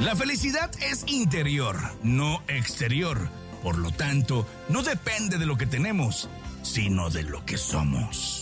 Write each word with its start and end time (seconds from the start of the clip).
La 0.00 0.14
felicidad 0.14 0.70
es 0.80 1.02
interior, 1.08 1.76
no 2.04 2.40
exterior. 2.46 3.28
Por 3.64 3.78
lo 3.78 3.90
tanto, 3.90 4.46
no 4.68 4.84
depende 4.84 5.38
de 5.38 5.46
lo 5.46 5.56
que 5.56 5.66
tenemos, 5.66 6.30
sino 6.62 7.10
de 7.10 7.24
lo 7.24 7.44
que 7.44 7.58
somos. 7.58 8.37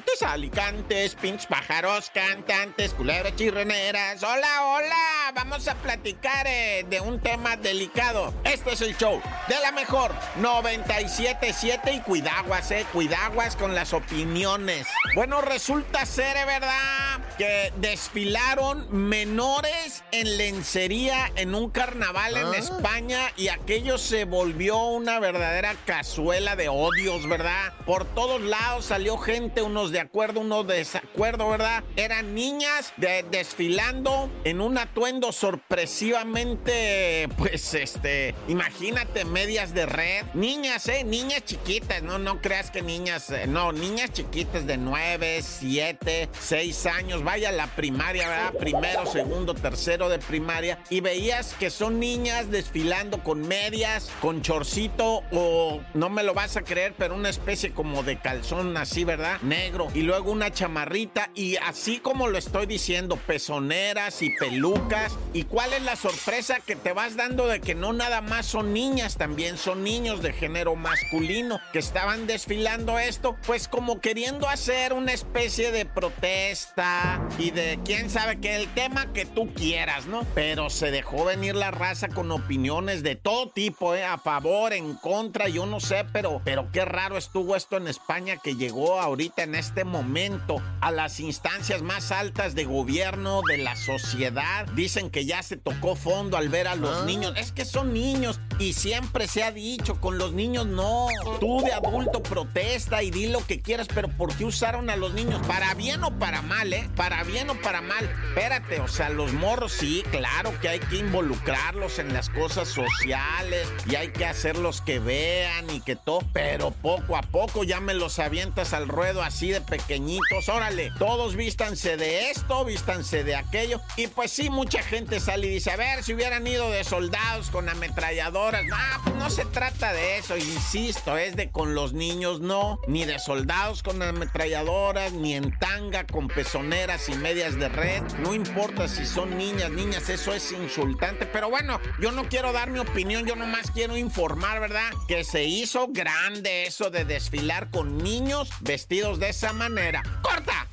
Montes, 0.00 0.22
alicantes, 0.22 1.14
pinch 1.14 1.46
pájaros, 1.46 2.08
cantantes, 2.08 2.94
culebras 2.94 3.36
chirreneras. 3.36 4.22
Hola, 4.22 4.64
hola, 4.64 5.32
vamos 5.34 5.68
a 5.68 5.74
platicar 5.74 6.46
eh, 6.46 6.86
de 6.88 7.02
un 7.02 7.20
tema 7.20 7.58
delicado. 7.58 8.32
Este 8.44 8.72
es 8.72 8.80
el 8.80 8.96
show 8.96 9.20
de 9.46 9.60
la 9.60 9.72
mejor 9.72 10.14
977 10.36 11.92
y 11.92 12.00
cuidaguas, 12.00 12.70
eh, 12.70 12.86
cuidaguas 12.94 13.56
con 13.56 13.74
las 13.74 13.92
opiniones. 13.92 14.86
Bueno, 15.14 15.42
resulta 15.42 16.06
ser, 16.06 16.34
eh, 16.34 16.46
¿verdad? 16.46 17.20
Que 17.40 17.72
desfilaron 17.78 18.86
menores 18.90 20.04
en 20.12 20.36
lencería 20.36 21.32
en 21.36 21.54
un 21.54 21.70
carnaval 21.70 22.36
en 22.36 22.48
ah. 22.48 22.58
España 22.58 23.32
y 23.34 23.48
aquello 23.48 23.96
se 23.96 24.26
volvió 24.26 24.76
una 24.88 25.18
verdadera 25.20 25.74
cazuela 25.86 26.54
de 26.54 26.68
odios, 26.68 27.26
¿verdad? 27.26 27.72
Por 27.86 28.04
todos 28.04 28.42
lados 28.42 28.84
salió 28.84 29.16
gente, 29.16 29.62
unos 29.62 29.90
de 29.90 30.00
acuerdo, 30.00 30.40
unos 30.40 30.66
de 30.66 30.74
desacuerdo, 30.74 31.48
¿verdad? 31.48 31.82
Eran 31.96 32.34
niñas 32.34 32.92
desfilando 33.30 34.30
en 34.44 34.60
un 34.60 34.76
atuendo 34.76 35.32
sorpresivamente, 35.32 37.26
pues, 37.38 37.72
este, 37.72 38.34
imagínate, 38.48 39.24
medias 39.24 39.72
de 39.72 39.86
red. 39.86 40.26
Niñas, 40.34 40.86
¿eh? 40.88 41.04
Niñas 41.04 41.46
chiquitas, 41.46 42.02
no, 42.02 42.18
no 42.18 42.42
creas 42.42 42.70
que 42.70 42.82
niñas, 42.82 43.30
eh, 43.30 43.46
no, 43.46 43.72
niñas 43.72 44.12
chiquitas 44.12 44.66
de 44.66 44.76
9, 44.76 45.40
7, 45.42 46.28
6 46.38 46.84
años, 46.84 47.24
vaya 47.30 47.52
la 47.52 47.68
primaria, 47.68 48.28
¿verdad? 48.28 48.54
Primero, 48.58 49.06
segundo, 49.06 49.54
tercero 49.54 50.08
de 50.08 50.18
primaria, 50.18 50.80
y 50.90 51.00
veías 51.00 51.54
que 51.54 51.70
son 51.70 52.00
niñas 52.00 52.50
desfilando 52.50 53.22
con 53.22 53.46
medias, 53.46 54.10
con 54.20 54.42
chorcito, 54.42 55.22
o 55.30 55.80
no 55.94 56.10
me 56.10 56.24
lo 56.24 56.34
vas 56.34 56.56
a 56.56 56.62
creer, 56.62 56.92
pero 56.98 57.14
una 57.14 57.28
especie 57.28 57.70
como 57.70 58.02
de 58.02 58.18
calzón 58.18 58.76
así, 58.76 59.04
¿verdad? 59.04 59.40
Negro. 59.42 59.86
Y 59.94 60.02
luego 60.02 60.32
una 60.32 60.50
chamarrita 60.50 61.30
y 61.32 61.54
así 61.58 62.00
como 62.00 62.26
lo 62.26 62.36
estoy 62.36 62.66
diciendo, 62.66 63.14
pezoneras 63.14 64.22
y 64.22 64.30
pelucas. 64.36 65.16
¿Y 65.32 65.44
cuál 65.44 65.72
es 65.72 65.84
la 65.84 65.94
sorpresa 65.94 66.58
que 66.58 66.74
te 66.74 66.92
vas 66.92 67.14
dando 67.14 67.46
de 67.46 67.60
que 67.60 67.76
no 67.76 67.92
nada 67.92 68.22
más 68.22 68.44
son 68.44 68.72
niñas, 68.72 69.18
también 69.18 69.56
son 69.56 69.84
niños 69.84 70.20
de 70.20 70.32
género 70.32 70.74
masculino 70.74 71.60
que 71.72 71.78
estaban 71.78 72.26
desfilando 72.26 72.98
esto? 72.98 73.36
Pues 73.46 73.68
como 73.68 74.00
queriendo 74.00 74.48
hacer 74.48 74.94
una 74.94 75.12
especie 75.12 75.70
de 75.70 75.86
protesta 75.86 77.19
y 77.38 77.50
de 77.50 77.78
quién 77.84 78.10
sabe 78.10 78.38
que 78.38 78.56
el 78.56 78.68
tema 78.74 79.12
que 79.12 79.24
tú 79.24 79.52
quieras, 79.54 80.06
¿no? 80.06 80.26
Pero 80.34 80.70
se 80.70 80.90
dejó 80.90 81.24
venir 81.24 81.54
la 81.54 81.70
raza 81.70 82.08
con 82.08 82.30
opiniones 82.30 83.02
de 83.02 83.16
todo 83.16 83.50
tipo, 83.50 83.94
¿eh? 83.94 84.04
A 84.04 84.18
favor, 84.18 84.72
en 84.72 84.94
contra, 84.94 85.48
yo 85.48 85.66
no 85.66 85.80
sé, 85.80 86.04
pero, 86.12 86.40
pero 86.44 86.70
qué 86.72 86.84
raro 86.84 87.16
estuvo 87.16 87.56
esto 87.56 87.76
en 87.76 87.88
España 87.88 88.36
que 88.36 88.56
llegó 88.56 89.00
ahorita 89.00 89.42
en 89.42 89.54
este 89.54 89.84
momento 89.84 90.62
a 90.80 90.90
las 90.90 91.20
instancias 91.20 91.82
más 91.82 92.12
altas 92.12 92.54
de 92.54 92.64
gobierno, 92.64 93.42
de 93.48 93.58
la 93.58 93.76
sociedad. 93.76 94.66
Dicen 94.74 95.10
que 95.10 95.24
ya 95.24 95.42
se 95.42 95.56
tocó 95.56 95.96
fondo 95.96 96.36
al 96.36 96.48
ver 96.48 96.68
a 96.68 96.74
los 96.74 97.02
ah. 97.02 97.04
niños. 97.04 97.32
Es 97.36 97.52
que 97.52 97.64
son 97.64 97.92
niños 97.92 98.40
y 98.58 98.74
siempre 98.74 99.28
se 99.28 99.42
ha 99.42 99.52
dicho, 99.52 100.00
con 100.00 100.18
los 100.18 100.32
niños 100.32 100.66
no. 100.66 101.06
Tú 101.40 101.62
de 101.62 101.72
adulto 101.72 102.22
protesta 102.22 103.02
y 103.02 103.10
di 103.10 103.26
lo 103.26 103.46
que 103.46 103.60
quieras, 103.60 103.88
pero 103.92 104.08
¿por 104.08 104.34
qué 104.34 104.44
usaron 104.44 104.90
a 104.90 104.96
los 104.96 105.14
niños? 105.14 105.40
Para 105.46 105.74
bien 105.74 106.04
o 106.04 106.18
para 106.18 106.42
mal, 106.42 106.72
¿eh? 106.72 106.88
Para 106.96 107.09
bien 107.26 107.50
o 107.50 107.54
para 107.60 107.80
mal. 107.80 108.04
Espérate, 108.28 108.80
o 108.80 108.88
sea, 108.88 109.10
los 109.10 109.32
morros 109.32 109.72
sí, 109.72 110.04
claro 110.10 110.52
que 110.60 110.68
hay 110.68 110.78
que 110.78 110.96
involucrarlos 110.96 111.98
en 111.98 112.12
las 112.12 112.30
cosas 112.30 112.68
sociales 112.68 113.68
y 113.86 113.96
hay 113.96 114.08
que 114.08 114.24
hacerlos 114.24 114.80
que 114.80 114.98
vean 114.98 115.68
y 115.70 115.80
que 115.80 115.96
todo, 115.96 116.20
pero 116.32 116.70
poco 116.70 117.16
a 117.16 117.22
poco 117.22 117.64
ya 117.64 117.80
me 117.80 117.94
los 117.94 118.18
avientas 118.18 118.72
al 118.72 118.88
ruedo 118.88 119.22
así 119.22 119.50
de 119.50 119.60
pequeñitos. 119.60 120.48
Órale, 120.48 120.90
todos 120.98 121.36
vístanse 121.36 121.96
de 121.96 122.30
esto, 122.30 122.64
vístanse 122.64 123.24
de 123.24 123.36
aquello. 123.36 123.80
Y 123.96 124.06
pues 124.06 124.30
sí, 124.30 124.48
mucha 124.48 124.82
gente 124.82 125.20
sale 125.20 125.48
y 125.48 125.50
dice, 125.50 125.72
a 125.72 125.76
ver, 125.76 126.02
si 126.02 126.14
hubieran 126.14 126.46
ido 126.46 126.70
de 126.70 126.84
soldados 126.84 127.50
con 127.50 127.68
ametralladoras. 127.68 128.64
No, 128.64 128.76
pues 129.04 129.16
no 129.16 129.30
se 129.30 129.44
trata 129.44 129.92
de 129.92 130.18
eso, 130.18 130.36
insisto, 130.36 131.18
es 131.18 131.36
de 131.36 131.50
con 131.50 131.74
los 131.74 131.92
niños 131.92 132.40
no, 132.40 132.78
ni 132.86 133.04
de 133.04 133.18
soldados 133.18 133.82
con 133.82 134.02
ametralladoras, 134.02 135.12
ni 135.12 135.34
en 135.34 135.58
tanga 135.58 136.06
con 136.06 136.28
pezoneras 136.28 136.89
y 137.08 137.14
medias 137.14 137.56
de 137.56 137.68
red. 137.68 138.02
No 138.18 138.34
importa 138.34 138.88
si 138.88 139.06
son 139.06 139.38
niñas, 139.38 139.70
niñas, 139.70 140.08
eso 140.08 140.34
es 140.34 140.50
insultante. 140.50 141.24
Pero 141.24 141.48
bueno, 141.48 141.80
yo 142.00 142.10
no 142.10 142.28
quiero 142.28 142.52
dar 142.52 142.70
mi 142.70 142.80
opinión, 142.80 143.26
yo 143.26 143.36
nomás 143.36 143.70
quiero 143.70 143.96
informar, 143.96 144.58
¿verdad? 144.58 144.90
Que 145.06 145.22
se 145.22 145.44
hizo 145.44 145.86
grande 145.88 146.66
eso 146.66 146.90
de 146.90 147.04
desfilar 147.04 147.70
con 147.70 147.98
niños 147.98 148.50
vestidos 148.60 149.20
de 149.20 149.28
esa 149.28 149.52
manera. 149.52 150.02
¡Corta! 150.20 150.66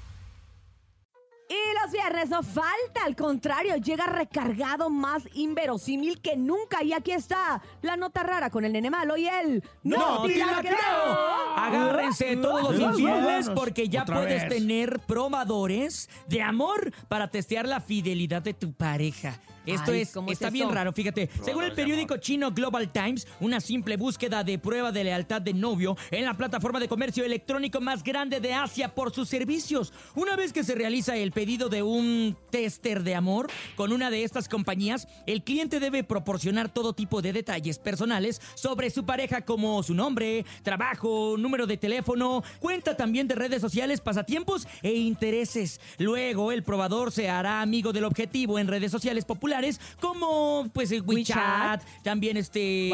Y 1.49 1.81
los 1.81 1.91
viernes 1.91 2.29
no 2.29 2.43
falta, 2.43 3.05
al 3.05 3.15
contrario, 3.15 3.77
llega 3.77 4.05
recargado 4.05 4.89
más 4.89 5.23
inverosímil 5.33 6.19
que 6.19 6.35
nunca. 6.35 6.83
Y 6.83 6.91
aquí 6.91 7.11
está 7.11 7.61
la 7.81 7.95
nota 7.95 8.23
rara 8.23 8.49
con 8.49 8.65
el 8.65 8.73
nene 8.73 8.89
malo 8.89 9.15
y 9.15 9.27
él. 9.27 9.63
¡No, 9.83 10.23
te 10.23 10.37
la 10.37 10.59
creo! 10.59 11.55
Agárrense 11.55 12.35
todos 12.35 12.77
los 12.77 12.99
infieles 12.99 13.49
porque 13.49 13.87
ya 13.87 14.03
puedes 14.03 14.49
tener 14.49 14.99
probadores 14.99 16.09
de 16.27 16.41
amor 16.41 16.91
para 17.07 17.29
testear 17.29 17.65
la 17.65 17.79
fidelidad 17.79 18.41
de 18.41 18.53
tu 18.53 18.73
pareja. 18.73 19.39
Esto 19.67 19.91
es, 19.91 20.13
está 20.29 20.49
bien 20.49 20.71
raro, 20.71 20.93
fíjate. 20.93 21.29
Según 21.43 21.65
el 21.65 21.73
periódico 21.73 22.15
chino 22.17 22.51
Global 22.51 22.89
Times, 22.89 23.27
una 23.41 23.59
simple 23.59 23.97
búsqueda 23.97 24.45
de 24.45 24.57
prueba 24.57 24.93
de 24.93 25.03
lealtad 25.03 25.41
de 25.41 25.53
novio 25.53 25.97
en 26.09 26.23
la 26.23 26.35
plataforma 26.35 26.79
de 26.79 26.87
comercio 26.87 27.25
electrónico 27.25 27.81
más 27.81 28.01
grande 28.01 28.39
de 28.39 28.53
Asia 28.53 28.95
por 28.95 29.13
sus 29.13 29.27
servicios. 29.27 29.91
Una 30.15 30.37
vez 30.37 30.53
que 30.53 30.63
se 30.63 30.73
realiza 30.73 31.17
el 31.17 31.33
pedido 31.33 31.67
de 31.67 31.83
un 31.83 32.37
tester 32.49 33.03
de 33.03 33.15
amor 33.15 33.49
con 33.75 33.91
una 33.91 34.09
de 34.09 34.23
estas 34.23 34.47
compañías, 34.47 35.05
el 35.25 35.43
cliente 35.43 35.81
debe 35.81 36.05
proporcionar 36.05 36.69
todo 36.69 36.93
tipo 36.93 37.21
de 37.21 37.33
detalles 37.33 37.77
personales 37.77 38.41
sobre 38.55 38.89
su 38.89 39.05
pareja 39.05 39.41
como 39.41 39.83
su 39.83 39.93
nombre, 39.93 40.45
trabajo, 40.63 41.35
número 41.37 41.67
de 41.67 41.75
teléfono, 41.75 42.41
cuenta 42.59 42.95
también 42.95 43.27
de 43.27 43.35
redes 43.35 43.59
sociales, 43.59 43.99
pasatiempos 43.99 44.65
e 44.81 44.93
intereses. 44.93 45.81
Luego 45.97 46.53
el 46.53 46.63
probador 46.63 47.11
se 47.11 47.29
hará 47.29 47.61
amigo 47.61 47.91
del 47.91 48.05
objetivo 48.05 48.59
en 48.59 48.67
redes 48.67 48.91
sociales 48.91 49.25
populares 49.25 49.56
como 49.99 50.69
pues 50.73 50.91
WeChat, 50.91 51.83
también 52.03 52.37
este 52.37 52.91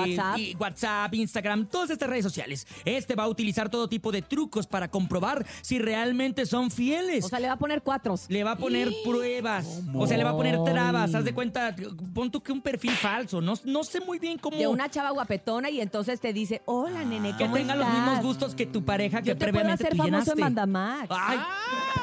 WhatsApp. 0.57 1.13
Instagram, 1.13 1.65
todas 1.67 1.89
estas 1.89 2.09
redes 2.09 2.23
sociales. 2.23 2.67
Este 2.85 3.15
va 3.15 3.23
a 3.23 3.27
utilizar 3.27 3.69
todo 3.69 3.87
tipo 3.87 4.11
de 4.11 4.21
trucos 4.21 4.67
para 4.67 4.89
comprobar 4.89 5.45
si 5.61 5.79
realmente 5.79 6.45
son 6.45 6.71
fieles. 6.71 7.25
O 7.25 7.29
sea, 7.29 7.39
le 7.39 7.47
va 7.47 7.53
a 7.53 7.57
poner 7.57 7.81
cuatro. 7.81 8.15
Le 8.27 8.43
va 8.43 8.51
a 8.51 8.57
poner 8.57 8.91
pruebas. 9.03 9.81
O 9.93 10.07
sea, 10.07 10.17
le 10.17 10.23
va 10.23 10.31
a 10.31 10.35
poner 10.35 10.63
trabas. 10.63 11.13
Haz 11.15 11.25
de 11.25 11.33
cuenta, 11.33 11.75
pon 12.13 12.29
tú 12.31 12.41
que 12.41 12.51
un 12.51 12.61
perfil 12.61 12.91
falso. 12.91 13.41
No, 13.41 13.53
no 13.65 13.83
sé 13.83 14.01
muy 14.01 14.19
bien 14.19 14.37
cómo. 14.37 14.57
De 14.57 14.67
una 14.67 14.89
chava 14.89 15.11
guapetona 15.11 15.69
y 15.69 15.81
entonces 15.81 16.19
te 16.19 16.33
dice, 16.33 16.61
hola, 16.65 17.03
nene, 17.03 17.33
¿cómo 17.37 17.53
Que 17.53 17.59
tenga 17.61 17.75
los 17.75 17.87
mismos 17.87 18.21
gustos 18.21 18.55
que 18.55 18.65
tu 18.65 18.83
pareja 18.83 19.21
que 19.21 19.35
previamente 19.35 19.85
puedo 19.85 20.03
hacer 20.03 20.11
famoso 20.11 20.33
en 20.33 20.39
Mandamax. 20.39 21.07
Ay, 21.09 21.39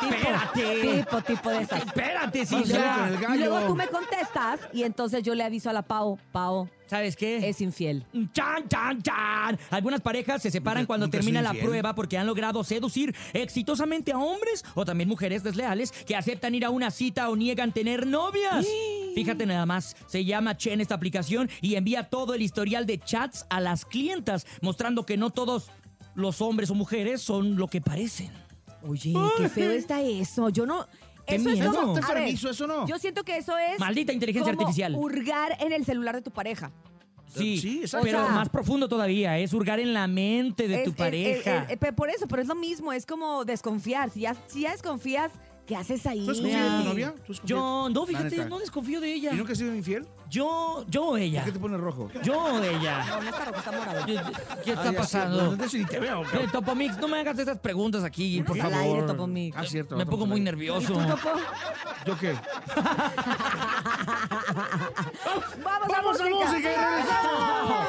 espérate. 0.02 0.96
Tipo, 0.98 1.22
tipo 1.22 1.50
de 1.50 1.62
esas. 1.62 1.86
Espérate, 1.86 2.46
sí, 2.46 2.56
Y 3.34 3.38
luego 3.38 3.60
tú 3.66 3.74
me 3.74 3.86
contestas 3.88 4.49
más 4.50 4.60
y 4.72 4.82
entonces 4.82 5.22
yo 5.22 5.34
le 5.34 5.42
aviso 5.44 5.70
a 5.70 5.72
la 5.72 5.82
Pau, 5.82 6.18
Pau, 6.32 6.68
¿Sabes 6.86 7.14
qué? 7.16 7.48
es 7.48 7.60
infiel. 7.60 8.04
¡Chan, 8.32 8.68
chan, 8.68 9.00
chan! 9.02 9.58
Algunas 9.70 10.00
parejas 10.00 10.42
se 10.42 10.50
separan 10.50 10.82
Nunca- 10.82 10.86
cuando 10.88 11.06
nunca 11.06 11.18
termina 11.18 11.40
la 11.40 11.52
prueba 11.54 11.94
porque 11.94 12.18
han 12.18 12.26
logrado 12.26 12.64
seducir 12.64 13.14
exitosamente 13.32 14.12
a 14.12 14.18
hombres 14.18 14.64
o 14.74 14.84
también 14.84 15.08
mujeres 15.08 15.42
desleales 15.42 15.92
que 15.92 16.16
aceptan 16.16 16.54
ir 16.54 16.64
a 16.64 16.70
una 16.70 16.90
cita 16.90 17.28
o 17.30 17.36
niegan 17.36 17.72
tener 17.72 18.06
novias. 18.06 18.66
Fíjate 19.14 19.46
nada 19.46 19.66
más, 19.66 19.96
se 20.06 20.24
llama 20.24 20.56
Chen 20.56 20.80
esta 20.80 20.94
aplicación 20.94 21.48
y 21.60 21.74
envía 21.76 22.04
todo 22.08 22.34
el 22.34 22.42
historial 22.42 22.86
de 22.86 22.98
chats 22.98 23.46
a 23.50 23.60
las 23.60 23.84
clientas, 23.84 24.46
mostrando 24.60 25.04
que 25.06 25.16
no 25.16 25.30
todos 25.30 25.70
los 26.14 26.40
hombres 26.40 26.70
o 26.70 26.74
mujeres 26.74 27.20
son 27.22 27.56
lo 27.56 27.68
que 27.68 27.80
parecen. 27.80 28.30
Oye, 28.82 29.12
qué 29.36 29.48
feo 29.48 29.70
está 29.72 30.00
eso. 30.02 30.48
Yo 30.48 30.64
no. 30.66 30.86
Qué 31.30 31.36
Eso 31.36 31.48
es 31.50 31.54
miedo. 31.58 31.72
como. 31.72 31.94
¿Está 31.98 32.06
a 32.06 32.14
ver, 32.14 32.22
enfermizo 32.22 32.50
eso 32.50 32.66
no? 32.66 32.86
Yo 32.86 32.98
siento 32.98 33.24
que 33.24 33.36
eso 33.38 33.56
es. 33.56 33.78
Maldita 33.78 34.12
inteligencia 34.12 34.52
como 34.52 34.66
artificial. 34.66 34.94
Hurgar 34.94 35.56
en 35.60 35.72
el 35.72 35.84
celular 35.84 36.14
de 36.16 36.22
tu 36.22 36.30
pareja. 36.30 36.70
Sí, 37.32 37.58
Sí, 37.58 37.80
exacto. 37.82 38.04
pero 38.04 38.22
O 38.22 38.26
sea- 38.26 38.34
más 38.34 38.48
profundo 38.48 38.88
todavía, 38.88 39.38
es 39.38 39.52
hurgar 39.54 39.78
en 39.78 39.92
la 39.94 40.08
mente 40.08 40.66
de 40.66 40.78
Es- 40.78 40.84
tu 40.84 40.90
es- 40.90 40.96
pareja. 40.96 41.62
es- 41.64 41.70
es- 41.70 41.78
pero 41.78 41.94
por 41.94 42.10
eso, 42.10 42.26
pero 42.26 42.42
es 42.42 42.48
lo 42.48 42.56
mismo. 42.56 42.92
Es 42.92 43.06
como 43.06 43.44
desconfiar. 43.44 44.10
Si 44.10 44.20
ya, 44.20 44.34
si 44.48 44.62
ya 44.62 44.72
desconfías, 44.72 45.30
¿qué 45.70 45.76
haces 45.76 46.04
ahí? 46.04 46.26
¿Tú 46.26 46.32
desconfías 46.32 46.62
de 46.64 46.68
tu 46.68 46.76
Mira. 46.78 46.88
novia? 46.90 47.14
¿Tú? 47.24 47.32
Yo, 47.44 47.88
no, 47.92 48.00
La 48.00 48.06
fíjate, 48.08 48.30
neta. 48.30 48.48
no 48.48 48.58
desconfío 48.58 49.00
de 49.00 49.14
ella. 49.14 49.30
¿Y 49.32 49.36
nunca 49.36 49.52
has 49.52 49.58
sido 49.58 49.72
infiel? 49.72 50.04
Yo, 50.28 50.84
yo 50.88 51.04
o 51.04 51.16
ella. 51.16 51.42
¿Por 51.42 51.46
qué 51.46 51.52
te 51.52 51.60
pones 51.60 51.80
rojo? 51.80 52.10
Yo 52.24 52.36
o 52.42 52.60
ella. 52.60 53.04
No, 53.08 53.22
no 53.22 53.28
está 53.30 53.44
rojo, 53.44 53.58
está 53.58 53.70
morado. 53.72 54.04
¿Qué, 54.06 54.20
qué 54.64 54.70
está 54.72 54.88
Ah, 54.88 54.92
pasando? 54.96 55.42
no, 55.44 55.56
no 55.56 55.68
sé 55.68 55.78
ni 55.78 55.84
te 55.84 56.00
veo. 56.00 56.22
Eh, 56.24 56.48
Topomix, 56.50 56.98
no 56.98 57.06
me 57.06 57.20
hagas 57.20 57.38
estas 57.38 57.58
preguntas 57.60 58.02
aquí, 58.02 58.42
por 58.42 58.56
Al 58.60 58.62
favor. 58.72 58.78
aire, 58.84 59.02
Topomix. 59.04 59.56
Ah, 59.56 59.64
cierto. 59.64 59.96
Me 59.96 60.04
no, 60.04 60.10
pongo 60.10 60.24
no, 60.26 60.30
muy 60.32 60.40
no. 60.40 60.44
nervioso. 60.46 60.92
¿Tú, 60.92 60.98
Topo? 61.06 61.30
¿Yo 62.06 62.18
qué? 62.18 62.34
Vamos, 65.24 65.44
¡Vamos 65.64 65.94
a 65.94 65.98
a 65.98 66.02
música. 66.02 66.30
música 66.30 66.58
y 66.58 66.74
regresamos! 66.74 67.86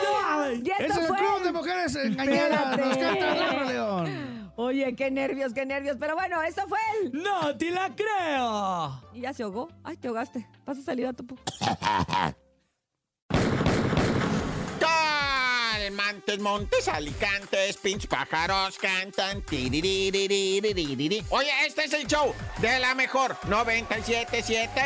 Y 0.64 0.70
esto 0.70 0.84
¡Es 0.84 0.98
el 0.98 1.08
fue- 1.08 1.18
club 1.18 1.44
de 1.44 1.52
mujeres 1.52 1.96
engañadas! 1.96 2.78
¡Nos 2.78 2.88
Espérate. 2.92 3.20
canta 3.20 3.46
Rafa 3.54 3.64
León! 3.72 4.21
Oye, 4.56 4.96
qué 4.96 5.10
nervios, 5.10 5.54
qué 5.54 5.66
nervios. 5.66 5.98
Pero 6.00 6.16
bueno, 6.16 6.42
eso 6.44 6.68
fue. 6.68 6.80
El... 7.04 7.12
¡No 7.14 7.56
te 7.58 7.72
la 7.72 7.94
creo! 7.96 9.02
Y 9.14 9.22
ya 9.22 9.34
se 9.34 9.44
ahogó. 9.44 9.70
Ay, 9.84 9.98
te 9.98 10.08
ahogaste. 10.08 10.48
Pasa 10.66 10.82
salida, 10.82 11.14
topo. 11.14 11.38
Calmantes, 14.80 16.40
montes, 16.40 16.88
alicantes, 16.88 17.78
pinch 17.78 18.08
pájaros 18.08 18.78
cantan. 18.78 19.44
Oye, 21.30 21.52
este 21.66 21.86
es 21.86 21.94
el 21.94 22.06
show 22.08 22.34
de 22.60 22.80
la 22.80 22.94
mejor 22.94 23.36
977. 23.48 24.82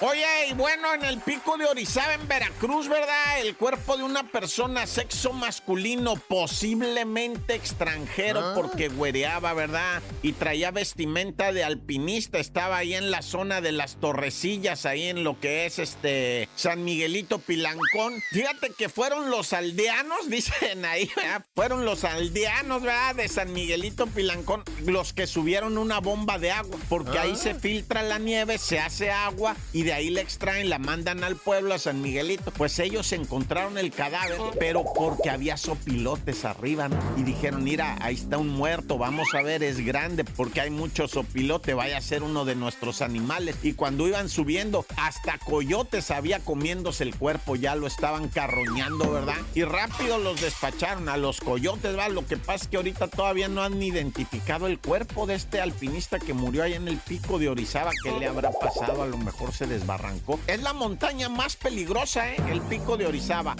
Oye, 0.00 0.48
y 0.50 0.54
bueno, 0.54 0.92
en 0.92 1.04
el 1.04 1.20
pico 1.20 1.56
de 1.56 1.66
Orizaba, 1.66 2.14
en 2.14 2.26
Veracruz, 2.26 2.88
¿verdad? 2.88 3.40
El 3.40 3.56
cuerpo 3.56 3.96
de 3.96 4.02
una 4.02 4.24
persona 4.24 4.88
sexo 4.88 5.32
masculino, 5.32 6.16
posiblemente 6.16 7.54
extranjero, 7.54 8.54
porque 8.56 8.88
güereaba, 8.88 9.54
¿verdad? 9.54 10.02
Y 10.20 10.32
traía 10.32 10.72
vestimenta 10.72 11.52
de 11.52 11.62
alpinista. 11.62 12.38
Estaba 12.38 12.78
ahí 12.78 12.94
en 12.94 13.12
la 13.12 13.22
zona 13.22 13.60
de 13.60 13.70
las 13.70 13.96
torrecillas, 14.00 14.84
ahí 14.84 15.04
en 15.04 15.22
lo 15.22 15.38
que 15.38 15.64
es 15.64 15.78
este 15.78 16.48
San 16.56 16.82
Miguelito 16.84 17.38
Pilancón. 17.38 18.20
Fíjate 18.32 18.72
que 18.76 18.88
fueron 18.88 19.30
los 19.30 19.52
aldeanos, 19.52 20.18
dicen 20.28 20.84
ahí, 20.84 21.08
¿verdad? 21.14 21.46
Fueron 21.54 21.84
los 21.84 22.02
aldeanos, 22.02 22.82
¿verdad? 22.82 23.14
De 23.14 23.28
San 23.28 23.52
Miguelito 23.52 24.08
Pilancón, 24.08 24.64
los 24.86 25.12
que 25.12 25.28
subieron 25.28 25.78
una 25.78 26.00
bomba 26.00 26.40
de 26.40 26.50
agua, 26.50 26.78
porque 26.88 27.18
ahí 27.18 27.36
se 27.36 27.54
filtra 27.54 28.02
la 28.02 28.18
nieve, 28.18 28.58
se 28.58 28.80
hace 28.80 29.12
agua 29.12 29.56
y 29.72 29.83
de 29.84 29.92
ahí 29.92 30.10
la 30.10 30.20
extraen, 30.20 30.68
la 30.68 30.78
mandan 30.78 31.22
al 31.22 31.36
pueblo, 31.36 31.74
a 31.74 31.78
San 31.78 32.00
Miguelito. 32.00 32.50
Pues 32.50 32.78
ellos 32.78 33.12
encontraron 33.12 33.78
el 33.78 33.92
cadáver, 33.92 34.38
pero 34.58 34.84
porque 34.94 35.30
había 35.30 35.56
sopilotes 35.56 36.44
arriba, 36.44 36.88
¿no? 36.88 36.98
Y 37.16 37.22
dijeron, 37.22 37.62
mira, 37.62 37.96
ahí 38.00 38.14
está 38.14 38.38
un 38.38 38.48
muerto, 38.48 38.98
vamos 38.98 39.28
a 39.34 39.42
ver, 39.42 39.62
es 39.62 39.84
grande, 39.84 40.24
porque 40.24 40.60
hay 40.60 40.70
mucho 40.70 41.06
sopilote, 41.06 41.74
vaya 41.74 41.98
a 41.98 42.00
ser 42.00 42.22
uno 42.22 42.44
de 42.44 42.56
nuestros 42.56 43.02
animales. 43.02 43.56
Y 43.62 43.74
cuando 43.74 44.08
iban 44.08 44.28
subiendo, 44.28 44.86
hasta 44.96 45.38
coyotes 45.38 46.10
había 46.10 46.40
comiéndose 46.40 47.04
el 47.04 47.14
cuerpo, 47.14 47.56
ya 47.56 47.76
lo 47.76 47.86
estaban 47.86 48.28
carroñando, 48.28 49.12
¿verdad? 49.12 49.36
Y 49.54 49.62
rápido 49.64 50.18
los 50.18 50.40
despacharon 50.40 51.08
a 51.08 51.16
los 51.16 51.40
coyotes, 51.40 51.96
¿va? 51.96 52.08
Lo 52.08 52.26
que 52.26 52.36
pasa 52.36 52.64
es 52.64 52.68
que 52.68 52.76
ahorita 52.78 53.08
todavía 53.08 53.48
no 53.48 53.62
han 53.62 53.82
identificado 53.82 54.66
el 54.66 54.78
cuerpo 54.78 55.26
de 55.26 55.34
este 55.34 55.60
alpinista 55.60 56.18
que 56.18 56.32
murió 56.32 56.62
ahí 56.62 56.74
en 56.74 56.88
el 56.88 56.98
pico 56.98 57.38
de 57.38 57.48
Orizaba. 57.48 57.90
¿Qué 58.02 58.10
le 58.18 58.26
habrá 58.26 58.50
pasado? 58.50 59.02
A 59.02 59.06
lo 59.06 59.18
mejor 59.18 59.52
se 59.52 59.66
desbarrancó. 59.74 60.40
Es 60.46 60.62
la 60.62 60.72
montaña 60.72 61.28
más 61.28 61.56
peligrosa, 61.56 62.32
¿eh? 62.32 62.36
El 62.50 62.60
pico 62.62 62.96
de 62.96 63.06
Orizaba. 63.06 63.56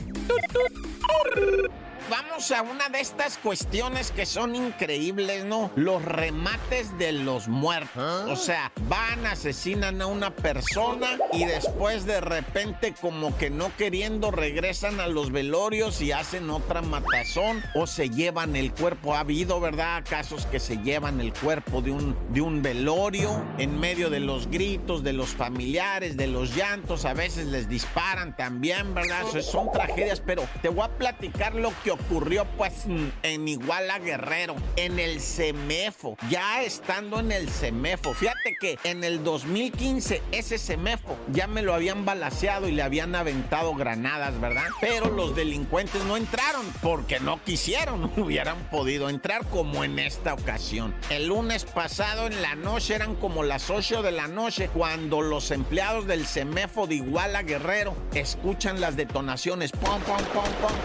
Vamos 2.11 2.51
a 2.51 2.61
una 2.61 2.91
de 2.91 3.01
estas 3.01 3.39
cuestiones 3.39 4.11
que 4.11 4.27
son 4.27 4.55
increíbles, 4.55 5.47
¿no? 5.47 5.71
Los 5.75 6.05
remates 6.05 6.97
de 6.99 7.13
los 7.13 7.49
muertos. 7.49 8.31
O 8.31 8.37
sea, 8.37 8.71
van, 8.89 9.25
asesinan 9.27 10.03
a 10.03 10.07
una 10.07 10.31
persona 10.31 11.19
y 11.33 11.47
después 11.47 12.05
de 12.05 12.21
repente 12.21 12.95
como 13.01 13.35
que 13.39 13.49
no 13.49 13.75
queriendo 13.79 14.31
regresan 14.31 15.01
a 15.01 15.07
los 15.07 15.33
velorios 15.33 16.03
y 16.03 16.13
hacen 16.13 16.51
otra 16.51 16.83
matazón 16.83 17.63
o 17.75 17.87
se 17.87 18.11
llevan 18.11 18.55
el 18.55 18.75
cuerpo. 18.75 19.15
Ha 19.15 19.21
habido, 19.21 19.59
¿verdad? 19.59 20.05
Casos 20.07 20.45
que 20.47 20.61
se 20.61 20.77
llevan 20.77 21.23
el 21.23 21.33
cuerpo 21.33 21.81
de 21.81 21.91
un, 21.91 22.15
de 22.35 22.43
un 22.43 22.61
velorio 22.61 23.43
en 23.57 23.81
medio 23.81 24.11
de 24.11 24.21
los 24.21 24.51
gritos 24.51 25.03
de 25.03 25.15
los 25.15 25.31
familiares, 25.31 26.19
de 26.19 26.27
los 26.27 26.55
llantos. 26.55 27.07
A 27.07 27.15
veces 27.15 27.47
les 27.47 27.67
disparan 27.67 28.37
también, 28.37 28.93
¿verdad? 28.93 29.25
O 29.25 29.33
sea, 29.33 29.43
son 29.43 29.73
tragedias, 29.73 30.21
pero 30.21 30.47
te 30.61 30.69
voy 30.69 30.85
a 30.85 30.89
platicar 30.89 31.55
lo 31.55 31.73
que 31.83 31.94
ocurrió 31.95 32.45
pues 32.57 32.87
mm, 32.87 33.07
en 33.23 33.49
Iguala 33.49 33.99
Guerrero, 33.99 34.57
en 34.77 34.99
el 34.99 35.21
CEMEFO, 35.21 36.17
ya 36.29 36.63
estando 36.63 37.21
en 37.21 37.33
el 37.33 37.49
CEMEFO. 37.49 38.15
Fíjate 38.15 38.57
que 38.61 38.79
en 38.85 39.05
el 39.05 39.25
2015 39.25 40.23
ese 40.33 40.59
CEMEFO 40.59 41.17
ya 41.33 41.47
me 41.47 41.63
lo 41.63 41.75
habían 41.75 42.05
balaseado 42.05 42.69
y 42.69 42.73
le 42.73 42.83
habían 42.83 43.15
aventado 43.15 43.75
granadas, 43.75 44.41
¿verdad? 44.41 44.67
Pero 44.81 45.11
los 45.11 45.35
delincuentes 45.35 46.05
no 46.05 46.17
entraron 46.17 46.67
porque 46.83 47.21
no 47.21 47.43
quisieron, 47.43 48.03
no 48.17 48.25
hubieran 48.25 48.59
podido 48.71 49.09
entrar 49.09 49.47
como 49.47 49.85
en 49.85 49.99
esta 49.99 50.35
ocasión. 50.35 50.95
El 51.11 51.29
lunes 51.29 51.65
pasado 51.65 52.27
en 52.27 52.43
la 52.43 52.55
noche 52.55 52.95
eran 52.95 53.15
como 53.17 53.43
las 53.43 53.71
8 53.71 54.03
de 54.03 54.13
la 54.13 54.29
noche 54.29 54.69
cuando 54.73 55.23
los 55.23 55.51
empleados 55.51 56.07
del 56.07 56.27
CEMEFO 56.27 56.87
de 56.87 56.97
Iguala 56.97 57.43
Guerrero 57.43 57.95
escuchan 58.15 58.81
las 58.81 58.97
detonaciones, 58.97 59.73
pom, 59.73 60.01
pom, 60.03 60.19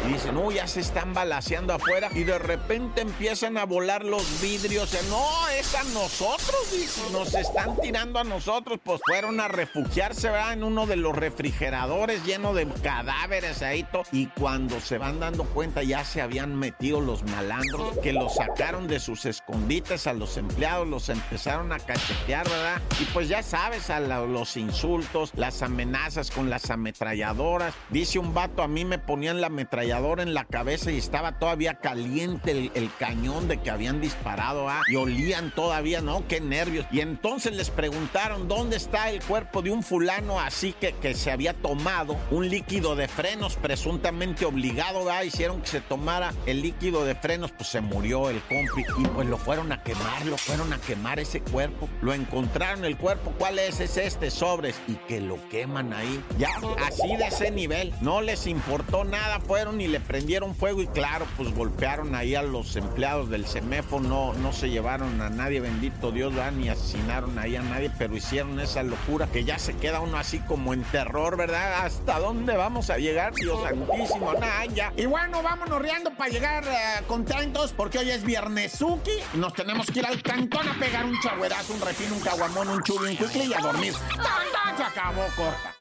y 0.07 0.13
dicen, 0.13 0.37
uy, 0.37 0.55
ya 0.55 0.67
se 0.67 0.79
están 0.99 1.13
balaseando 1.13 1.73
afuera 1.73 2.09
y 2.13 2.25
de 2.25 2.37
repente 2.37 2.99
empiezan 2.99 3.57
a 3.57 3.63
volar 3.65 4.03
los 4.03 4.41
vidrios. 4.41 4.91
No, 5.09 5.25
es 5.57 5.73
a 5.73 5.83
nosotros, 5.85 6.71
dice, 6.73 7.01
nos 7.13 7.33
están 7.35 7.77
tirando 7.79 8.19
a 8.19 8.25
nosotros. 8.25 8.81
Pues 8.83 8.99
fueron 9.05 9.39
a 9.39 9.47
refugiarse, 9.47 10.29
¿verdad? 10.29 10.51
En 10.51 10.63
uno 10.65 10.87
de 10.87 10.97
los 10.97 11.15
refrigeradores 11.15 12.25
lleno 12.25 12.53
de 12.53 12.67
cadáveres 12.83 13.61
ahí. 13.61 13.83
to- 13.83 14.03
Y 14.11 14.25
cuando 14.27 14.81
se 14.81 14.97
van 14.97 15.21
dando 15.21 15.45
cuenta 15.45 15.83
ya 15.83 16.03
se 16.03 16.21
habían 16.21 16.53
metido 16.59 16.99
los 16.99 17.23
malandros 17.23 17.97
que 17.99 18.11
los 18.11 18.35
sacaron 18.35 18.89
de 18.89 18.99
sus 18.99 19.25
escondites 19.25 20.05
a 20.05 20.11
los 20.11 20.35
empleados, 20.35 20.85
los 20.85 21.07
empezaron 21.07 21.71
a 21.71 21.79
cachetear, 21.79 22.45
¿verdad? 22.49 22.81
Y 22.99 23.05
pues 23.05 23.29
ya 23.29 23.41
sabes, 23.41 23.89
a 23.89 24.01
los 24.01 24.57
insultos, 24.57 25.31
las 25.35 25.61
amenazas 25.61 26.29
con 26.29 26.49
las 26.49 26.69
ametralladoras. 26.69 27.73
Dice 27.89 28.19
un 28.19 28.33
vato, 28.33 28.63
a 28.63 28.67
mí 28.67 28.83
me 28.83 28.99
ponían 28.99 29.39
la 29.39 29.47
ametralladora 29.47 30.23
en 30.23 30.33
la 30.33 30.43
cabeza 30.43 30.88
y 30.91 30.97
estaba 30.97 31.39
todavía 31.39 31.75
caliente 31.75 32.71
el, 32.73 32.89
cañón 32.99 33.47
de 33.47 33.61
que 33.61 33.69
habían 33.69 34.01
disparado, 34.01 34.67
¿ah? 34.67 34.81
Y 34.87 34.95
olían 34.95 35.53
todavía, 35.53 36.01
¿no? 36.01 36.27
Qué 36.27 36.41
nervios. 36.41 36.85
Y 36.91 37.01
entonces 37.01 37.53
les 37.53 37.69
preguntaron 37.69 38.47
dónde 38.47 38.77
está 38.77 39.09
el 39.09 39.21
cuerpo 39.23 39.61
de 39.61 39.71
un 39.71 39.83
fulano 39.83 40.39
así 40.39 40.73
que, 40.73 40.93
que 40.93 41.13
se 41.13 41.31
había 41.31 41.53
tomado 41.53 42.17
un 42.31 42.49
líquido 42.49 42.95
de 42.95 43.07
frenos 43.07 43.55
presuntamente 43.55 44.45
obligado, 44.45 45.05
¿verdad? 45.05 45.23
Hicieron 45.23 45.61
que 45.61 45.67
se 45.67 45.81
tomara 45.81 46.33
el 46.45 46.61
líquido 46.61 47.05
de 47.05 47.15
frenos, 47.15 47.51
pues 47.51 47.69
se 47.69 47.81
murió 47.81 48.29
el 48.29 48.41
compi 48.41 48.83
y 48.97 49.07
pues 49.07 49.27
lo 49.27 49.37
fueron 49.37 49.71
a 49.71 49.83
quemar, 49.83 50.25
lo 50.25 50.37
fueron 50.37 50.73
a 50.73 50.79
quemar 50.79 51.19
ese 51.19 51.41
cuerpo. 51.41 51.89
Lo 52.01 52.13
encontraron 52.13 52.85
el 52.85 52.97
cuerpo, 52.97 53.33
¿cuál 53.37 53.59
es? 53.59 53.79
Es 53.79 53.97
este, 53.97 54.31
sobres. 54.31 54.75
Y 54.87 54.95
que 54.95 55.21
lo 55.21 55.37
queman 55.49 55.93
ahí. 55.93 56.23
Ya, 56.37 56.49
así 56.85 57.15
de 57.15 57.27
ese 57.27 57.51
nivel. 57.51 57.93
No 58.01 58.21
les 58.21 58.47
importó 58.47 59.03
nada, 59.03 59.39
fueron 59.39 59.81
y 59.81 59.87
le 59.87 59.99
prendieron 59.99 60.55
fuego 60.55 60.78
y 60.81 60.87
claro, 60.87 61.25
pues 61.37 61.53
golpearon 61.53 62.15
ahí 62.15 62.35
a 62.35 62.41
los 62.41 62.75
empleados 62.75 63.29
del 63.29 63.45
CEMEFO. 63.45 63.99
No, 63.99 64.33
no 64.33 64.53
se 64.53 64.69
llevaron 64.69 65.21
a 65.21 65.29
nadie, 65.29 65.59
bendito 65.59 66.11
Dios, 66.11 66.33
¿verdad? 66.33 66.51
Ni 66.51 66.69
asesinaron 66.69 67.37
ahí 67.39 67.55
a 67.55 67.61
nadie, 67.61 67.91
pero 67.97 68.15
hicieron 68.15 68.59
esa 68.59 68.83
locura 68.83 69.27
que 69.27 69.43
ya 69.43 69.59
se 69.59 69.75
queda 69.75 69.99
uno 69.99 70.17
así 70.17 70.39
como 70.39 70.73
en 70.73 70.83
terror, 70.83 71.37
¿verdad? 71.37 71.85
¿Hasta 71.85 72.19
dónde 72.19 72.55
vamos 72.55 72.89
a 72.89 72.97
llegar, 72.97 73.33
Dios 73.33 73.61
santísimo? 73.61 74.33
Nah, 74.33 74.65
ya. 74.65 74.93
Y 74.95 75.05
bueno, 75.05 75.41
vámonos 75.41 75.81
riendo 75.81 76.11
para 76.11 76.29
llegar 76.29 76.63
eh, 76.65 77.03
contentos 77.07 77.73
porque 77.73 77.99
hoy 77.99 78.09
es 78.11 78.23
viernesuki 78.23 79.11
y 79.33 79.37
nos 79.37 79.53
tenemos 79.53 79.87
que 79.87 79.99
ir 79.99 80.05
al 80.05 80.21
cantón 80.21 80.67
a 80.67 80.73
pegar 80.79 81.05
un 81.05 81.19
chagüerazo, 81.21 81.73
un 81.73 81.81
refino, 81.81 82.15
un 82.15 82.21
caguamón, 82.21 82.69
un 82.69 82.83
chubi, 82.83 83.09
un 83.09 83.15
cuicle 83.15 83.45
y 83.45 83.53
a 83.53 83.59
dormir. 83.59 83.93
¡Tan, 84.15 84.75
tan! 84.75 84.77
Se 84.77 84.83
acabó, 84.83 85.25
corta. 85.35 85.75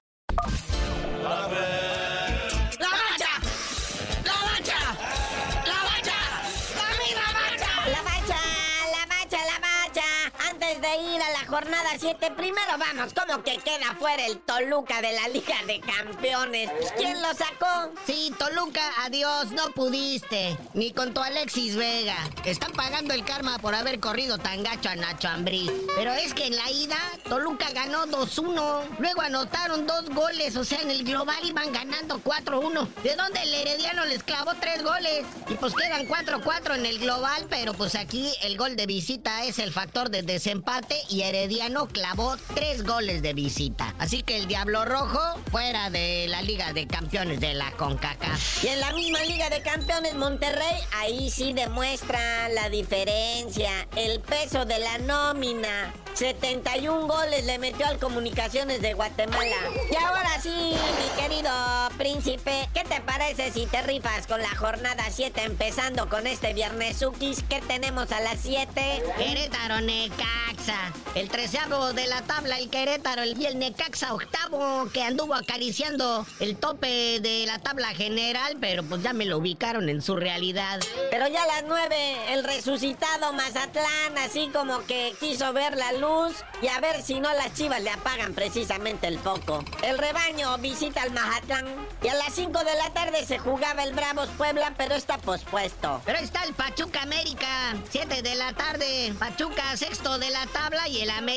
Jornada 11.59 11.91
7. 11.99 12.31
Primero 12.37 12.79
vamos, 12.79 13.13
como 13.13 13.43
que 13.43 13.57
queda 13.59 13.93
fuera 13.99 14.25
el 14.27 14.39
Toluca 14.39 15.03
de 15.03 15.11
la 15.11 15.27
Liga 15.27 15.57
de 15.67 15.81
Campeones. 15.81 16.71
¿Quién 16.97 17.21
lo 17.21 17.35
sacó? 17.35 17.93
Sí, 18.07 18.33
Toluca, 18.39 18.81
adiós, 19.05 19.51
no 19.51 19.65
pudiste. 19.73 20.57
Ni 20.75 20.93
con 20.93 21.13
tu 21.13 21.21
Alexis 21.21 21.75
Vega. 21.75 22.17
Están 22.45 22.71
pagando 22.75 23.13
el 23.13 23.25
karma 23.25 23.59
por 23.59 23.75
haber 23.75 23.99
corrido 23.99 24.39
tan 24.39 24.63
gacho 24.63 24.89
a 24.89 24.95
Nacho 24.95 25.27
Ambriz. 25.27 25.73
Pero 25.97 26.13
es 26.13 26.33
que 26.33 26.47
en 26.47 26.55
la 26.55 26.71
ida, 26.71 26.99
Toluca 27.29 27.71
ganó 27.71 28.07
2-1. 28.07 28.99
Luego 29.01 29.23
anotaron 29.23 29.85
dos 29.85 30.09
goles, 30.11 30.55
o 30.55 30.63
sea, 30.63 30.81
en 30.81 30.93
el 30.93 31.03
global 31.03 31.43
iban 31.43 31.73
ganando 31.73 32.23
4-1. 32.23 32.87
¿De 33.03 33.17
dónde 33.17 33.43
el 33.43 33.53
Herediano 33.53 34.05
les 34.05 34.23
clavó 34.23 34.53
tres 34.61 34.85
goles? 34.85 35.25
Y 35.49 35.55
pues 35.55 35.75
quedan 35.75 36.07
4-4 36.07 36.77
en 36.77 36.87
el 36.87 37.01
global, 37.01 37.47
pero 37.51 37.75
pues 37.75 37.97
aquí 37.97 38.33
el 38.43 38.57
gol 38.57 38.77
de 38.77 38.87
visita 38.87 39.43
es 39.45 39.59
el 39.59 39.73
factor 39.73 40.09
de 40.09 40.23
desempate 40.23 40.95
y 41.09 41.23
Herediano 41.23 41.48
Herediano 41.49 41.89
clavó 41.89 42.37
tres 42.55 42.85
goles 42.85 43.23
de 43.23 43.33
visita. 43.33 43.95
Así 43.99 44.23
que 44.23 44.37
el 44.37 44.49
Diablo 44.49 44.85
Rojo 44.85 45.19
fuera 45.51 45.89
de 45.89 46.27
la 46.29 46.43
Liga 46.43 46.75
de 46.75 46.87
Campeones 46.87 47.41
de 47.41 47.55
la 47.55 47.71
CONCACAF. 47.73 48.65
Y 48.65 48.69
en 48.69 48.81
la 48.81 48.93
misma 48.93 49.23
Liga 49.23 49.49
de 49.49 49.63
Campeones 49.63 50.15
Monterrey, 50.15 50.77
ahí 50.99 51.31
sí 51.31 51.55
demuestra 51.55 52.51
la 52.51 52.69
diferencia, 52.69 53.71
el 53.97 54.21
peso 54.21 54.67
de 54.67 54.79
la 54.79 54.99
nómina. 54.99 55.95
71 56.13 57.07
goles 57.07 57.47
le 57.47 57.59
metió 57.59 57.87
al 57.87 57.99
Comunicaciones 57.99 58.83
de 58.83 58.93
Guatemala. 58.93 59.57
Y 59.91 59.97
ahora 59.97 60.43
sí, 60.43 60.51
mi 60.51 61.23
querido 61.23 61.51
príncipe, 61.97 62.69
¿qué 62.75 62.83
te 62.85 63.01
parece 63.01 63.53
si 63.53 63.65
te 63.67 63.81
rifas 63.83 64.27
con 64.27 64.43
la 64.43 64.55
jornada 64.55 65.05
7 65.11 65.45
empezando 65.45 66.11
con 66.11 66.27
este 66.27 66.53
viernes 66.53 67.01
Ukis? 67.01 67.43
¿Qué 67.49 67.63
tenemos 67.63 68.13
a 68.13 68.21
las 68.21 68.41
7? 68.41 69.03
Querétaro 69.17 69.81
Necaxa. 69.81 70.93
El 71.15 71.29
treceavo 71.39 71.93
de 71.93 72.09
la 72.09 72.23
tabla, 72.23 72.59
el 72.59 72.69
Querétaro, 72.69 73.25
y 73.25 73.47
el 73.47 73.61
Necaxa 73.61 74.13
octavo, 74.13 74.91
que 74.93 75.05
anduvo 75.05 75.37
acariciando 75.37 76.27
el 76.41 76.57
tope 76.57 77.21
de 77.21 77.45
la 77.47 77.61
tabla 77.61 77.91
general, 77.91 78.57
pero 78.61 78.83
pues 78.83 79.05
ya 79.05 79.13
me 79.13 79.25
lo 79.25 79.39
ubicaron 79.39 79.89
en 79.89 80.03
su 80.03 80.17
realidad. 80.17 80.81
Pero 81.13 81.29
ya 81.29 81.45
a 81.45 81.47
las 81.47 81.63
9, 81.65 82.33
el 82.33 82.43
resucitado 82.43 83.33
Mazatlán, 83.35 84.19
así 84.19 84.51
como 84.53 84.85
que 84.87 85.15
quiso 85.21 85.53
ver 85.53 85.77
la 85.77 85.93
luz 85.93 86.35
y 86.61 86.67
a 86.67 86.81
ver 86.81 87.03
si 87.03 87.21
no 87.21 87.33
las 87.33 87.55
chivas 87.55 87.83
le 87.83 87.91
apagan 87.91 88.35
precisamente 88.35 89.07
el 89.07 89.21
foco. 89.21 89.65
El 89.85 89.97
rebaño 89.97 90.59
visita 90.59 91.03
al 91.03 91.13
Mazatlán 91.13 91.67
y 92.03 92.09
a 92.09 92.15
las 92.15 92.35
5 92.35 92.65
de 92.65 92.75
la 92.75 92.93
tarde 92.93 93.25
se 93.25 93.39
jugaba 93.39 93.85
el 93.85 93.95
Bravos 93.95 94.29
Puebla, 94.37 94.75
pero 94.77 94.97
está 94.97 95.19
pospuesto. 95.19 96.03
Pero 96.05 96.19
está 96.19 96.43
el 96.43 96.55
Pachuca 96.55 97.03
América, 97.03 97.77
7 97.93 98.23
de 98.23 98.35
la 98.35 98.55
tarde, 98.55 99.15
Pachuca 99.21 99.77
sexto 99.77 100.19
de 100.19 100.31
la 100.31 100.45
tabla 100.47 100.89
y 100.89 101.03
el 101.03 101.11
América 101.11 101.28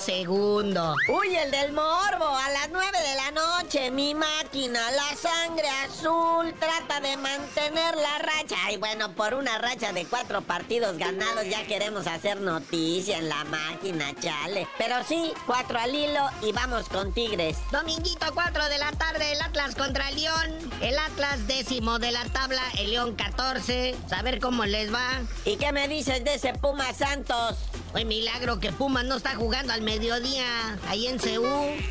segundo. 0.00 0.96
Uy, 1.08 1.36
el 1.36 1.50
del 1.50 1.72
Morbo, 1.72 2.26
a 2.26 2.50
las 2.50 2.70
9 2.70 2.98
de 2.98 3.14
la 3.16 3.30
noche, 3.30 3.90
mi 3.90 4.14
máquina, 4.14 4.80
la 4.92 5.16
sangre 5.16 5.68
azul, 5.84 6.54
trata 6.58 7.00
de 7.00 7.16
mantener 7.16 7.94
la 7.96 8.18
racha. 8.18 8.70
Y 8.72 8.76
bueno, 8.76 9.12
por 9.12 9.34
una 9.34 9.58
racha 9.58 9.92
de 9.92 10.06
cuatro 10.06 10.42
partidos 10.42 10.96
ganados 10.96 11.44
ya 11.48 11.66
queremos 11.66 12.06
hacer 12.06 12.40
noticia 12.40 13.18
en 13.18 13.28
la 13.28 13.44
máquina, 13.44 14.14
chale. 14.20 14.66
Pero 14.78 14.96
sí, 15.06 15.32
cuatro 15.46 15.78
al 15.78 15.94
hilo 15.94 16.28
y 16.42 16.52
vamos 16.52 16.88
con 16.88 17.12
Tigres. 17.12 17.58
Dominguito, 17.70 18.26
4 18.32 18.68
de 18.68 18.78
la 18.78 18.92
tarde, 18.92 19.32
el 19.32 19.40
Atlas 19.40 19.74
contra 19.74 20.08
el 20.08 20.16
León. 20.16 20.70
El 20.80 20.98
Atlas 20.98 21.46
décimo 21.46 21.98
de 21.98 22.12
la 22.12 22.24
tabla, 22.26 22.62
el 22.78 22.90
León 22.90 23.16
14. 23.16 23.96
Saber 24.08 24.40
cómo 24.40 24.64
les 24.64 24.92
va. 24.92 25.20
¿Y 25.44 25.56
qué 25.56 25.72
me 25.72 25.88
dices 25.88 26.24
de 26.24 26.34
ese 26.34 26.54
Puma 26.54 26.92
Santos? 26.94 27.56
Hoy 27.92 28.04
milagro 28.04 28.60
que 28.60 28.70
Pumas 28.70 29.04
no 29.04 29.16
está 29.16 29.34
jugando 29.34 29.72
al 29.72 29.82
mediodía 29.82 30.44
ahí 30.88 31.08
en 31.08 31.18
Ceú. 31.18 31.44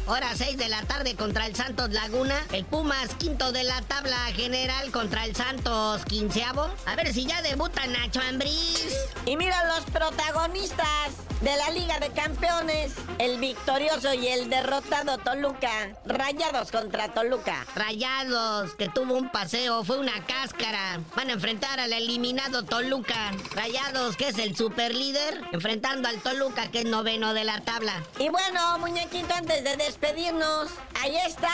Hora 0.08 0.30
6 0.34 0.58
de 0.58 0.70
la 0.70 0.82
tarde 0.84 1.16
contra 1.16 1.46
el 1.46 1.56
Santos 1.56 1.90
Laguna. 1.90 2.36
El 2.54 2.64
Pumas 2.64 3.14
quinto 3.16 3.52
de 3.52 3.66
la 3.66 3.82
tabla 3.82 4.18
general 4.34 4.92
contra 4.92 5.26
el 5.26 5.36
Santos 5.36 6.06
quinceavo. 6.06 6.70
A 6.86 6.96
ver 6.96 7.14
si 7.14 7.26
ya 7.26 7.42
debuta 7.42 7.86
Nacho 7.88 8.22
Ambriz. 8.22 8.96
Y 9.26 9.36
mira 9.36 9.58
los 9.76 9.82
protagonistas 9.92 11.30
de 11.42 11.56
la 11.56 11.70
Liga 11.72 12.00
de 12.00 12.10
Campeones. 12.12 12.94
El 13.18 13.40
victorioso 13.40 14.14
y 14.14 14.28
el 14.28 14.50
derrotado 14.50 15.18
Toluca. 15.18 15.98
Rayados 16.06 16.72
contra 16.72 17.14
Toluca. 17.14 17.66
Rayados, 17.76 18.74
que 18.76 18.88
tuvo 18.88 19.16
un 19.16 19.30
paseo, 19.30 19.84
fue 19.84 20.00
una 20.00 20.26
cáscara. 20.26 21.02
Van 21.16 21.30
a 21.30 21.34
enfrentar 21.34 21.80
al 21.80 21.92
eliminado 21.92 22.64
Toluca. 22.64 23.32
Rayados, 23.54 24.16
que 24.16 24.30
es 24.30 24.38
el 24.38 24.56
super 24.56 24.96
líder, 24.96 25.42
al 25.90 26.22
Toluca, 26.22 26.70
que 26.70 26.80
es 26.80 26.86
noveno 26.86 27.34
de 27.34 27.44
la 27.44 27.62
tabla. 27.62 28.04
Y 28.20 28.30
bueno, 28.30 28.78
muñequito, 28.78 29.34
antes 29.34 29.64
de 29.64 29.76
despedirnos, 29.76 30.70
ahí 31.02 31.18
está 31.18 31.50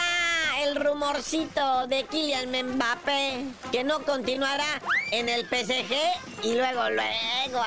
el 0.64 0.76
rumorcito 0.76 1.88
de 1.88 2.04
Kylian 2.04 2.52
Mbappé, 2.76 3.46
que 3.72 3.86
no 3.86 4.04
continuará 4.04 4.82
en 5.12 5.30
el 5.30 5.46
PSG 5.46 5.96
y 6.44 6.56
luego, 6.56 6.90
luego, 6.90 7.64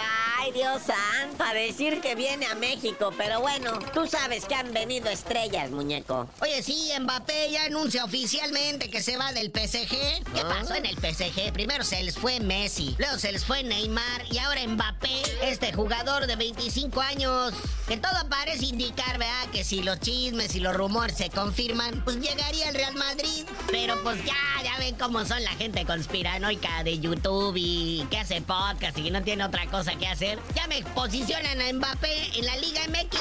ay 0.49 0.53
Dios 0.53 0.83
santo, 0.83 1.45
a 1.45 1.53
decir 1.53 2.01
que 2.01 2.15
viene 2.15 2.47
a 2.47 2.55
México, 2.55 3.13
pero 3.17 3.41
bueno, 3.41 3.79
tú 3.93 4.07
sabes 4.07 4.45
que 4.47 4.55
han 4.55 4.73
venido 4.73 5.09
estrellas, 5.11 5.71
muñeco. 5.71 6.29
Oye, 6.41 6.63
sí, 6.63 6.91
Mbappé 6.99 7.51
ya 7.51 7.65
anuncia 7.65 8.05
oficialmente 8.05 8.89
que 8.89 9.03
se 9.03 9.17
va 9.17 9.33
del 9.33 9.51
PSG. 9.51 9.89
¿Qué 9.89 10.41
ah. 10.43 10.49
pasó 10.49 10.75
en 10.75 10.87
el 10.87 10.97
PSG? 10.97 11.53
Primero 11.53 11.85
se 11.85 12.03
les 12.03 12.17
fue 12.17 12.41
Messi, 12.41 12.95
luego 12.99 13.19
se 13.19 13.33
les 13.33 13.45
fue 13.45 13.63
Neymar 13.63 14.25
y 14.31 14.39
ahora 14.39 14.67
Mbappé, 14.67 15.23
este 15.43 15.73
jugador 15.73 16.27
de 16.27 16.37
25 16.37 17.01
años, 17.01 17.53
que 17.87 17.97
todo 17.97 18.29
parece 18.29 18.67
indicar, 18.67 19.19
¿verdad? 19.19 19.51
Que 19.53 19.65
si 19.65 19.83
los 19.83 20.01
chismes 20.01 20.55
y 20.55 20.61
los 20.61 20.75
rumores 20.75 21.17
se 21.17 21.31
confirman, 21.31 22.03
pues 22.05 22.21
llegaría 22.21 22.69
el 22.69 22.75
Real 22.75 22.95
Madrid. 22.95 23.45
Pero 23.71 24.03
pues 24.03 24.25
ya, 24.25 24.35
ya 24.63 24.79
ven 24.79 24.95
cómo 24.97 25.25
son 25.25 25.43
la 25.45 25.53
gente 25.53 25.85
conspiranoica 25.85 26.85
de 26.85 26.99
YouTube 26.99 27.55
y 27.57 28.07
que 28.11 28.19
hace 28.19 28.41
podcast 28.41 28.97
y 28.99 29.11
no 29.11 29.23
tiene 29.23 29.45
otra 29.45 29.67
cosa 29.67 29.97
que 29.97 30.07
hacer. 30.07 30.38
Ya 30.55 30.67
me 30.67 30.83
posicionan 30.95 31.61
a 31.61 31.73
Mbappé 31.73 32.39
en 32.39 32.47
la 32.47 32.57
Liga 32.57 32.81
MX. 32.89 33.21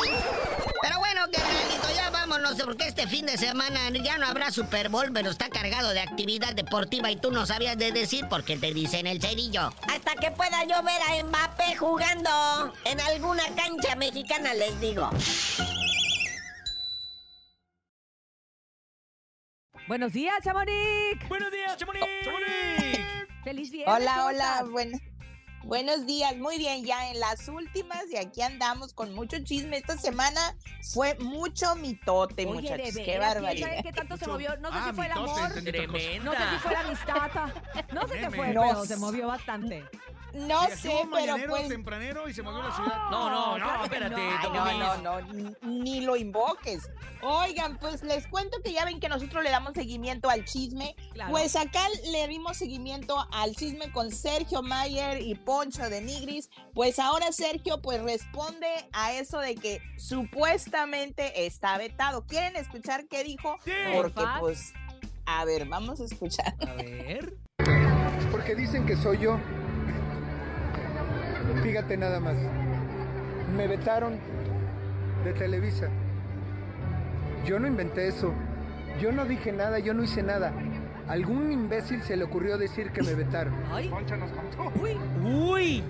Pero 0.81 0.99
bueno, 0.99 1.21
carnalito, 1.31 1.87
ya 1.95 2.09
vámonos, 2.09 2.61
porque 2.63 2.87
este 2.87 3.07
fin 3.07 3.25
de 3.25 3.37
semana 3.37 3.89
ya 3.89 4.17
no 4.17 4.27
habrá 4.27 4.51
Super 4.51 4.89
Bowl, 4.89 5.11
pero 5.13 5.29
está 5.29 5.49
cargado 5.49 5.89
de 5.89 6.01
actividad 6.01 6.53
deportiva 6.53 7.11
y 7.11 7.15
tú 7.15 7.31
no 7.31 7.45
sabías 7.45 7.77
de 7.77 7.91
decir 7.91 8.25
porque 8.29 8.57
te 8.57 8.73
dicen 8.73 9.07
el 9.07 9.21
cerillo. 9.21 9.73
Hasta 9.89 10.15
que 10.15 10.31
pueda 10.31 10.63
yo 10.63 10.81
ver 10.83 11.01
a 11.01 11.23
Mbappé 11.23 11.75
jugando 11.75 12.73
en 12.85 12.99
alguna 13.01 13.43
cancha 13.55 13.95
mexicana, 13.95 14.53
les 14.53 14.79
digo. 14.79 15.09
Buenos 19.87 20.11
días, 20.11 20.35
Chamonix. 20.43 21.29
Buenos 21.29 21.49
días, 21.49 21.77
Chamonix. 21.77 22.05
Chamonix. 22.23 22.99
Feliz 23.43 23.71
día. 23.71 23.85
Hola, 23.87 24.25
hola, 24.25 24.65
buenos 25.63 26.05
días. 26.05 26.35
Muy 26.37 26.57
bien, 26.57 26.85
ya 26.85 27.09
en 27.09 27.19
las 27.19 27.47
últimas 27.47 28.03
y 28.11 28.17
aquí 28.17 28.41
andamos 28.41 28.93
con 28.93 29.13
mucho 29.13 29.37
chisme. 29.43 29.77
Esta 29.77 29.97
semana 29.97 30.55
fue 30.93 31.15
mucho 31.19 31.75
mitote, 31.75 32.45
muchachos. 32.45 32.95
Qué 32.95 33.17
barbaridad. 33.19 33.69
¿Sabe 33.69 33.83
qué 33.83 33.91
tanto 33.91 34.17
se 34.17 34.27
movió? 34.27 34.57
No 34.57 34.71
sé 34.71 34.89
si 34.89 34.95
fue 34.95 35.05
el 35.05 35.11
amor. 35.11 35.49
No 35.49 36.31
sé 36.31 36.49
si 36.51 36.57
fue 36.59 36.71
la 36.71 36.79
amistad. 36.81 37.31
No 37.93 38.07
sé 38.07 38.19
qué 38.19 38.31
fue, 38.31 38.47
pero 38.47 38.85
se 38.85 38.97
movió 38.97 39.27
bastante. 39.27 39.85
No 40.33 40.67
sé, 40.69 40.93
pero 41.11 41.35
pues... 41.47 41.67
tempranero 41.67 42.27
y 42.29 42.33
se 42.33 42.43
movió 42.43 42.61
la 42.61 42.71
ciudad. 42.71 43.09
No, 43.09 43.29
no, 43.29 43.57
no, 43.57 43.83
espérate. 43.83 44.15
no, 44.15 44.97
no, 44.97 45.21
no, 45.21 45.57
ni 45.61 46.01
lo 46.01 46.15
invoques. 46.15 46.89
Oigan, 47.21 47.77
pues 47.77 48.03
les 48.03 48.27
cuento 48.27 48.57
que 48.63 48.71
ya 48.71 48.85
ven 48.85 48.99
que 48.99 49.09
nosotros 49.09 49.43
le 49.43 49.49
damos 49.49 49.73
seguimiento 49.73 50.29
al 50.29 50.45
chisme. 50.45 50.95
Pues 51.29 51.55
acá 51.55 51.81
le 52.11 52.27
dimos 52.27 52.57
seguimiento 52.57 53.27
al 53.31 53.55
chisme 53.55 53.91
con 53.91 54.11
Sergio 54.11 54.61
Mayer 54.61 55.21
y 55.21 55.35
Poncho 55.35 55.89
de 55.89 56.01
Nigris. 56.01 56.49
Pues 56.73 56.99
ahora 56.99 57.31
Sergio 57.31 57.81
pues 57.81 58.01
responde 58.03 58.67
a 58.93 59.13
eso 59.13 59.39
de 59.39 59.55
que 59.55 59.81
supuestamente 59.97 61.45
está 61.45 61.77
vetado. 61.77 62.25
¿Quieren 62.25 62.55
escuchar 62.55 63.07
qué 63.07 63.23
dijo? 63.23 63.57
Sí. 63.63 63.71
Porque 63.95 64.23
pues, 64.39 64.73
a 65.25 65.45
ver, 65.45 65.65
vamos 65.65 65.99
a 65.99 66.05
escuchar. 66.05 66.55
A 66.61 66.73
ver. 66.73 67.37
Porque 68.31 68.55
dicen 68.55 68.85
que 68.85 68.95
soy 68.95 69.19
yo. 69.19 69.39
Fíjate 71.63 71.97
nada 71.97 72.19
más. 72.19 72.35
Me 73.55 73.67
vetaron 73.67 74.19
de 75.23 75.33
Televisa. 75.33 75.89
Yo 77.45 77.59
no 77.59 77.67
inventé 77.67 78.07
eso. 78.07 78.33
Yo 79.01 79.11
no 79.11 79.25
dije 79.25 79.51
nada, 79.51 79.79
yo 79.79 79.93
no 79.93 80.03
hice 80.03 80.23
nada. 80.23 80.51
Algún 81.07 81.51
imbécil 81.51 82.01
se 82.01 82.17
le 82.17 82.25
ocurrió 82.25 82.57
decir 82.57 82.91
que 82.91 83.01
me 83.01 83.13
vetaron. 83.13 83.53
Ay. 83.71 83.89
Uy. 84.81 84.97
Uy. 85.23 85.83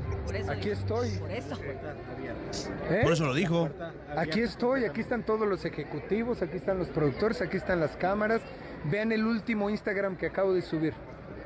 aquí 0.48 0.70
estoy. 0.70 1.10
Por 1.18 1.32
eso. 1.32 1.58
¿Eh? 2.90 3.00
Por 3.02 3.14
eso 3.14 3.26
lo 3.26 3.34
dijo. 3.34 3.70
Aquí 4.16 4.42
estoy, 4.42 4.86
aquí 4.86 5.02
están 5.02 5.24
todos 5.24 5.48
los 5.48 5.66
ejecutivos, 5.66 6.42
aquí 6.44 6.58
están 6.58 6.78
los 6.78 6.90
productores, 6.90 7.42
aquí 7.42 7.58
están 7.58 7.80
las 7.80 7.96
cámaras. 7.96 8.42
Vean 8.92 9.12
el 9.12 9.26
último 9.26 9.70
Instagram 9.72 10.18
que 10.18 10.28
acabo 10.28 10.54
de 10.54 10.62
subir. 10.62 10.94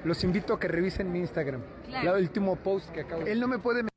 Los 0.03 0.23
invito 0.23 0.53
a 0.53 0.59
que 0.59 0.67
revisen 0.67 1.11
mi 1.11 1.19
Instagram. 1.19 1.61
El 2.03 2.09
último 2.09 2.57
post 2.57 2.89
que 2.91 3.01
acabo 3.01 3.23
de 3.23 3.31
Él 3.31 3.39
no 3.39 3.47
me 3.47 3.59
puede 3.59 3.90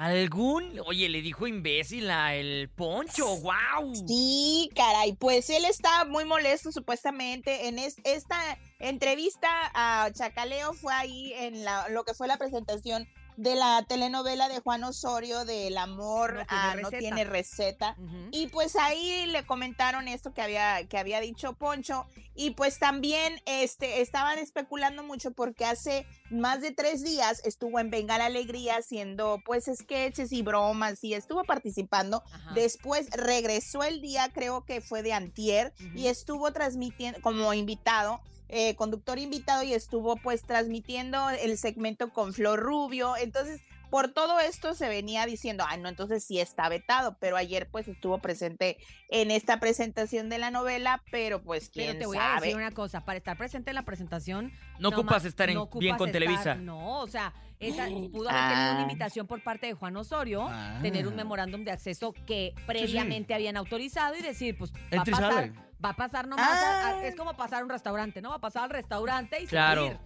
¿Algún? 0.00 0.80
Oye, 0.86 1.10
le 1.10 1.20
dijo 1.20 1.46
imbécil 1.46 2.10
a 2.10 2.34
el 2.34 2.70
Poncho, 2.70 3.36
wow. 3.36 3.94
Sí, 4.08 4.70
caray, 4.74 5.12
pues 5.12 5.50
él 5.50 5.66
está 5.66 6.06
muy 6.06 6.24
molesto 6.24 6.72
supuestamente 6.72 7.68
en 7.68 7.78
esta 7.78 8.58
entrevista 8.78 9.46
a 9.74 10.10
Chacaleo 10.10 10.72
fue 10.72 10.94
ahí 10.94 11.34
en 11.34 11.66
lo 11.90 12.04
que 12.04 12.14
fue 12.14 12.28
la 12.28 12.38
presentación 12.38 13.06
de 13.40 13.54
la 13.54 13.82
telenovela 13.88 14.50
de 14.50 14.60
Juan 14.60 14.84
Osorio 14.84 15.46
del 15.46 15.78
amor 15.78 16.46
no 16.82 16.90
tiene, 16.90 17.24
receta. 17.24 17.96
Y 18.32 18.48
pues 18.48 18.76
ahí 18.76 19.24
le 19.26 19.46
comentaron 19.46 20.08
esto 20.08 20.34
que 20.34 20.42
había, 20.42 20.86
que 20.86 20.98
había 20.98 21.20
dicho 21.20 21.54
Poncho. 21.54 22.04
Y 22.34 22.50
pues 22.50 22.78
también 22.78 23.40
este, 23.46 24.02
estaban 24.02 24.38
especulando 24.38 25.02
mucho 25.02 25.30
porque 25.30 25.64
hace 25.64 26.06
más 26.30 26.60
de 26.60 26.72
tres 26.72 27.02
días 27.02 27.40
estuvo 27.44 27.80
en 27.80 27.90
Venga 27.90 28.18
la 28.18 28.26
Alegría 28.26 28.76
haciendo 28.76 29.40
pues 29.44 29.70
sketches 29.74 30.32
y 30.32 30.42
bromas 30.42 31.02
y 31.02 31.14
estuvo 31.14 31.42
participando. 31.44 32.22
Después 32.54 33.08
regresó 33.10 33.82
el 33.84 34.02
día, 34.02 34.30
creo 34.34 34.66
que 34.66 34.82
fue 34.82 35.02
de 35.02 35.14
Antier, 35.14 35.72
y 35.94 36.08
estuvo 36.08 36.52
transmitiendo 36.52 37.20
como 37.22 37.54
invitado 37.54 38.20
eh, 38.52 38.74
conductor 38.76 39.18
invitado 39.18 39.62
y 39.62 39.72
estuvo 39.72 40.16
pues 40.16 40.42
transmitiendo 40.42 41.30
el 41.30 41.56
segmento 41.58 42.12
con 42.12 42.32
Flor 42.32 42.60
Rubio. 42.60 43.16
Entonces, 43.16 43.60
por 43.90 44.08
todo 44.08 44.38
esto 44.38 44.74
se 44.74 44.88
venía 44.88 45.26
diciendo, 45.26 45.64
ah, 45.68 45.76
no, 45.76 45.88
entonces 45.88 46.24
sí 46.24 46.38
está 46.38 46.68
vetado, 46.68 47.16
pero 47.18 47.36
ayer 47.36 47.68
pues 47.70 47.88
estuvo 47.88 48.18
presente 48.18 48.78
en 49.08 49.30
esta 49.30 49.58
presentación 49.58 50.28
de 50.28 50.38
la 50.38 50.50
novela, 50.50 51.02
pero 51.10 51.42
pues 51.42 51.68
quién 51.68 51.88
pero 51.88 51.98
te 51.98 52.06
voy 52.06 52.18
a 52.20 52.40
decir 52.40 52.56
una 52.56 52.70
cosa, 52.70 53.04
para 53.04 53.18
estar 53.18 53.36
presente 53.36 53.70
en 53.70 53.74
la 53.74 53.84
presentación... 53.84 54.52
No, 54.78 54.90
ocupas 54.90 55.24
estar 55.24 55.50
en, 55.50 55.58
bien 55.78 55.96
con 55.96 56.12
Televisa. 56.12 56.54
No, 56.54 57.00
o 57.00 57.08
sea, 57.08 57.34
esa, 57.58 57.86
pudo 57.86 58.30
haber 58.30 58.42
tenido 58.42 58.70
una 58.70 58.78
ah. 58.78 58.82
invitación 58.82 59.26
por 59.26 59.42
parte 59.42 59.66
de 59.66 59.74
Juan 59.74 59.96
Osorio, 59.96 60.48
tener 60.82 61.06
un 61.06 61.14
ah. 61.14 61.16
memorándum 61.16 61.64
de 61.64 61.72
acceso 61.72 62.14
que 62.26 62.54
previamente 62.66 63.34
habían 63.34 63.56
autorizado 63.56 64.16
y 64.16 64.22
decir, 64.22 64.56
pues 64.56 64.72
va 64.72 65.02
a 65.02 65.04
pasar, 65.04 65.52
va 65.84 65.90
a 65.90 65.96
pasar 65.96 66.28
nomás, 66.28 66.48
ah. 66.50 67.00
es 67.02 67.16
como 67.16 67.34
pasar 67.34 67.60
a 67.62 67.64
un 67.64 67.70
restaurante, 67.70 68.20
¿no? 68.20 68.30
Va 68.30 68.36
a 68.36 68.40
pasar 68.40 68.64
al 68.64 68.70
restaurante 68.70 69.42
y 69.42 69.46
claro. 69.46 69.98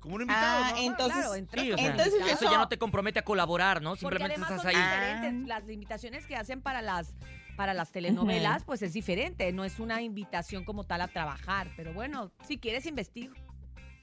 Como 0.00 0.14
un 0.14 0.22
invitado, 0.22 0.64
ah, 0.64 0.74
entonces, 0.78 1.26
sí, 1.54 1.72
entonces 1.76 2.14
eso, 2.30 2.48
ya 2.48 2.56
no 2.56 2.68
te 2.68 2.78
compromete 2.78 3.18
a 3.18 3.24
colaborar, 3.24 3.82
¿no? 3.82 3.96
Simplemente 3.96 4.40
estás 4.40 4.64
ahí. 4.64 5.44
Las 5.44 5.64
limitaciones 5.66 6.24
que 6.24 6.36
hacen 6.36 6.62
para 6.62 6.82
las 6.82 7.14
para 7.56 7.74
las 7.74 7.90
telenovelas, 7.90 8.62
pues 8.62 8.82
es 8.82 8.92
diferente, 8.92 9.52
no 9.52 9.64
es 9.64 9.80
una 9.80 10.00
invitación 10.00 10.64
como 10.64 10.84
tal 10.84 11.00
a 11.00 11.08
trabajar, 11.08 11.68
pero 11.76 11.92
bueno, 11.92 12.30
si 12.46 12.58
quieres 12.58 12.86
investigo. 12.86 13.34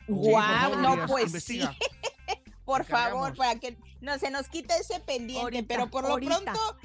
Wow, 0.10 0.76
no 0.82 1.06
pues 1.08 1.28
investiga. 1.28 1.74
por 2.66 2.84
favor, 2.84 3.34
para 3.38 3.58
que 3.58 3.78
no 4.02 4.20
se 4.20 4.30
nos 4.30 4.50
quite 4.50 4.76
ese 4.78 5.00
pendiente, 5.00 5.64
pero 5.64 5.90
por 5.90 6.06
lo 6.06 6.18
pronto 6.18 6.78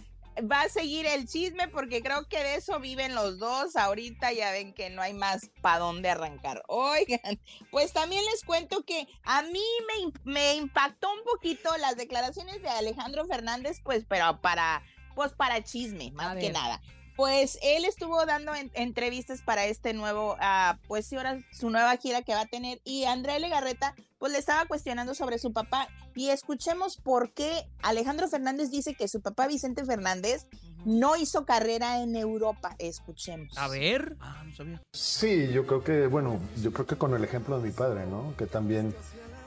va 0.50 0.62
a 0.62 0.68
seguir 0.68 1.06
el 1.06 1.26
chisme 1.26 1.68
porque 1.68 2.02
creo 2.02 2.26
que 2.28 2.42
de 2.42 2.56
eso 2.56 2.78
viven 2.80 3.14
los 3.14 3.38
dos. 3.38 3.76
Ahorita 3.76 4.32
ya 4.32 4.52
ven 4.52 4.72
que 4.72 4.90
no 4.90 5.02
hay 5.02 5.12
más 5.12 5.50
para 5.60 5.78
dónde 5.78 6.10
arrancar. 6.10 6.62
Oigan, 6.68 7.40
pues 7.70 7.92
también 7.92 8.24
les 8.26 8.44
cuento 8.44 8.84
que 8.84 9.06
a 9.22 9.42
mí 9.42 9.62
me, 9.88 10.32
me 10.32 10.54
impactó 10.54 11.12
un 11.12 11.24
poquito 11.24 11.76
las 11.78 11.96
declaraciones 11.96 12.62
de 12.62 12.68
Alejandro 12.68 13.26
Fernández, 13.26 13.80
pues, 13.82 14.04
pero 14.08 14.40
para, 14.40 14.82
pues 15.14 15.32
para 15.32 15.62
chisme, 15.62 16.12
más 16.12 16.36
que 16.36 16.50
nada. 16.50 16.80
Pues 17.16 17.58
él 17.62 17.84
estuvo 17.84 18.24
dando 18.24 18.52
entrevistas 18.74 19.42
para 19.42 19.66
este 19.66 19.92
nuevo, 19.92 20.34
uh, 20.34 20.76
pues 20.88 21.06
sí, 21.06 21.16
ahora 21.16 21.38
su 21.52 21.70
nueva 21.70 21.96
gira 21.96 22.22
que 22.22 22.34
va 22.34 22.42
a 22.42 22.46
tener. 22.46 22.80
Y 22.84 23.04
Andrea 23.04 23.38
Legarreta, 23.38 23.94
pues 24.18 24.32
le 24.32 24.38
estaba 24.38 24.66
cuestionando 24.66 25.14
sobre 25.14 25.38
su 25.38 25.52
papá. 25.52 25.88
Y 26.14 26.30
escuchemos 26.30 26.96
por 26.96 27.32
qué 27.32 27.68
Alejandro 27.82 28.28
Fernández 28.28 28.70
dice 28.70 28.94
que 28.94 29.08
su 29.08 29.20
papá 29.20 29.46
Vicente 29.46 29.84
Fernández 29.84 30.46
no 30.84 31.16
hizo 31.16 31.44
carrera 31.44 32.02
en 32.02 32.16
Europa. 32.16 32.74
Escuchemos. 32.78 33.56
A 33.56 33.68
ver. 33.68 34.16
Ah, 34.20 34.42
no 34.44 34.54
sabía. 34.54 34.82
Sí, 34.92 35.48
yo 35.52 35.66
creo 35.66 35.84
que, 35.84 36.06
bueno, 36.06 36.40
yo 36.62 36.72
creo 36.72 36.86
que 36.86 36.96
con 36.96 37.14
el 37.14 37.24
ejemplo 37.24 37.58
de 37.58 37.68
mi 37.68 37.72
padre, 37.72 38.06
¿no? 38.06 38.34
Que 38.36 38.46
también 38.46 38.94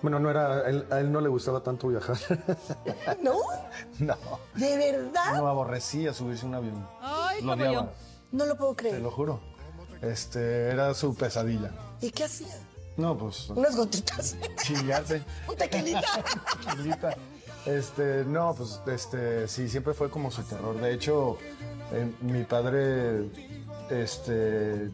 bueno, 0.04 0.20
no 0.20 0.30
era, 0.30 0.58
a 0.58 1.00
él 1.00 1.12
no 1.12 1.22
le 1.22 1.30
gustaba 1.30 1.62
tanto 1.62 1.88
viajar. 1.88 2.18
¿No? 3.24 3.38
No. 4.00 4.18
¿De 4.54 4.78
verdad? 4.78 5.38
No 5.38 5.48
aborrecía 5.48 6.13
subirse 6.13 6.46
a 6.46 6.50
un 6.50 6.56
avión. 6.56 6.88
Ay, 7.02 7.42
lo 7.42 7.54
odiaba. 7.54 7.94
No 8.34 8.46
lo 8.46 8.58
puedo 8.58 8.76
creer. 8.76 8.98
Te 8.98 9.02
lo 9.02 9.10
juro. 9.10 9.39
Este, 10.02 10.68
era 10.68 10.94
su 10.94 11.16
pesadilla. 11.16 11.72
¿Y 12.02 12.12
qué 12.12 12.26
hacía? 12.26 12.54
No, 12.98 13.18
pues. 13.18 13.50
Unas 13.50 13.78
gotitas. 13.78 14.36
Chillarse. 14.63 15.24
Un 15.48 15.56
tequilita. 15.56 16.02
tequilita. 16.70 17.16
Este, 17.66 18.26
no, 18.26 18.54
pues, 18.56 18.82
este, 18.88 19.48
sí, 19.48 19.70
siempre 19.70 19.94
fue 19.94 20.10
como 20.10 20.32
su 20.32 20.44
terror. 20.44 20.76
De 20.82 20.94
hecho, 20.94 21.38
eh, 21.94 22.12
mi 22.20 22.44
padre, 22.44 23.30
este, 23.89 24.92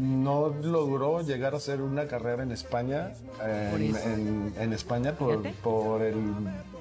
no 0.00 0.48
logró 0.62 1.20
llegar 1.20 1.54
a 1.54 1.58
hacer 1.58 1.80
una 1.82 2.06
carrera 2.06 2.42
en 2.42 2.52
España, 2.52 3.12
en, 3.44 4.72
España 4.72 5.16
por, 5.16 6.02
el 6.02 6.16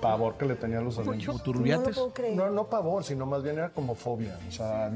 pavor 0.02 0.36
que 0.36 0.46
le 0.46 0.56
tenían 0.56 0.86
los 0.86 0.98
aviones. 0.98 1.28
No, 2.36 2.50
no, 2.50 2.68
pavor, 2.68 3.04
sino 3.04 3.26
más 3.26 3.44
bien 3.44 3.58
era 3.58 3.70
como 3.70 3.96
fobia. 3.96 4.40
O 4.48 4.52
sea, 4.52 4.92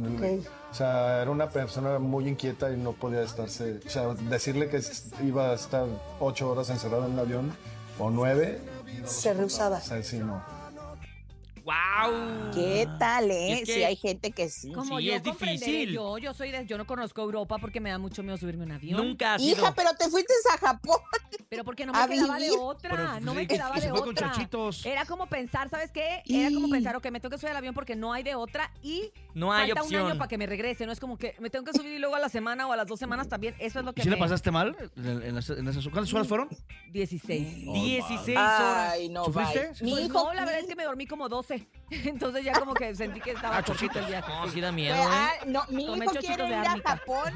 o 0.71 0.73
sea, 0.73 1.21
era 1.21 1.31
una 1.31 1.49
persona 1.49 1.99
muy 1.99 2.27
inquieta 2.27 2.71
y 2.71 2.77
no 2.77 2.93
podía 2.93 3.21
estarse, 3.21 3.79
o 3.85 3.89
sea, 3.89 4.13
decirle 4.29 4.69
que 4.69 4.81
iba 5.23 5.49
a 5.49 5.53
estar 5.53 5.85
ocho 6.19 6.51
horas 6.51 6.69
encerrado 6.69 7.05
en 7.05 7.13
un 7.13 7.19
avión 7.19 7.51
o 7.99 8.09
nueve. 8.09 8.59
Se 9.05 9.33
rehusaba. 9.33 9.81
sí, 9.81 10.19
no. 10.19 10.62
¡Wow! 11.63 12.51
¿Qué 12.53 12.85
tal, 12.99 13.31
eh? 13.31 13.63
Si 13.65 13.83
hay 13.83 13.95
gente 13.95 14.31
que 14.31 14.49
sí. 14.49 14.73
Como 14.73 14.99
yo 14.99 15.13
es 15.13 15.23
difícil. 15.23 15.93
Yo, 15.93 16.17
yo 16.17 16.33
soy 16.33 16.51
de, 16.51 16.65
yo 16.65 16.77
no 16.77 16.85
conozco 16.85 17.21
Europa 17.21 17.57
porque 17.57 17.79
me 17.79 17.89
da 17.89 17.97
mucho 17.97 18.21
miedo 18.21 18.35
subirme 18.35 18.63
a 18.63 18.65
un 18.65 18.71
avión. 18.73 19.07
Nunca 19.07 19.37
Hija, 19.39 19.73
pero 19.73 19.91
te 19.97 20.09
fuiste 20.09 20.33
a 20.53 20.57
Japón. 20.57 20.99
Pero 21.49 21.63
porque 21.63 21.85
no 21.85 21.93
me 21.93 22.07
quedaba 22.07 22.37
de 22.37 22.51
otra. 22.51 23.19
no 23.21 23.33
me 23.33 23.47
quedaba 23.47 23.79
de 23.79 23.91
otra. 23.91 24.33
Era 24.83 25.05
como 25.05 25.27
pensar, 25.27 25.69
¿sabes 25.69 25.91
qué? 25.91 26.21
Era 26.25 26.51
como 26.51 26.69
pensar, 26.69 26.95
ok, 26.95 27.09
me 27.11 27.19
tengo 27.19 27.31
que 27.31 27.37
subir 27.37 27.51
al 27.51 27.57
avión 27.57 27.73
porque 27.73 27.95
no 27.95 28.11
hay 28.11 28.23
de 28.23 28.35
otra 28.35 28.71
y 28.81 29.11
no 29.33 29.53
hay 29.53 29.67
falta 29.67 29.83
opción. 29.83 30.01
un 30.01 30.11
año 30.11 30.17
para 30.17 30.27
que 30.27 30.37
me 30.37 30.45
regrese. 30.45 30.85
No 30.85 30.91
es 30.91 30.99
como 30.99 31.17
que 31.17 31.35
me 31.39 31.49
tengo 31.49 31.63
que 31.63 31.73
subir 31.73 31.93
y 31.93 31.99
luego 31.99 32.15
a 32.15 32.19
la 32.19 32.29
semana 32.29 32.67
o 32.67 32.73
a 32.73 32.75
las 32.75 32.87
dos 32.87 32.99
semanas 32.99 33.29
también. 33.29 33.55
Eso 33.59 33.79
es 33.79 33.85
lo 33.85 33.93
que 33.93 34.03
¿Sí 34.03 34.09
le 34.09 34.17
pasaste 34.17 34.51
mal 34.51 34.75
en, 34.97 35.37
esas, 35.37 35.87
¿Cuántas 35.89 36.13
horas 36.13 36.27
fueron? 36.27 36.49
16. 36.91 37.73
16 37.73 38.37
horas. 38.37 38.91
Ay, 38.91 39.09
no, 39.09 39.25
¿Sufriste? 39.25 39.71
Mi 39.81 39.93
hijo, 39.93 40.23
no, 40.23 40.33
la 40.33 40.45
verdad 40.45 40.59
es 40.59 40.67
que 40.67 40.75
me 40.75 40.83
dormí 40.83 41.07
como 41.07 41.29
12. 41.29 41.52
Entonces 42.05 42.43
ya 42.43 42.53
como 42.59 42.73
que 42.73 42.95
sentí 42.95 43.19
que 43.19 43.31
estaba 43.31 43.57
ah, 43.57 43.63
el 43.67 44.05
viaje. 44.05 44.31
No, 44.31 44.49
sí 44.49 44.61
da 44.61 44.71
miedo, 44.71 44.95
¿eh? 44.95 45.05
Ah, 45.05 45.31
no, 45.45 45.63
mi 45.69 45.85
hijo 45.85 46.11
quiere 46.11 46.47
ir 46.47 46.53
a 46.53 46.79
Japón. 46.83 47.33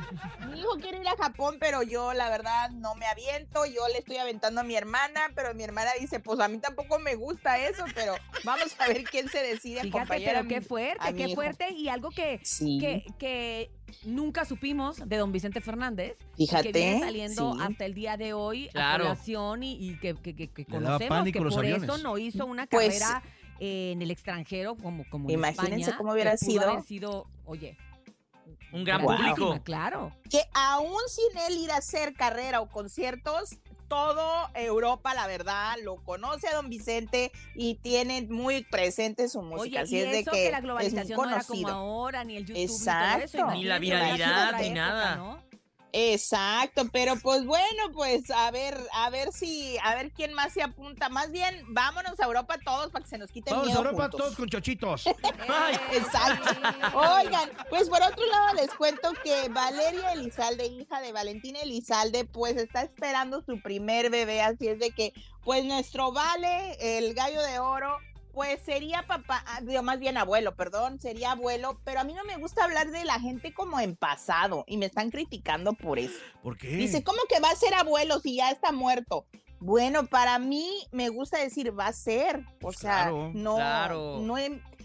Mi 0.51 0.59
hijo 0.59 0.77
quiere 0.79 0.99
ir 0.99 1.07
a 1.07 1.15
Japón, 1.15 1.57
pero 1.59 1.83
yo 1.83 2.13
la 2.13 2.29
verdad 2.29 2.71
no 2.71 2.95
me 2.95 3.05
aviento. 3.05 3.65
Yo 3.65 3.87
le 3.89 3.99
estoy 3.99 4.17
aventando 4.17 4.61
a 4.61 4.63
mi 4.63 4.75
hermana, 4.75 5.31
pero 5.35 5.53
mi 5.53 5.63
hermana 5.63 5.91
dice, 5.99 6.19
pues 6.19 6.39
a 6.39 6.47
mí 6.47 6.57
tampoco 6.59 6.99
me 6.99 7.15
gusta 7.15 7.59
eso, 7.59 7.85
pero 7.93 8.15
vamos 8.43 8.75
a 8.79 8.87
ver 8.87 9.03
quién 9.03 9.29
se 9.29 9.43
decide 9.43 9.81
Fíjate, 9.81 9.97
acompañar 9.97 10.35
pero 10.35 10.47
qué 10.47 10.61
fuerte, 10.61 11.15
qué 11.15 11.35
fuerte. 11.35 11.73
Y 11.73 11.89
algo 11.89 12.09
que, 12.09 12.41
que, 12.79 13.05
que 13.19 13.71
nunca 14.03 14.45
supimos 14.45 15.07
de 15.07 15.17
don 15.17 15.31
Vicente 15.31 15.61
Fernández. 15.61 16.17
Fíjate. 16.35 16.71
Que 16.71 16.79
viene 16.79 16.99
saliendo 16.99 17.55
hasta 17.59 17.85
el 17.85 17.93
día 17.93 18.17
de 18.17 18.33
hoy 18.33 18.69
a 18.73 18.97
colación 18.97 19.63
y, 19.63 19.97
que, 19.99 20.15
que, 20.15 20.35
que, 20.35 20.65
conocemos 20.65 21.23
que 21.31 21.39
por 21.39 21.65
eso 21.65 21.97
no 21.99 22.17
hizo 22.17 22.45
una 22.45 22.65
pues, 22.67 22.99
carrera 22.99 23.23
en 23.59 24.01
el 24.01 24.11
extranjero 24.11 24.75
como, 24.75 25.07
como 25.09 25.29
Imagínense 25.29 25.95
cómo 25.95 26.13
hubiera 26.13 26.37
sido. 26.37 26.83
sido, 26.83 27.27
oye, 27.45 27.77
un 28.71 28.83
gran 28.83 29.01
público. 29.01 29.59
Claro. 29.63 30.11
Que 30.29 30.43
aún 30.53 30.99
sin 31.07 31.37
él 31.47 31.57
ir 31.57 31.71
a 31.71 31.77
hacer 31.77 32.13
carrera 32.13 32.61
o 32.61 32.69
conciertos, 32.69 33.57
todo 33.87 34.49
Europa, 34.53 35.13
la 35.13 35.27
verdad, 35.27 35.75
lo 35.83 35.97
conoce 36.03 36.47
a 36.47 36.55
don 36.55 36.69
Vicente 36.69 37.31
y 37.55 37.75
tiene 37.75 38.23
muy 38.23 38.63
presente 38.63 39.29
su 39.29 39.41
música. 39.41 39.81
Así 39.81 39.97
es 39.99 40.11
de 40.11 40.25
que, 40.25 40.51
la 40.51 40.61
globalización 40.61 41.17
no 41.17 41.29
era 41.29 41.43
como 41.43 41.67
ahora, 41.69 42.23
ni 42.23 42.37
el 42.37 42.45
YouTube, 42.45 42.61
Exacto. 42.61 43.51
Ni, 43.51 43.63
la 43.63 43.79
viralidad, 43.79 44.59
ni 44.59 44.69
nada. 44.71 45.43
Exacto, 45.93 46.83
pero 46.91 47.15
pues 47.17 47.45
bueno, 47.45 47.91
pues 47.93 48.29
a 48.29 48.51
ver, 48.51 48.77
a 48.93 49.09
ver 49.09 49.31
si, 49.31 49.77
a 49.83 49.95
ver 49.95 50.11
quién 50.11 50.33
más 50.33 50.53
se 50.53 50.61
apunta. 50.61 51.09
Más 51.09 51.31
bien, 51.31 51.63
vámonos 51.69 52.19
a 52.19 52.25
Europa 52.25 52.57
todos 52.63 52.91
para 52.91 53.03
que 53.03 53.09
se 53.09 53.17
nos 53.17 53.31
quiten 53.31 53.55
Vamos 53.55 53.73
a 53.73 53.77
Europa 53.77 54.09
todos 54.09 54.35
con 54.35 54.49
chochitos. 54.49 55.07
Exacto. 55.93 56.49
Oigan, 56.93 57.51
pues 57.69 57.89
por 57.89 58.01
otro 58.01 58.25
lado 58.27 58.55
les 58.55 58.73
cuento 58.73 59.11
que 59.23 59.49
Valeria 59.49 60.13
Elizalde, 60.13 60.65
hija 60.67 61.01
de 61.01 61.11
Valentina 61.11 61.59
Elizalde, 61.61 62.25
pues 62.25 62.57
está 62.57 62.81
esperando 62.81 63.41
su 63.41 63.61
primer 63.61 64.09
bebé, 64.09 64.41
así 64.41 64.67
es 64.67 64.79
de 64.79 64.91
que, 64.91 65.13
pues 65.43 65.63
nuestro 65.65 66.11
Vale, 66.11 66.77
el 66.97 67.13
gallo 67.13 67.41
de 67.41 67.59
oro, 67.59 67.97
Pues 68.37 68.61
sería 68.61 69.01
papá, 69.07 69.43
ah, 69.47 69.61
digo, 69.63 69.81
más 69.81 69.97
bien 69.97 70.15
abuelo, 70.15 70.55
perdón, 70.55 71.01
sería 71.01 71.31
abuelo, 71.31 71.81
pero 71.83 72.01
a 72.01 72.03
mí 72.03 72.13
no 72.13 72.23
me 72.23 72.37
gusta 72.37 72.65
hablar 72.65 72.91
de 72.91 73.03
la 73.03 73.19
gente 73.19 73.51
como 73.51 73.79
en 73.79 73.95
pasado 73.95 74.63
y 74.67 74.77
me 74.77 74.85
están 74.85 75.09
criticando 75.09 75.73
por 75.73 75.97
eso. 75.97 76.19
¿Por 76.43 76.55
qué? 76.55 76.67
Dice, 76.67 77.03
¿cómo 77.03 77.17
que 77.27 77.39
va 77.39 77.49
a 77.49 77.55
ser 77.55 77.73
abuelo 77.73 78.19
si 78.19 78.35
ya 78.35 78.51
está 78.51 78.71
muerto? 78.71 79.25
Bueno, 79.59 80.05
para 80.05 80.37
mí 80.37 80.69
me 80.91 81.09
gusta 81.09 81.39
decir 81.39 81.73
va 81.75 81.87
a 81.87 81.93
ser, 81.93 82.41
o 82.41 82.59
pues 82.59 82.77
sea, 82.77 83.09
no, 83.09 83.33
no, 83.33 84.35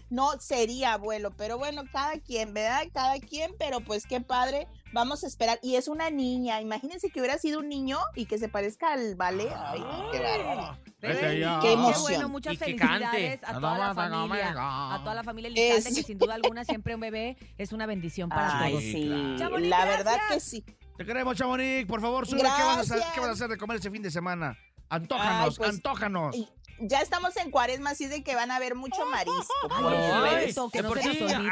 no 0.09 0.31
sería 0.39 0.93
abuelo, 0.93 1.29
pero 1.37 1.59
bueno, 1.59 1.83
cada 1.91 2.13
quien, 2.13 2.55
¿verdad? 2.55 2.87
Cada 2.91 3.19
quien, 3.19 3.53
pero 3.59 3.81
pues 3.81 4.07
qué 4.07 4.19
padre, 4.19 4.67
vamos 4.93 5.23
a 5.23 5.27
esperar. 5.27 5.59
Y 5.61 5.75
es 5.75 5.87
una 5.87 6.09
niña, 6.09 6.61
imagínense 6.61 7.09
que 7.09 7.19
hubiera 7.19 7.37
sido 7.37 7.59
un 7.59 7.67
niño 7.67 7.99
y 8.15 8.25
que 8.25 8.37
se 8.37 8.47
parezca 8.47 8.93
al 8.93 9.15
ballet. 9.15 9.51
Ay, 9.53 9.83
qué 10.11 10.19
bárbaro. 10.19 10.77
Qué 11.01 11.09
emoción. 11.09 11.61
Qué 11.61 11.99
bueno, 12.01 12.29
muchas 12.29 12.57
felicidades 12.57 13.41
a 13.43 13.53
toda 13.55 13.77
la 13.77 13.93
familia, 13.93 14.53
a 14.55 14.99
toda 15.03 15.15
la 15.15 15.23
familia 15.23 15.49
Licante, 15.49 15.93
que 15.93 16.03
sin 16.03 16.17
duda 16.17 16.35
alguna 16.35 16.63
siempre 16.63 16.95
un 16.95 17.01
bebé 17.01 17.37
es 17.57 17.73
una 17.73 17.85
bendición 17.85 18.29
para 18.29 18.59
Ay, 18.59 18.71
todos. 18.71 18.83
Sí, 18.83 19.67
la 19.67 19.85
verdad 19.85 20.17
que 20.29 20.39
sí. 20.39 20.63
Te 20.97 21.05
queremos, 21.05 21.35
Chamonix. 21.35 21.87
Por 21.87 21.99
favor, 21.99 22.27
sube. 22.27 22.39
¿Qué 22.39 22.43
vas, 22.45 22.77
a 22.77 22.81
hacer, 22.81 22.99
¿Qué 23.13 23.19
vas 23.19 23.29
a 23.29 23.33
hacer 23.33 23.49
de 23.49 23.57
comer 23.57 23.77
ese 23.77 23.89
fin 23.89 24.01
de 24.01 24.11
semana? 24.11 24.57
Antójanos, 24.89 25.57
pues, 25.57 25.69
antójanos 25.69 26.35
ya 26.79 27.01
estamos 27.01 27.35
en 27.37 27.51
cuaresma, 27.51 27.91
así 27.91 28.07
de 28.07 28.23
que 28.23 28.35
van 28.35 28.51
a 28.51 28.59
ver 28.59 28.75
mucho 28.75 29.05
marisco. 29.05 29.53
Que 30.71 30.81
no. 30.81 30.93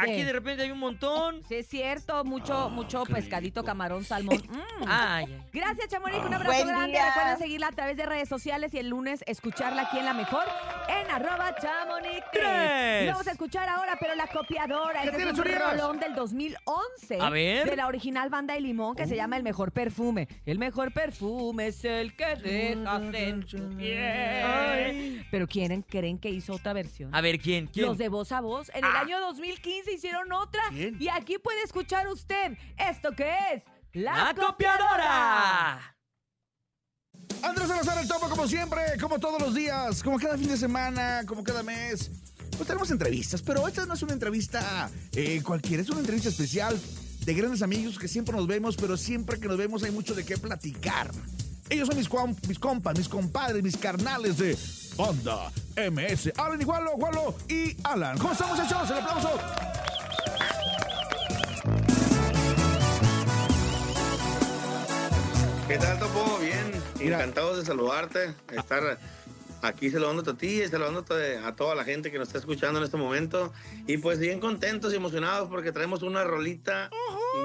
Aquí 0.00 0.22
de 0.22 0.32
repente 0.32 0.62
hay 0.62 0.70
un 0.70 0.78
montón. 0.78 1.42
Sí, 1.48 1.56
es 1.56 1.66
cierto, 1.68 2.24
mucho, 2.24 2.70
mucho 2.70 3.04
pescadito, 3.04 3.64
camarón, 3.64 4.04
salmón. 4.04 4.42
Mm. 4.48 4.84
Ay, 4.86 5.42
Gracias, 5.52 5.88
Chamonix, 5.88 6.24
un 6.24 6.34
abrazo 6.34 6.66
grande. 6.66 6.98
Recuerden 7.04 7.38
seguirla 7.38 7.68
a 7.68 7.72
través 7.72 7.96
de 7.96 8.06
redes 8.06 8.28
sociales 8.28 8.72
y 8.74 8.78
el 8.78 8.88
lunes 8.88 9.22
escucharla 9.26 9.82
aquí 9.82 9.98
en 9.98 10.04
La 10.04 10.14
Mejor, 10.14 10.44
en 10.88 11.10
arroba 11.10 11.54
Chamonix. 11.56 12.22
Vamos 13.06 13.26
a 13.26 13.30
escuchar 13.32 13.68
ahora, 13.68 13.96
pero 14.00 14.14
la 14.14 14.26
copiadora. 14.26 15.04
Este 15.04 15.28
es 15.28 15.38
un 15.38 15.44
rolón 15.44 16.00
del 16.00 16.14
2011. 16.14 17.20
A 17.20 17.30
ver. 17.30 17.70
De 17.70 17.76
la 17.76 17.86
original 17.86 18.30
banda 18.30 18.54
de 18.54 18.60
Limón 18.60 18.96
que 18.96 19.06
se 19.06 19.16
llama 19.16 19.36
El 19.36 19.42
Mejor 19.42 19.72
Perfume. 19.72 20.28
El 20.46 20.58
mejor 20.58 20.92
perfume 20.92 21.68
es 21.68 21.84
el 21.84 22.16
que 22.16 22.36
dejas 22.36 23.02
en 23.14 23.46
tu 23.46 23.76
piel. 23.76 25.11
Pero 25.30 25.46
¿quieren, 25.46 25.82
creen 25.82 26.18
que 26.18 26.30
hizo 26.30 26.54
otra 26.54 26.72
versión? 26.72 27.14
A 27.14 27.20
ver, 27.20 27.38
¿quién? 27.38 27.66
¿Quién? 27.66 27.86
Los 27.86 27.98
de 27.98 28.08
Voz 28.08 28.32
a 28.32 28.40
Voz. 28.40 28.70
En 28.70 28.84
el 28.84 28.90
ah. 28.90 29.00
año 29.00 29.20
2015 29.20 29.92
hicieron 29.92 30.32
otra. 30.32 30.62
Y 30.72 31.08
aquí 31.08 31.38
puede 31.38 31.62
escuchar 31.62 32.08
usted 32.08 32.56
esto 32.78 33.12
que 33.12 33.32
es 33.52 33.62
La, 33.92 34.34
copiadora. 34.34 35.96
Andrés 37.42 37.68
Salazar 37.68 37.98
el 37.98 38.08
topo 38.08 38.28
como 38.28 38.46
siempre, 38.46 38.82
como 39.00 39.18
todos 39.18 39.40
los 39.40 39.54
días, 39.54 40.02
como 40.02 40.18
cada 40.18 40.38
fin 40.38 40.48
de 40.48 40.56
semana, 40.56 41.22
como 41.26 41.42
cada 41.42 41.62
mes. 41.62 42.10
Pues 42.56 42.66
tenemos 42.66 42.90
entrevistas, 42.90 43.42
pero 43.42 43.66
esta 43.66 43.86
no 43.86 43.94
es 43.94 44.02
una 44.02 44.12
entrevista 44.12 44.90
eh, 45.12 45.42
cualquiera, 45.42 45.82
es 45.82 45.90
una 45.90 46.00
entrevista 46.00 46.28
especial 46.28 46.78
de 47.24 47.34
grandes 47.34 47.62
amigos 47.62 47.98
que 47.98 48.08
siempre 48.08 48.36
nos 48.36 48.46
vemos, 48.46 48.76
pero 48.76 48.96
siempre 48.96 49.40
que 49.40 49.48
nos 49.48 49.56
vemos 49.56 49.82
hay 49.82 49.90
mucho 49.90 50.14
de 50.14 50.24
qué 50.24 50.36
platicar. 50.36 51.10
Ellos 51.72 51.88
son 51.88 51.96
mis, 51.96 52.10
mis 52.48 52.58
compas, 52.58 52.98
mis 52.98 53.08
compadres, 53.08 53.62
mis 53.62 53.78
carnales 53.78 54.36
de 54.36 54.58
Onda 54.98 55.50
MS. 55.74 56.30
Alan 56.36 56.60
Igualo, 56.60 56.90
Gualo 56.98 57.34
y 57.48 57.74
Alan. 57.82 58.18
¿Cómo 58.18 58.32
estamos, 58.34 58.58
muchachos? 58.58 58.90
El 58.90 58.98
aplauso. 58.98 59.30
¿Qué 65.66 65.78
tal, 65.78 65.98
Topo? 65.98 66.38
Bien, 66.40 66.72
encantados 67.00 67.56
de 67.56 67.64
saludarte, 67.64 68.34
estar 68.50 68.98
aquí 69.62 69.90
saludando 69.90 70.30
a 70.30 70.36
ti 70.36 70.62
y 70.62 70.68
saludando 70.68 71.06
a 71.42 71.56
toda 71.56 71.74
la 71.74 71.84
gente 71.84 72.12
que 72.12 72.18
nos 72.18 72.28
está 72.28 72.38
escuchando 72.38 72.80
en 72.80 72.84
este 72.84 72.98
momento. 72.98 73.50
Y 73.86 73.96
pues 73.96 74.18
bien 74.18 74.40
contentos 74.40 74.92
y 74.92 74.96
emocionados 74.96 75.48
porque 75.48 75.72
traemos 75.72 76.02
una 76.02 76.22
rolita 76.22 76.90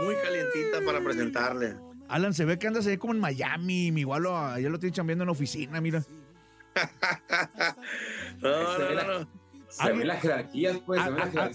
muy 0.03 0.15
calientita 0.15 0.81
para 0.85 0.99
presentarle. 1.01 1.86
Alan, 2.09 2.33
se 2.33 2.45
ve 2.45 2.57
que 2.57 2.67
andas 2.67 2.87
ahí 2.87 2.97
como 2.97 3.13
en 3.13 3.19
Miami, 3.19 3.91
mi 3.91 4.01
igual 4.01 4.23
ya 4.23 4.69
lo 4.69 4.75
estoy 4.75 4.91
chambeando 4.91 5.23
en 5.23 5.27
la 5.27 5.31
oficina, 5.31 5.81
mira. 5.81 6.03
no, 8.41 8.77
no, 8.77 9.19
no. 9.19 9.47
Se 9.69 9.91
ven 9.91 10.07
las 10.07 10.21
jerarquías, 10.21 10.77
pues. 10.85 11.01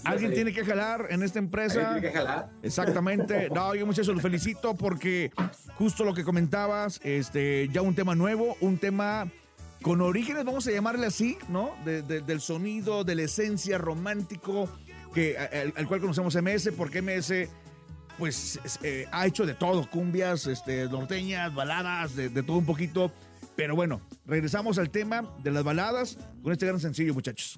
alguien 0.03 0.33
tiene 0.33 0.53
que 0.53 0.63
jalar 0.63 1.07
en 1.09 1.23
esta 1.23 1.39
empresa. 1.39 1.93
¿Alguien 1.93 2.01
tiene 2.01 2.13
que 2.13 2.17
jalar? 2.17 2.51
Exactamente. 2.61 3.49
No, 3.53 3.75
yo 3.75 3.85
muchachos, 3.85 4.13
los 4.13 4.21
felicito 4.21 4.75
porque 4.75 5.31
justo 5.75 6.03
lo 6.03 6.13
que 6.13 6.23
comentabas, 6.23 6.99
este, 7.03 7.67
ya 7.69 7.81
un 7.81 7.95
tema 7.95 8.15
nuevo, 8.15 8.55
un 8.61 8.77
tema 8.77 9.27
con 9.81 10.01
orígenes, 10.01 10.45
vamos 10.45 10.65
a 10.67 10.71
llamarle 10.71 11.07
así, 11.07 11.37
¿no? 11.49 11.71
del 11.83 12.41
sonido, 12.41 13.03
de 13.03 13.15
la 13.15 13.23
esencia 13.23 13.77
romántico 13.77 14.69
que, 15.13 15.37
al, 15.37 15.87
cual 15.87 15.99
conocemos 15.99 16.35
MS, 16.35 16.71
porque 16.75 17.01
MS 17.01 17.49
pues 18.17 18.59
eh, 18.83 19.07
ha 19.11 19.25
hecho 19.25 19.45
de 19.45 19.53
todo, 19.53 19.89
cumbias, 19.89 20.47
este, 20.47 20.85
norteñas, 20.85 21.53
baladas, 21.53 22.15
de, 22.15 22.29
todo 22.43 22.57
un 22.57 22.65
poquito. 22.65 23.11
Pero 23.55 23.75
bueno, 23.75 24.01
regresamos 24.25 24.77
al 24.77 24.89
tema 24.89 25.23
de 25.43 25.51
las 25.51 25.63
baladas 25.63 26.17
con 26.41 26.51
este 26.51 26.65
gran 26.65 26.79
sencillo, 26.79 27.13
muchachos. 27.13 27.57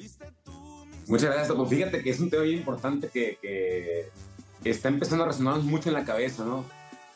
Muchas 1.08 1.30
gracias, 1.34 1.56
pues 1.56 1.70
fíjate 1.70 2.02
que 2.02 2.10
es 2.10 2.20
un 2.20 2.30
tema 2.30 2.44
bien 2.44 2.58
importante 2.58 3.10
que, 3.10 4.10
está 4.64 4.90
empezando 4.90 5.24
a 5.24 5.28
resonar 5.28 5.60
mucho 5.60 5.90
en 5.90 5.94
la 5.94 6.04
cabeza, 6.04 6.44
¿no? 6.44 6.66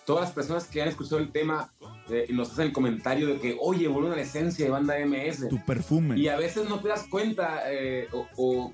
Todas 0.05 0.25
las 0.25 0.31
personas 0.33 0.65
que 0.65 0.81
han 0.81 0.87
escuchado 0.87 1.17
el 1.17 1.31
tema 1.31 1.71
eh, 2.09 2.27
nos 2.29 2.51
hacen 2.51 2.67
el 2.67 2.71
comentario 2.71 3.27
de 3.27 3.39
que, 3.39 3.57
oye, 3.59 3.87
vuelve 3.87 4.13
a 4.13 4.15
la 4.15 4.21
esencia 4.21 4.65
de 4.65 4.71
banda 4.71 4.95
MS. 5.03 5.49
Tu 5.49 5.63
perfume. 5.65 6.17
Y 6.17 6.27
a 6.27 6.37
veces 6.37 6.69
no 6.69 6.79
te 6.79 6.89
das 6.89 7.05
cuenta 7.09 7.63
eh, 7.65 8.07
o, 8.11 8.71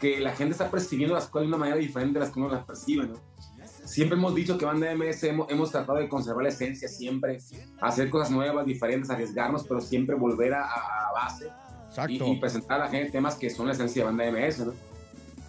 que 0.00 0.20
la 0.20 0.34
gente 0.34 0.52
está 0.52 0.70
percibiendo 0.70 1.14
las 1.14 1.26
cosas 1.26 1.42
de 1.42 1.48
una 1.48 1.56
manera 1.58 1.76
diferente 1.76 2.18
a 2.18 2.22
las 2.22 2.30
que 2.30 2.40
uno 2.40 2.48
las 2.48 2.64
percibe, 2.64 3.06
¿no? 3.06 3.27
Siempre 3.88 4.18
hemos 4.18 4.34
dicho 4.34 4.58
que 4.58 4.66
Banda 4.66 4.94
MS 4.94 5.24
hemos, 5.24 5.72
tratado 5.72 5.98
de 5.98 6.10
conservar 6.10 6.42
la 6.42 6.50
esencia 6.50 6.88
siempre, 6.88 7.38
hacer 7.80 8.10
cosas 8.10 8.30
nuevas, 8.30 8.66
diferentes, 8.66 9.08
arriesgarnos, 9.08 9.64
pero 9.66 9.80
siempre 9.80 10.14
volver 10.14 10.52
a, 10.52 10.68
base 11.14 11.50
y, 12.06 12.36
presentar 12.36 12.82
a 12.82 12.84
la 12.84 12.90
gente 12.90 13.10
temas 13.10 13.36
que 13.36 13.48
son 13.48 13.66
la 13.66 13.72
esencia 13.72 14.02
de 14.02 14.04
Banda 14.04 14.30
MS, 14.30 14.58
¿no? 14.58 14.74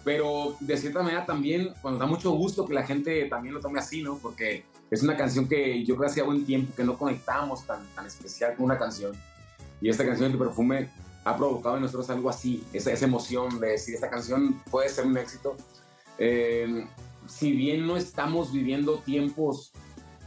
Pero 0.04 0.56
de 0.58 0.74
cierta 0.78 1.02
manera 1.02 1.26
también, 1.26 1.74
cuando 1.82 2.00
da 2.00 2.06
mucho 2.06 2.30
gusto 2.30 2.64
que 2.64 2.72
la 2.72 2.82
gente 2.82 3.26
también 3.26 3.54
lo 3.54 3.60
tome 3.60 3.78
así, 3.78 4.02
¿no? 4.02 4.16
Porque 4.16 4.64
es 4.90 5.02
una 5.02 5.18
canción 5.18 5.46
que 5.46 5.84
yo 5.84 5.94
creo 5.96 6.06
que 6.06 6.12
hacía 6.12 6.24
buen 6.24 6.46
tiempo 6.46 6.74
que 6.74 6.82
no 6.82 6.96
conectamos 6.96 7.66
tan, 7.66 7.84
tan 7.94 8.06
especial 8.06 8.56
con 8.56 8.64
una 8.64 8.78
canción. 8.78 9.12
Y 9.82 9.90
esta 9.90 10.06
canción 10.06 10.32
de 10.32 10.38
Perfume 10.38 10.88
ha 11.24 11.36
provocado 11.36 11.76
en 11.76 11.82
nosotros 11.82 12.08
algo 12.08 12.30
así, 12.30 12.64
esa, 12.72 12.90
esa 12.90 13.04
emoción 13.04 13.60
de 13.60 13.72
decir, 13.72 13.94
esta 13.94 14.08
canción 14.08 14.62
puede 14.70 14.88
ser 14.88 15.04
un 15.04 15.18
éxito. 15.18 15.58
Eh, 16.16 16.86
si 17.30 17.52
bien 17.52 17.86
no 17.86 17.96
estamos 17.96 18.52
viviendo 18.52 18.98
tiempos 18.98 19.72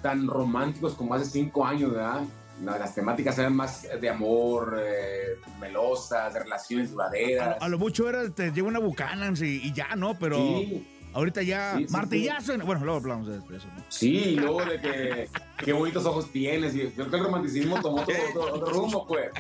tan 0.02 0.28
románticos 0.28 0.94
como 0.96 1.13
hace 1.13 1.26
cinco 1.26 1.66
años, 1.66 1.92
¿verdad? 1.92 2.24
Las 2.62 2.96
temáticas 2.96 3.38
eran 3.39 3.56
más 3.56 3.88
de 4.00 4.10
amor, 4.10 4.80
eh, 4.80 5.36
melosas, 5.60 6.34
de 6.34 6.39
relaciones 6.39 6.92
duraderas. 6.92 7.62
A, 7.62 7.68
lo 7.68 7.78
mucho 7.78 8.08
era, 8.08 8.30
te 8.30 8.52
lleva 8.52 8.68
una 8.68 8.80
bucana 8.80 9.34
y, 9.39 9.74
ya, 9.74 9.96
¿no? 9.96 10.18
Pero 10.18 10.38
ahorita 11.13 11.42
ya, 11.42 11.80
martillazo. 11.89 12.58
Bueno, 12.60 12.86
luego 12.86 13.00
hablamos 13.00 13.28
de 13.28 13.38
eso. 13.56 13.68
Sí, 13.89 14.36
luego 14.38 14.63
de 14.63 14.80
que 14.80 15.30
qué 15.58 15.74
bonitos 15.74 16.06
ojos 16.06 16.32
tienes. 16.32 16.76
Y 16.76 16.88
creo 16.88 17.10
que 17.10 17.16
el 17.18 17.24
romanticismo 17.24 17.82
tomó 17.82 18.02
otro, 18.02 18.54
otro 18.54 18.74
rumbo, 18.74 19.08
pues. 19.08 19.32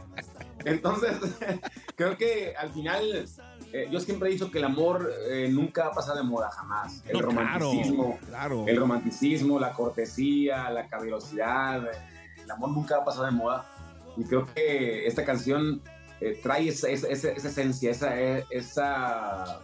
Entonces, 0.65 1.13
creo 1.95 2.17
que 2.17 2.55
al 2.57 2.71
final 2.71 3.25
eh, 3.73 3.87
yo 3.89 3.99
siempre 3.99 4.29
he 4.29 4.33
dicho 4.33 4.51
que 4.51 4.59
el 4.59 4.65
amor 4.65 5.11
eh, 5.27 5.49
nunca 5.51 5.85
va 5.85 5.89
a 5.89 5.93
pasar 5.93 6.15
de 6.15 6.21
moda, 6.21 6.47
jamás. 6.51 7.01
El 7.07 7.17
romanticismo, 7.17 8.19
claro, 8.27 8.65
el 8.67 8.77
romanticismo, 8.77 9.59
la 9.59 9.73
cortesía, 9.73 10.69
la 10.69 10.87
caballerosidad, 10.87 11.83
el 12.43 12.51
amor 12.51 12.69
nunca 12.69 12.97
va 12.97 13.01
a 13.01 13.05
pasar 13.05 13.25
de 13.25 13.31
moda. 13.31 13.65
Y 14.15 14.25
creo 14.25 14.45
que 14.53 15.07
esta 15.07 15.25
canción 15.25 15.81
eh, 16.21 16.39
trae 16.43 16.67
esa, 16.67 16.87
esa, 16.87 17.31
esencia, 17.31 17.89
esa, 17.89 18.15
esa 18.51 19.59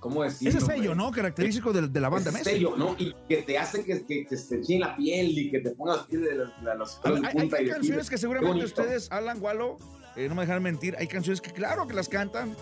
¿cómo 0.00 0.24
decirlo? 0.24 0.58
Ese 0.58 0.66
sello, 0.66 0.96
¿no? 0.96 1.12
Característico 1.12 1.72
de, 1.72 1.86
de 1.86 2.00
la 2.00 2.08
banda 2.08 2.30
Ese 2.30 2.42
sello, 2.42 2.74
¿no? 2.76 2.96
Y 2.98 3.14
que 3.28 3.42
te 3.42 3.58
hace 3.58 3.84
que, 3.84 4.04
que, 4.04 4.26
que 4.26 4.36
se 4.36 4.58
te 4.58 4.78
la 4.80 4.96
piel 4.96 5.38
y 5.38 5.52
que 5.52 5.60
te 5.60 5.70
pongas 5.70 5.98
los 5.98 6.06
pies 6.08 6.22
de, 6.22 6.34
los 6.34 6.50
pelos 6.50 7.00
hay, 7.04 7.48
Hay, 7.52 7.68
canciones 7.68 8.10
que 8.10 8.18
seguramente 8.18 8.64
ustedes, 8.64 9.08
Alan 9.12 9.40
Wallo, 9.40 9.76
no 10.16 10.34
me 10.34 10.42
dejan 10.42 10.64
mentir, 10.64 10.96
hay 10.98 11.06
canciones 11.06 11.40
que 11.40 11.52
claro 11.52 11.86
que 11.86 11.94
las 11.94 12.08
cantan, 12.08 12.56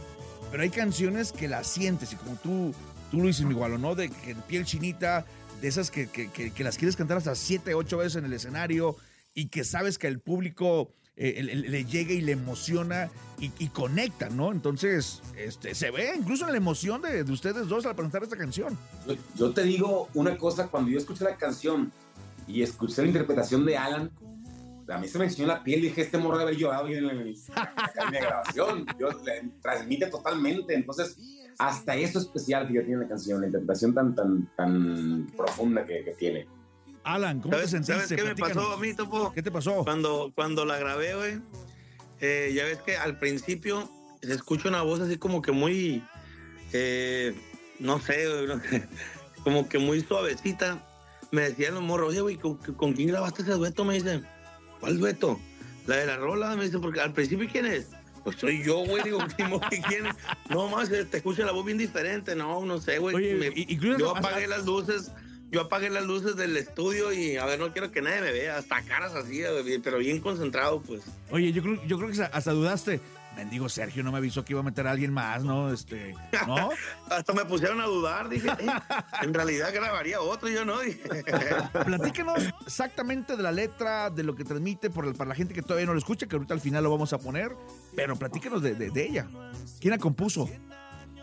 pero 0.50 0.62
hay 0.62 0.70
canciones 0.70 1.32
que 1.32 1.48
las 1.48 1.66
sientes 1.66 2.12
y 2.12 2.16
como 2.16 2.36
tú, 2.36 2.74
tú 3.10 3.18
lo 3.18 3.26
dices, 3.26 3.46
igual, 3.48 3.80
¿no? 3.80 3.94
De 3.94 4.10
que 4.10 4.34
piel 4.48 4.64
chinita, 4.64 5.24
de 5.60 5.68
esas 5.68 5.90
que, 5.90 6.08
que, 6.08 6.28
que, 6.30 6.64
las 6.64 6.78
quieres 6.78 6.96
cantar 6.96 7.18
hasta 7.18 7.34
siete, 7.34 7.74
ocho 7.74 7.98
veces 7.98 8.16
en 8.16 8.24
el 8.24 8.32
escenario 8.32 8.96
y 9.34 9.48
que 9.48 9.64
sabes 9.64 9.98
que 9.98 10.06
el 10.06 10.18
público 10.18 10.90
eh, 11.16 11.42
le, 11.42 11.84
llega 11.84 12.12
y 12.12 12.22
le 12.22 12.32
emociona 12.32 13.10
y, 13.38 13.68
conecta, 13.68 14.28
¿no? 14.28 14.52
Entonces, 14.52 15.22
este, 15.36 15.74
se 15.74 15.90
ve 15.90 16.12
incluso 16.16 16.46
la 16.46 16.56
emoción 16.56 17.02
de, 17.02 17.24
de 17.24 17.32
ustedes 17.32 17.68
dos 17.68 17.86
al 17.86 17.94
presentar 17.94 18.22
esta 18.22 18.36
canción. 18.36 18.76
Yo, 19.06 19.14
yo, 19.36 19.50
te 19.52 19.62
digo 19.64 20.08
una 20.14 20.36
cosa, 20.36 20.68
cuando 20.68 20.90
yo 20.90 20.98
escuché 20.98 21.24
la 21.24 21.36
canción 21.36 21.92
y 22.46 22.62
escuché 22.62 23.02
la 23.02 23.08
interpretación 23.08 23.64
de 23.64 23.76
Alan, 23.76 24.10
a 24.90 24.98
mí 24.98 25.09
se 25.09 25.18
me 25.18 25.24
enseñó 25.24 25.46
la 25.46 25.62
piel, 25.62 25.83
dije, 25.83 26.03
este 26.03 26.18
morro 26.18 26.38
debe 26.38 26.50
haber 26.50 26.61
llorado 26.61 26.88
en, 26.88 27.07
la 27.07 28.11
grabación. 28.11 28.87
Yo, 28.98 29.09
transmite 29.62 30.07
totalmente, 30.07 30.74
entonces 30.74 31.16
hasta 31.59 31.94
eso 31.94 32.18
especial 32.18 32.66
que 32.66 32.81
tiene 32.81 33.03
la 33.03 33.09
canción, 33.09 33.40
la 33.40 33.46
interpretación 33.46 33.94
tan, 33.94 34.14
tan, 34.14 34.50
tan 34.57 35.26
profunda 35.37 35.85
que, 35.85 36.14
tiene. 36.18 36.46
Alan, 37.05 37.40
¿cómo 37.40 37.57
te 37.57 37.68
sentiste? 37.68 37.92
¿Sabes 37.92 38.12
qué 38.14 38.24
me 38.24 38.35
pasó 38.35 38.72
a 38.72 38.76
mí, 38.79 38.94
Topo? 38.94 39.33
¿Qué 39.33 39.42
te 39.42 39.50
pasó? 39.50 39.85
Cuando, 39.85 40.33
cuando 40.35 40.64
la 40.64 40.79
grabé, 40.79 41.14
güey, 41.14 41.40
eh, 42.20 42.53
ya 42.55 42.64
ves 42.64 42.79
que 42.79 42.96
al 42.96 43.18
principio 43.18 43.90
se 44.22 44.33
escucha 44.33 44.68
una 44.68 44.83
voz 44.83 45.00
así 45.00 45.16
como 45.16 45.42
que 45.42 45.53
muy, 45.53 46.03
eh, 46.72 47.35
no 47.79 47.98
sé, 48.00 48.24
como 49.44 49.68
que 49.68 49.79
muy 49.79 50.00
suavecita. 50.00 50.87
Me 51.31 51.42
decían 51.42 51.74
los 51.74 51.83
morros, 51.83 52.11
oye, 52.11 52.20
güey, 52.20 52.37
¿con, 52.37 52.94
quién 52.94 53.09
grabaste 53.09 53.42
ese 53.42 53.53
dueto? 53.53 53.85
Me 53.85 53.94
dicen, 53.94 54.26
¿cuál 54.80 54.98
dueto? 54.98 55.40
La 55.86 55.96
de 55.96 56.06
la 56.06 56.16
rola, 56.16 56.56
me 56.56 56.64
dicen, 56.64 56.80
porque 56.80 57.00
al 57.00 57.12
principio, 57.12 57.48
¿quién 57.50 57.66
es? 57.66 57.88
Pues 58.24 58.36
soy 58.36 58.62
yo, 58.62 58.84
güey, 58.84 59.02
digo, 59.02 59.18
¿quién 59.88 60.06
es? 60.06 60.14
No 60.50 60.68
más, 60.68 60.88
te 60.88 61.16
escucha 61.16 61.44
la 61.44 61.52
voz 61.52 61.64
bien 61.64 61.78
diferente, 61.78 62.34
no, 62.34 62.64
no 62.64 62.80
sé, 62.80 62.98
güey. 62.98 63.66
yo 63.98 64.16
apagué 64.16 64.46
las 64.46 64.66
luces 64.66 65.10
yo 65.50 65.62
apagué 65.62 65.90
las 65.90 66.04
luces 66.04 66.36
del 66.36 66.56
estudio 66.56 67.12
y 67.12 67.36
a 67.36 67.44
ver, 67.44 67.58
no 67.58 67.72
quiero 67.72 67.90
que 67.90 68.00
nadie 68.00 68.20
me 68.20 68.30
vea, 68.30 68.56
hasta 68.56 68.82
caras 68.82 69.14
así, 69.14 69.42
pero 69.82 69.98
bien 69.98 70.20
concentrado, 70.20 70.80
pues. 70.80 71.02
Oye, 71.30 71.52
yo 71.52 71.62
creo, 71.62 71.84
yo 71.86 71.98
creo 71.98 72.10
que 72.10 72.22
hasta 72.22 72.52
dudaste. 72.52 73.00
Mendigo 73.40 73.68
Sergio 73.70 74.03
no 74.03 74.12
me 74.12 74.18
avisó 74.18 74.44
que 74.44 74.53
iba 74.53 74.61
a 74.61 74.62
meter 74.62 74.87
a 74.87 74.90
alguien 74.90 75.12
más, 75.12 75.42
¿no? 75.42 75.72
Este, 75.72 76.14
¿no? 76.46 76.68
hasta 77.11 77.33
me 77.33 77.46
pusieron 77.46 77.81
a 77.81 77.87
dudar, 77.87 78.29
dije, 78.29 78.48
eh, 78.48 78.66
en 79.22 79.33
realidad 79.33 79.70
grabaría 79.72 80.20
otro, 80.20 80.48
yo 80.50 80.64
no, 80.64 80.79
dije. 80.81 81.09
Platíquenos 81.87 82.44
exactamente 82.66 83.37
de 83.37 83.42
la 83.42 83.50
letra, 83.50 84.11
de 84.11 84.22
lo 84.22 84.37
que 84.37 84.44
transmite 84.44 84.90
por 84.90 85.11
para 85.16 85.29
la 85.29 85.35
gente 85.35 85.55
que 85.55 85.62
todavía 85.62 85.87
no 85.87 85.94
lo 85.94 85.98
escucha, 85.98 86.26
que 86.26 86.37
ahorita 86.37 86.53
al 86.53 86.61
final 86.61 86.85
lo 86.85 86.90
vamos 86.90 87.14
a 87.14 87.18
poner, 87.18 87.57
pero 87.96 88.14
platíquenos 88.14 88.62
de, 88.62 88.74
de 88.74 89.07
ella. 89.07 89.26
¿Quién 89.81 89.92
la 89.92 89.98
compuso? 89.98 90.48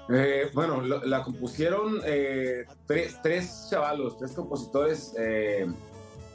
Eh, 0.09 0.49
bueno, 0.53 0.81
la 0.81 1.23
compusieron 1.23 2.01
eh, 2.03 2.65
tres, 2.85 3.19
tres, 3.21 3.67
chavalos, 3.69 4.17
tres 4.17 4.31
compositores. 4.31 5.13
Eh, 5.19 5.67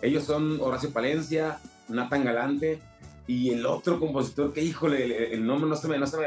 ellos 0.01 0.25
son 0.25 0.61
Horacio 0.61 0.93
Palencia, 0.93 1.59
Nathan 1.89 2.25
Galante 2.25 2.81
y 3.27 3.51
el 3.51 3.67
otro 3.67 4.01
compositor 4.01 4.53
que, 4.53 4.63
híjole, 4.63 5.33
el, 5.33 5.47
nombre 5.47 5.69
no 5.69 5.77
se, 5.77 5.89
me, 5.89 5.99
no 5.99 6.07
se 6.07 6.19
me 6.19 6.27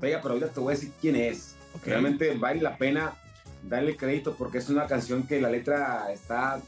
pega, 0.00 0.20
pero 0.20 0.34
ahorita 0.34 0.50
te 0.50 0.60
voy 0.60 0.72
a 0.72 0.76
decir 0.76 0.92
quién 1.00 1.16
es. 1.16 1.54
Realmente 1.84 2.34
vale 2.34 2.60
la 2.60 2.76
pena 2.76 3.12
darle 3.62 3.96
crédito 3.96 4.34
porque 4.34 4.58
es 4.58 4.68
una 4.68 4.86
canción 4.86 5.26
que 5.26 5.40
la 5.40 5.50
letra 5.50 6.10
está. 6.12 6.60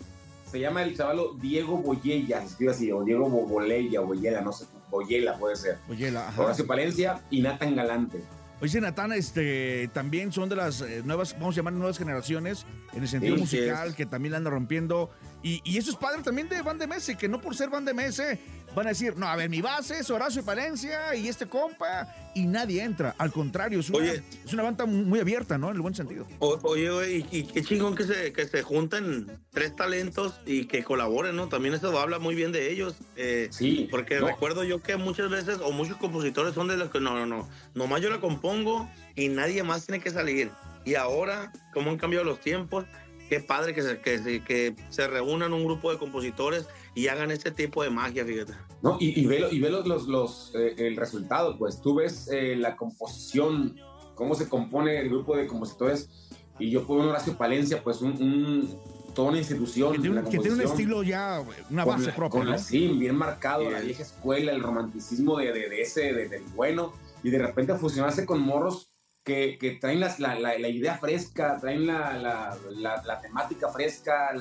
Se 0.51 0.61
llama 0.61 0.83
el 0.83 0.97
chavalo 0.97 1.35
Diego 1.35 1.79
Boyella, 1.79 2.41
se 2.41 2.47
escribe 2.47 2.73
así, 2.73 2.93
o 2.93 3.03
Diego 3.05 3.29
Boboleya 3.29 4.01
o 4.01 4.07
Boyela, 4.07 4.41
no 4.41 4.53
sé, 4.53 4.67
Boyela 4.91 5.37
puede 5.37 5.57
ser. 5.57 5.79
Boyela, 5.87 6.33
Horacio 6.37 6.67
Palencia 6.67 7.23
y 7.31 7.43
Nathan 7.43 7.77
Galante. 7.77 8.23
Oye, 8.61 8.81
Natana, 8.81 9.15
este, 9.15 9.89
también 9.93 10.33
son 10.33 10.49
de 10.49 10.57
las 10.57 10.81
eh, 10.81 11.03
nuevas, 11.05 11.33
vamos 11.39 11.55
a 11.55 11.59
llamar 11.59 11.75
nuevas 11.75 11.97
generaciones 11.97 12.67
en 12.93 13.03
el 13.03 13.09
sentido 13.09 13.37
musical, 13.37 13.95
que 13.95 14.05
también 14.05 14.33
la 14.33 14.39
anda 14.39 14.51
rompiendo. 14.51 15.11
Y, 15.45 15.61
y, 15.63 15.79
eso 15.79 15.93
es 15.93 15.97
padre 15.97 16.23
también 16.23 16.49
de 16.49 16.61
Van 16.63 16.77
de 16.77 16.89
Mese, 16.89 17.17
que 17.17 17.29
no 17.29 17.41
por 17.41 17.55
ser 17.55 17.71
Van 17.71 17.85
de 17.85 17.95
Mese 17.95 18.41
van 18.79 18.87
a 18.87 18.91
decir, 18.91 19.17
no, 19.17 19.27
a 19.27 19.37
ver, 19.37 19.51
mi 19.51 19.61
base 19.61 19.99
es 19.99 20.11
Horacio 20.11 20.45
Palencia 20.45 21.15
y 21.15 21.29
este 21.29 21.47
compa, 21.47 22.15
y 22.35 22.47
nadie 22.47 22.83
entra. 22.83 23.15
Al 23.19 23.33
contrario, 23.33 23.81
es 23.81 23.91
una, 23.91 24.13
es 24.13 24.53
una 24.53 24.63
banda 24.63 24.87
muy 24.87 25.21
abierta, 25.21 25.59
¿no? 25.59 25.69
En 25.71 25.77
el 25.77 25.83
buen 25.83 25.95
sentido. 25.95 26.27
oye, 26.39 27.25
y, 27.31 27.43
qué 27.45 27.63
chingón 27.63 27.95
que 27.95 28.05
se, 28.05 28.33
que 28.33 28.47
se 28.47 28.63
junten 28.63 29.27
tres 29.51 29.75
talentos 29.75 30.41
y 30.47 30.67
que 30.67 30.85
colaboren, 30.85 31.37
¿no? 31.37 31.49
También 31.49 31.75
eso 31.75 31.99
habla 31.99 32.19
muy 32.19 32.35
bien 32.35 32.53
de 32.53 32.71
ellos. 32.71 32.95
Eh, 33.17 33.49
sí. 33.51 33.89
Porque 33.91 34.21
recuerdo 34.21 34.65
yo 34.65 34.81
que 34.81 34.97
muchas 34.97 35.29
veces, 35.29 35.59
o 35.63 35.73
muchos 35.73 35.97
compositores 35.97 36.55
son 36.55 36.69
de 36.69 36.77
los 36.77 36.91
que 36.91 37.01
no, 37.01 37.15
no, 37.15 37.27
no, 37.27 37.49
nomás 37.75 38.01
yo 38.01 38.11
la 38.11 38.21
compongo 38.21 38.89
y 39.17 39.29
nadie 39.29 39.63
más 39.65 39.87
tiene 39.87 40.03
que 40.03 40.11
salir. 40.11 40.51
Y 40.85 40.95
ahora, 40.95 41.53
como 41.75 41.91
han 41.91 41.99
cambiado 41.99 42.25
los 42.25 42.41
tiempos, 42.41 42.85
qué 43.29 43.41
padre 43.41 43.75
que 43.75 43.83
se, 43.83 44.01
que, 44.01 44.43
que 44.45 44.75
se 44.89 45.07
reúnan 45.09 45.53
un 45.53 45.65
grupo 45.65 45.91
de 45.91 45.99
compositores 45.99 46.67
y 46.99 47.07
hagan 47.07 47.31
ese 47.31 47.53
tipo 47.53 47.85
de 47.85 47.91
magia, 47.91 48.25
fíjate. 48.25 48.55
No, 48.83 48.97
y, 48.99 49.21
y 49.21 49.27
ve, 49.27 49.47
y 49.53 49.61
ve 49.61 49.71
los, 49.71 49.87
los, 49.87 50.09
los 50.09 50.53
eh, 50.57 50.75
el 50.79 50.97
resultado, 50.97 51.57
pues 51.57 51.81
tú 51.81 51.95
ves 51.95 52.29
eh, 52.33 52.57
la 52.57 52.75
composición, 52.75 53.77
cómo 54.17 54.35
se 54.35 54.49
compone 54.49 54.99
el 54.99 55.09
grupo 55.09 55.37
de 55.37 55.47
compositores, 55.47 56.11
y 56.59 56.71
yo 56.71 56.85
pongo 56.85 57.03
un 57.03 57.11
Horacio 57.11 57.39
Palencia, 57.39 57.85
pues 57.85 58.03
un, 58.03 58.77
toda 59.15 59.29
una 59.29 59.39
institución. 59.39 59.93
Que 59.93 60.01
tiene, 60.01 60.55
un 60.55 60.61
estilo 60.61 61.05
ya, 61.05 61.41
una 61.71 61.85
base 61.85 62.11
propia. 62.11 62.43
¿no? 62.43 62.59
Sí, 62.59 62.89
bien 62.89 63.15
marcado, 63.15 63.71
la 63.71 63.79
vieja 63.79 64.03
escuela, 64.03 64.51
el 64.51 64.61
romanticismo 64.61 65.39
de, 65.39 65.53
de, 65.53 65.81
ese, 65.81 66.13
de, 66.13 66.29
del 66.29 66.43
bueno, 66.57 66.95
y 67.23 67.31
de 67.31 67.39
repente 67.39 67.77
fusionarse 67.77 68.27
con 68.27 68.41
morros 68.41 68.91
que, 69.23 69.57
que, 69.61 69.77
traen 69.77 70.01
la, 70.01 70.17
la, 70.19 70.35
la, 70.59 70.69
idea 70.69 70.99
fresca, 70.99 71.59
traen 71.61 71.87
la, 71.87 72.59
la 72.73 73.21
temática 73.21 73.69
fresca, 73.69 74.35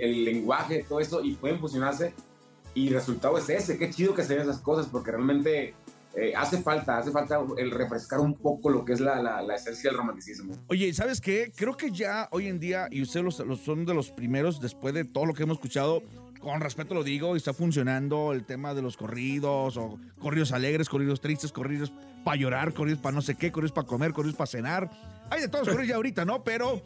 el 0.00 0.24
lenguaje, 0.24 0.84
todo 0.88 1.00
eso, 1.00 1.22
y 1.22 1.34
pueden 1.34 1.58
fusionarse. 1.58 2.12
Y 2.74 2.88
el 2.88 2.94
resultado 2.94 3.38
es 3.38 3.48
ese. 3.48 3.78
Qué 3.78 3.90
chido 3.90 4.14
que 4.14 4.22
se 4.22 4.34
ven 4.34 4.42
esas 4.42 4.60
cosas, 4.60 4.86
porque 4.86 5.10
realmente 5.10 5.74
eh, 6.14 6.32
hace 6.34 6.62
falta, 6.62 6.98
hace 6.98 7.12
falta 7.12 7.38
el 7.58 7.70
refrescar 7.70 8.18
un 8.18 8.34
poco 8.34 8.70
lo 8.70 8.84
que 8.84 8.92
es 8.92 9.00
la, 9.00 9.22
la, 9.22 9.54
esencia 9.54 9.90
del 9.90 9.98
romanticismo. 9.98 10.54
Oye, 10.66 10.92
¿sabes 10.92 11.20
qué? 11.20 11.52
Creo 11.54 11.76
que 11.76 11.92
ya 11.92 12.28
hoy 12.32 12.48
en 12.48 12.58
día, 12.58 12.88
y 12.90 13.02
ustedes 13.02 13.24
los, 13.24 13.60
son 13.60 13.84
de 13.84 13.94
los 13.94 14.10
primeros, 14.10 14.60
después 14.60 14.94
de 14.94 15.04
todo 15.04 15.26
lo 15.26 15.34
que 15.34 15.44
hemos 15.44 15.58
escuchado, 15.58 16.02
con 16.40 16.60
respeto 16.60 16.94
lo 16.94 17.04
digo, 17.04 17.36
está 17.36 17.52
funcionando 17.52 18.32
el 18.32 18.44
tema 18.44 18.74
de 18.74 18.82
los 18.82 18.96
corridos, 18.96 19.76
o 19.76 19.98
corridos 20.20 20.52
alegres, 20.52 20.88
corridos 20.88 21.20
tristes, 21.20 21.52
corridos 21.52 21.92
para 22.24 22.36
llorar, 22.36 22.72
corridos 22.72 23.00
para 23.00 23.14
no 23.14 23.22
sé 23.22 23.34
qué, 23.36 23.52
corridos 23.52 23.72
para 23.72 23.86
comer, 23.86 24.12
corridos 24.12 24.36
para 24.36 24.46
cenar. 24.46 24.90
Hay 25.30 25.40
de 25.40 25.48
todos 25.48 25.66
los 25.66 25.74
corridos 25.74 25.90
ya 25.90 25.96
ahorita, 25.96 26.24
¿no? 26.24 26.42
Pero 26.42 26.82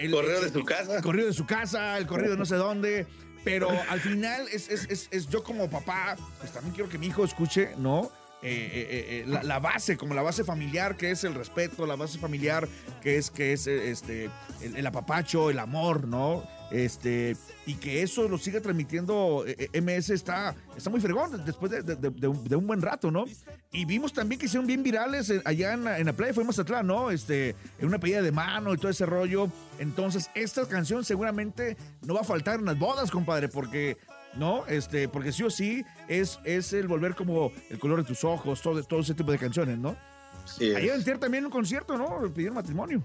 el 0.00 0.10
corrido 0.10 0.40
de 0.40 0.50
su 0.50 0.64
casa. 0.64 0.96
El 0.96 1.02
corrido 1.02 1.26
de 1.26 1.32
su 1.32 1.46
casa, 1.46 1.98
el 1.98 2.06
corrido 2.06 2.32
de 2.32 2.38
no 2.38 2.46
sé 2.46 2.56
dónde. 2.56 3.06
Pero 3.44 3.70
al 3.88 4.00
final 4.00 4.46
es, 4.52 4.68
es, 4.68 5.08
es, 5.10 5.28
yo 5.28 5.42
como 5.42 5.70
papá, 5.70 6.16
pues 6.40 6.52
también 6.52 6.74
quiero 6.74 6.90
que 6.90 6.98
mi 6.98 7.06
hijo 7.06 7.24
escuche, 7.24 7.74
¿no? 7.78 8.10
Eh, 8.42 8.70
eh, 8.72 9.24
eh, 9.26 9.42
la, 9.42 9.58
base, 9.58 9.96
como 9.96 10.14
la 10.14 10.22
base 10.22 10.44
familiar, 10.44 10.96
que 10.96 11.10
es 11.10 11.24
el 11.24 11.34
respeto, 11.34 11.86
la 11.86 11.96
base 11.96 12.18
familiar, 12.18 12.68
que 13.02 13.16
es, 13.16 13.30
que 13.30 13.52
es 13.52 13.66
este, 13.66 14.30
el, 14.62 14.86
apapacho, 14.86 15.50
el 15.50 15.58
amor, 15.58 16.06
¿no? 16.06 16.44
Este, 16.70 17.36
y 17.66 17.74
que 17.74 18.02
eso 18.02 18.28
lo 18.28 18.38
siga 18.38 18.60
transmitiendo 18.60 19.44
MS 19.74 20.10
está, 20.10 20.54
está 20.76 20.88
muy 20.88 21.00
fregón 21.00 21.44
después 21.44 21.72
de, 21.84 22.28
un, 22.28 22.66
buen 22.66 22.80
rato, 22.80 23.10
¿no? 23.10 23.24
Y 23.72 23.84
vimos 23.84 24.12
también 24.12 24.38
que 24.38 24.46
hicieron 24.46 24.66
bien 24.66 24.82
virales 24.82 25.32
allá 25.44 25.72
en 25.72 25.84
la, 25.84 25.98
en 25.98 26.06
la 26.06 26.12
playa, 26.12 26.32
fue 26.32 26.44
Mazatlán, 26.44 26.86
¿no? 26.86 27.10
Este, 27.10 27.56
en 27.78 27.88
una 27.88 27.98
pedida 27.98 28.22
de 28.22 28.30
mano 28.30 28.72
y 28.72 28.78
todo 28.78 28.90
ese 28.90 29.04
rollo. 29.04 29.50
Entonces, 29.78 30.30
esta 30.34 30.66
canción 30.68 31.04
seguramente 31.04 31.76
no 32.02 32.14
va 32.14 32.20
a 32.20 32.24
faltar 32.24 32.60
en 32.60 32.66
las 32.66 32.78
bodas, 32.78 33.10
compadre, 33.10 33.48
porque 33.48 33.96
¿no? 34.34 34.66
Este, 34.66 35.08
porque 35.08 35.32
sí 35.32 35.42
o 35.42 35.50
sí 35.50 35.84
es, 36.08 36.38
es 36.44 36.72
el 36.72 36.88
volver 36.88 37.14
como 37.14 37.52
el 37.68 37.78
color 37.78 37.98
de 37.98 38.04
tus 38.04 38.24
ojos, 38.24 38.62
todo, 38.62 38.82
todo 38.84 39.00
ese 39.00 39.14
tipo 39.14 39.32
de 39.32 39.38
canciones, 39.38 39.78
¿no? 39.78 39.96
Sí. 40.44 40.74
Ayer 40.74 41.18
también 41.18 41.44
un 41.44 41.50
concierto, 41.50 41.96
¿no? 41.96 42.32
Pidieron 42.32 42.54
matrimonio. 42.54 43.02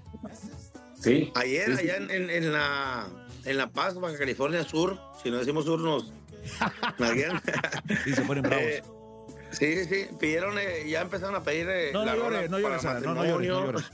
Sí. 1.05 1.31
Ayer, 1.35 1.71
allá 1.71 1.97
en, 1.97 2.31
en, 2.31 2.51
la, 2.51 3.07
en 3.45 3.57
La 3.57 3.69
Paz, 3.69 3.93
Baja 3.93 4.17
California 4.17 4.63
Sur, 4.63 4.99
si 5.21 5.29
no 5.29 5.37
decimos 5.37 5.65
sur, 5.65 5.79
nos. 5.79 6.11
sí, 8.03 8.13
se 8.13 8.21
ponen 8.23 8.41
bravos. 8.41 8.65
Eh, 8.65 8.83
sí, 9.51 9.85
sí, 9.85 10.07
pidieron, 10.19 10.57
eh, 10.57 10.89
ya 10.89 11.01
empezaron 11.01 11.35
a 11.35 11.43
pedir. 11.43 11.67
Eh, 11.69 11.91
no, 11.93 12.05
no, 12.05 12.15
llores, 12.15 12.49
no 12.49 12.57
llores, 12.57 12.83
no, 12.83 13.23
llores, 13.23 13.47
no 13.47 13.65
llores. 13.65 13.91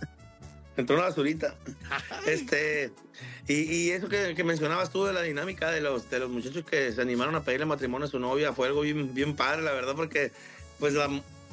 Entró 0.78 0.95
una 0.95 1.08
basurita. 1.08 1.54
este, 2.28 2.93
y, 3.45 3.89
eso 3.89 4.08
que, 4.08 4.41
mencionabas 4.45 4.89
tú 4.89 5.04
de 5.04 5.12
la 5.12 5.21
dinámica 5.21 5.69
de 5.69 5.82
los, 5.82 6.10
de 6.10 6.19
los 6.19 6.30
muchachos 6.30 6.63
que 6.63 6.93
se 6.93 7.02
animaron 7.02 7.36
a 7.36 7.43
pedirle 7.43 7.65
matrimonio 7.65 8.08
a 8.08 8.10
su 8.10 8.19
novia 8.19 8.54
fue 8.54 8.67
algo 8.67 8.82
bien, 8.82 9.13
bien 9.13 9.36
padre, 9.36 9.63
la 9.63 9.74
verdad, 9.74 9.95
porque 9.97 10.32
pues 10.80 10.93
la, 10.93 11.10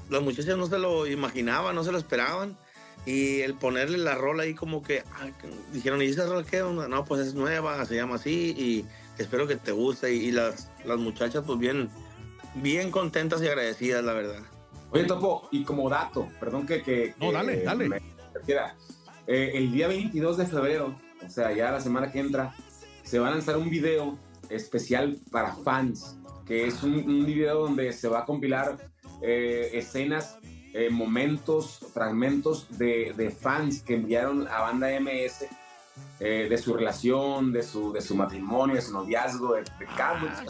las 0.08 0.22
muchachas 0.22 0.56
no 0.56 0.66
se 0.66 0.78
lo 0.78 1.08
imaginaban, 1.08 1.74
no 1.74 1.82
se 1.82 1.90
lo 1.90 1.98
esperaban. 1.98 2.56
Y 3.06 3.40
el 3.40 3.54
ponerle 3.54 3.98
la 3.98 4.14
rola 4.14 4.42
ahí 4.42 4.54
como 4.54 4.82
que, 4.82 5.02
dijeron, 5.72 6.02
¿y 6.02 6.06
esa 6.06 6.26
rola 6.26 6.44
qué 6.44 6.62
onda? 6.62 6.88
No, 6.88 7.04
pues 7.04 7.26
es 7.26 7.34
nueva, 7.34 7.84
se 7.86 7.96
llama 7.96 8.16
así 8.16 8.54
y 8.56 8.84
espero 9.20 9.46
que 9.46 9.56
te 9.56 9.72
guste. 9.72 10.12
Y, 10.14 10.30
las, 10.30 10.70
las 10.84 10.98
muchachas 10.98 11.44
pues 11.46 11.58
bien, 11.58 11.88
bien 12.56 12.90
contentas 12.90 13.42
y 13.42 13.46
agradecidas, 13.46 14.04
la 14.04 14.12
verdad. 14.12 14.42
Oye, 14.90 15.04
Topo, 15.04 15.48
y 15.50 15.64
como 15.64 15.88
dato, 15.88 16.28
perdón 16.40 16.66
que... 16.66 16.82
que 16.82 17.14
no, 17.18 17.32
dale, 17.32 17.62
dale. 17.62 18.02
Eh, 19.26 19.52
el 19.54 19.70
día 19.72 19.88
22 19.88 20.38
de 20.38 20.46
febrero, 20.46 20.96
o 21.24 21.28
sea, 21.28 21.52
ya 21.52 21.70
la 21.70 21.80
semana 21.80 22.10
que 22.10 22.18
entra, 22.18 22.54
se 23.02 23.18
va 23.18 23.28
a 23.28 23.30
lanzar 23.30 23.58
un 23.58 23.68
video 23.68 24.18
especial 24.48 25.18
para 25.30 25.54
fans, 25.54 26.16
que 26.46 26.66
es 26.66 26.82
un, 26.82 27.26
video 27.26 27.60
donde 27.60 27.92
se 27.92 28.08
va 28.08 28.20
a 28.20 28.24
compilar 28.24 28.78
eh, 29.20 29.70
escenas, 29.74 30.38
eh, 30.78 30.90
momentos, 30.90 31.80
fragmentos 31.92 32.68
de, 32.78 33.12
de, 33.16 33.30
fans 33.30 33.82
que 33.82 33.94
enviaron 33.94 34.46
a 34.46 34.60
Banda 34.60 34.88
MS 35.00 35.46
eh, 36.20 36.46
de 36.48 36.56
su 36.56 36.72
relación, 36.72 37.52
de 37.52 37.64
su, 37.64 37.92
de 37.92 38.00
su 38.00 38.14
matrimonio, 38.14 38.76
de 38.76 38.82
su 38.82 38.92
noviazgo, 38.92 39.54
de, 39.54 39.62
de 39.62 39.86
cada 39.96 40.20
ah, 40.20 40.44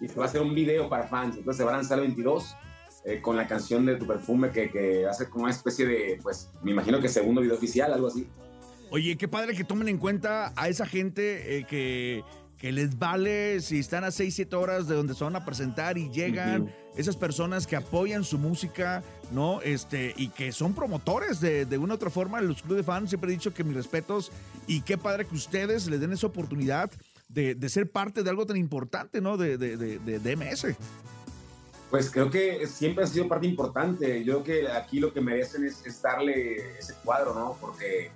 Y 0.00 0.08
se 0.08 0.14
va 0.14 0.26
a 0.26 0.28
hacer 0.28 0.42
un 0.42 0.54
video 0.54 0.88
para 0.88 1.08
fans. 1.08 1.36
Entonces 1.38 1.56
se 1.56 1.64
van 1.64 1.74
a 1.74 1.78
lanzar 1.78 1.98
el 1.98 2.04
22 2.04 2.56
eh, 3.04 3.20
con 3.20 3.36
la 3.36 3.48
canción 3.48 3.84
de 3.84 3.96
tu 3.96 4.06
perfume 4.06 4.52
que, 4.52 4.70
que 4.70 5.06
hace 5.06 5.28
como 5.28 5.42
una 5.44 5.52
especie 5.52 5.84
de, 5.86 6.20
pues, 6.22 6.52
me 6.62 6.70
imagino 6.70 7.00
que 7.00 7.08
segundo 7.08 7.40
video 7.40 7.56
oficial, 7.56 7.92
algo 7.92 8.06
así. 8.06 8.28
Oye, 8.90 9.16
qué 9.16 9.26
padre 9.26 9.56
que 9.56 9.64
tomen 9.64 9.88
en 9.88 9.98
cuenta 9.98 10.52
a 10.54 10.68
esa 10.68 10.86
gente 10.86 11.58
eh, 11.58 11.64
que, 11.64 12.22
que, 12.58 12.72
les 12.72 12.98
vale 12.98 13.60
si 13.60 13.78
están 13.78 14.04
a 14.04 14.10
6, 14.10 14.34
7 14.34 14.56
horas 14.56 14.88
de 14.88 14.94
donde 14.94 15.14
se 15.14 15.24
van 15.24 15.36
a 15.36 15.44
presentar 15.44 15.98
y 15.98 16.10
llegan, 16.10 16.72
esas 16.96 17.16
personas 17.16 17.66
que 17.66 17.76
apoyan 17.76 18.24
su 18.24 18.38
música, 18.38 19.02
¿no? 19.30 19.60
Este, 19.62 20.14
y 20.16 20.28
que 20.28 20.52
son 20.52 20.74
promotores 20.74 21.40
de, 21.40 21.64
de 21.64 21.78
una 21.78 21.94
u 21.94 21.96
otra 21.96 22.10
forma. 22.10 22.40
Los 22.40 22.62
clubes 22.62 22.78
de 22.78 22.82
fans 22.84 23.10
siempre 23.10 23.30
he 23.30 23.34
dicho 23.34 23.54
que 23.54 23.64
mis 23.64 23.76
respetos 23.76 24.32
y 24.66 24.80
qué 24.82 24.98
padre 24.98 25.26
que 25.26 25.34
ustedes 25.34 25.86
les 25.86 26.00
den 26.00 26.12
esa 26.12 26.26
oportunidad 26.26 26.90
de, 27.28 27.54
de 27.54 27.68
ser 27.68 27.90
parte 27.90 28.22
de 28.22 28.30
algo 28.30 28.46
tan 28.46 28.56
importante, 28.56 29.20
¿no? 29.20 29.36
De, 29.36 29.56
de, 29.58 29.76
de, 29.76 29.98
de 29.98 30.36
MS. 30.36 30.76
Pues 31.90 32.10
creo 32.10 32.30
que 32.30 32.66
siempre 32.66 33.04
ha 33.04 33.06
sido 33.06 33.28
parte 33.28 33.46
importante. 33.46 34.22
Yo 34.24 34.42
creo 34.42 34.62
que 34.66 34.72
aquí 34.72 35.00
lo 35.00 35.12
que 35.12 35.20
merecen 35.20 35.64
es, 35.64 36.02
darle 36.02 36.78
ese 36.78 36.94
cuadro, 37.02 37.34
¿no? 37.34 37.56
Porque 37.60 38.10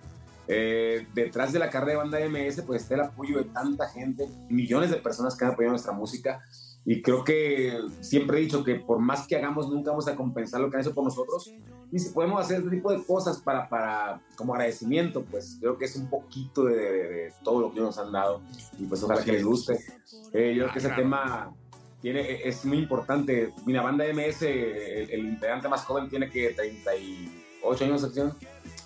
eh, 0.48 1.06
detrás 1.14 1.52
de 1.52 1.58
la 1.58 1.70
carrera 1.70 2.02
de 2.02 2.10
banda 2.10 2.28
MS, 2.28 2.62
pues 2.62 2.82
está 2.82 2.94
el 2.94 3.02
apoyo 3.02 3.38
de 3.38 3.44
tanta 3.44 3.88
gente, 3.88 4.28
millones 4.48 4.90
de 4.90 4.96
personas 4.96 5.36
que 5.36 5.44
han 5.44 5.52
apoyado 5.52 5.72
nuestra 5.72 5.92
música. 5.92 6.42
Y 6.84 7.00
creo 7.00 7.22
que 7.22 7.78
siempre 8.00 8.38
he 8.38 8.40
dicho 8.40 8.64
que 8.64 8.74
por 8.74 8.98
más 8.98 9.28
que 9.28 9.36
hagamos, 9.36 9.70
nunca 9.70 9.90
vamos 9.90 10.08
a 10.08 10.16
compensar 10.16 10.60
lo 10.60 10.68
que 10.68 10.76
han 10.76 10.82
hecho 10.82 10.94
por 10.94 11.04
nosotros. 11.04 11.48
Y 11.92 11.98
si 11.98 12.10
podemos 12.10 12.44
hacer 12.44 12.58
este 12.58 12.70
tipo 12.70 12.90
de 12.90 13.04
cosas 13.04 13.38
para, 13.38 13.68
para 13.68 14.20
como 14.34 14.54
agradecimiento, 14.54 15.24
pues 15.24 15.58
creo 15.60 15.78
que 15.78 15.84
es 15.84 15.94
un 15.94 16.08
poquito 16.08 16.64
de, 16.64 17.32
todo 17.44 17.60
lo 17.60 17.72
que 17.72 17.80
nos 17.80 17.98
han 17.98 18.10
dado. 18.10 18.42
Y 18.78 18.86
pues 18.86 19.02
ojalá 19.02 19.22
que 19.22 19.32
les 19.32 19.44
guste. 19.44 19.78
Eh, 20.32 20.54
yo 20.56 20.64
creo 20.64 20.72
que 20.72 20.78
ese 20.80 20.90
tema 20.90 21.54
tiene, 22.00 22.42
es 22.42 22.64
muy 22.64 22.78
importante. 22.78 23.52
Mira, 23.64 23.82
banda 23.82 24.04
MS, 24.12 24.42
el, 24.42 25.24
integrante 25.24 25.68
más 25.68 25.84
joven 25.84 26.08
tiene 26.08 26.28
que 26.28 26.50
38 27.62 27.84
años 27.84 28.02
de 28.02 28.08
acción. 28.08 28.36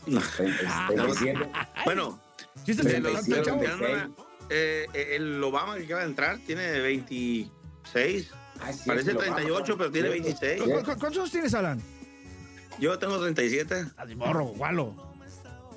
37. 0.05 1.51
bueno, 1.85 2.19
eh, 4.51 4.87
el 4.95 5.43
Obama 5.43 5.77
que 5.77 5.85
acaba 5.85 6.01
de 6.01 6.07
entrar 6.07 6.39
tiene 6.47 6.81
26. 6.81 8.31
Ah, 8.61 8.71
Parece 8.87 9.15
38, 9.15 9.77
pero 9.77 9.91
tiene 9.91 10.09
26. 10.11 10.63
¿Cuántos 10.85 11.17
años 11.17 11.31
tienes, 11.31 11.55
Alan? 11.55 11.83
Yo 12.79 12.99
tengo 12.99 13.19
37. 13.19 13.87
Ah, 13.97 14.05
morro, 14.17 14.47
gualo. 14.47 14.95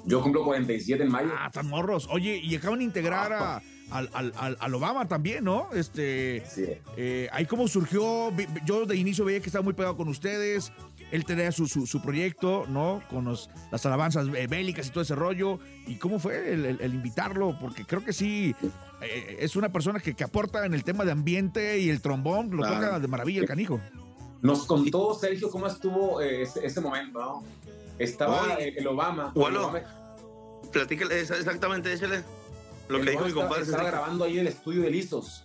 Yo 0.05 0.21
cumplo 0.21 0.43
47 0.45 1.03
en 1.03 1.11
mayo. 1.11 1.29
Ah, 1.37 1.47
están 1.47 1.67
morros. 1.67 2.07
Oye, 2.11 2.37
y 2.37 2.55
acaban 2.55 2.79
de 2.79 2.85
integrar 2.85 3.33
a 3.33 3.61
al, 3.91 4.09
al, 4.13 4.57
al, 4.59 4.75
Obama 4.75 5.07
también, 5.07 5.43
¿no? 5.43 5.69
Este, 5.73 6.43
sí. 6.47 6.65
Eh, 6.97 7.27
ahí 7.31 7.45
cómo 7.45 7.67
surgió, 7.67 8.31
yo 8.65 8.85
de 8.85 8.95
inicio 8.95 9.25
veía 9.25 9.39
que 9.39 9.47
estaba 9.47 9.63
muy 9.63 9.73
pegado 9.73 9.97
con 9.97 10.07
ustedes, 10.07 10.71
él 11.11 11.25
tenía 11.25 11.51
su, 11.51 11.67
su, 11.67 12.01
proyecto, 12.01 12.65
¿no? 12.67 13.01
Con 13.09 13.25
las 13.25 13.85
alabanzas 13.85 14.29
bélicas 14.29 14.87
y 14.87 14.89
todo 14.91 15.01
ese 15.01 15.15
rollo. 15.15 15.59
¿Y 15.87 15.95
cómo 15.95 16.19
fue 16.19 16.53
el, 16.53 16.93
invitarlo? 16.93 17.57
Porque 17.59 17.85
creo 17.85 18.03
que 18.03 18.13
sí, 18.13 18.55
eh, 19.01 19.37
es 19.39 19.55
una 19.55 19.69
persona 19.69 19.99
que, 19.99 20.13
que, 20.13 20.23
aporta 20.23 20.65
en 20.65 20.73
el 20.73 20.83
tema 20.83 21.05
de 21.05 21.11
ambiente 21.11 21.79
y 21.79 21.89
el 21.89 22.01
trombón, 22.01 22.55
lo 22.55 22.63
toca 22.63 22.99
de 22.99 23.07
maravilla 23.07 23.41
el 23.41 23.47
canijo. 23.47 23.79
Nos 24.41 24.65
contó 24.65 25.13
Sergio 25.15 25.49
cómo 25.49 25.67
estuvo 25.67 26.21
eh, 26.21 26.43
ese, 26.43 26.81
momento, 26.81 27.19
¿no? 27.19 27.43
Estaba 27.97 28.53
el 28.55 28.87
Obama. 28.87 29.31
Bueno, 29.35 29.73
platícale 30.71 31.19
exactamente, 31.19 31.91
échale. 31.91 32.23
Lo 32.87 33.01
que 33.01 33.11
dijo 33.11 33.25
mi 33.25 33.33
compadre. 33.33 33.63
Estaba 33.63 33.83
grabando 33.83 34.23
ahí 34.23 34.39
el 34.39 34.47
estudio 34.47 34.83
de 34.83 34.91
Lisos, 34.91 35.43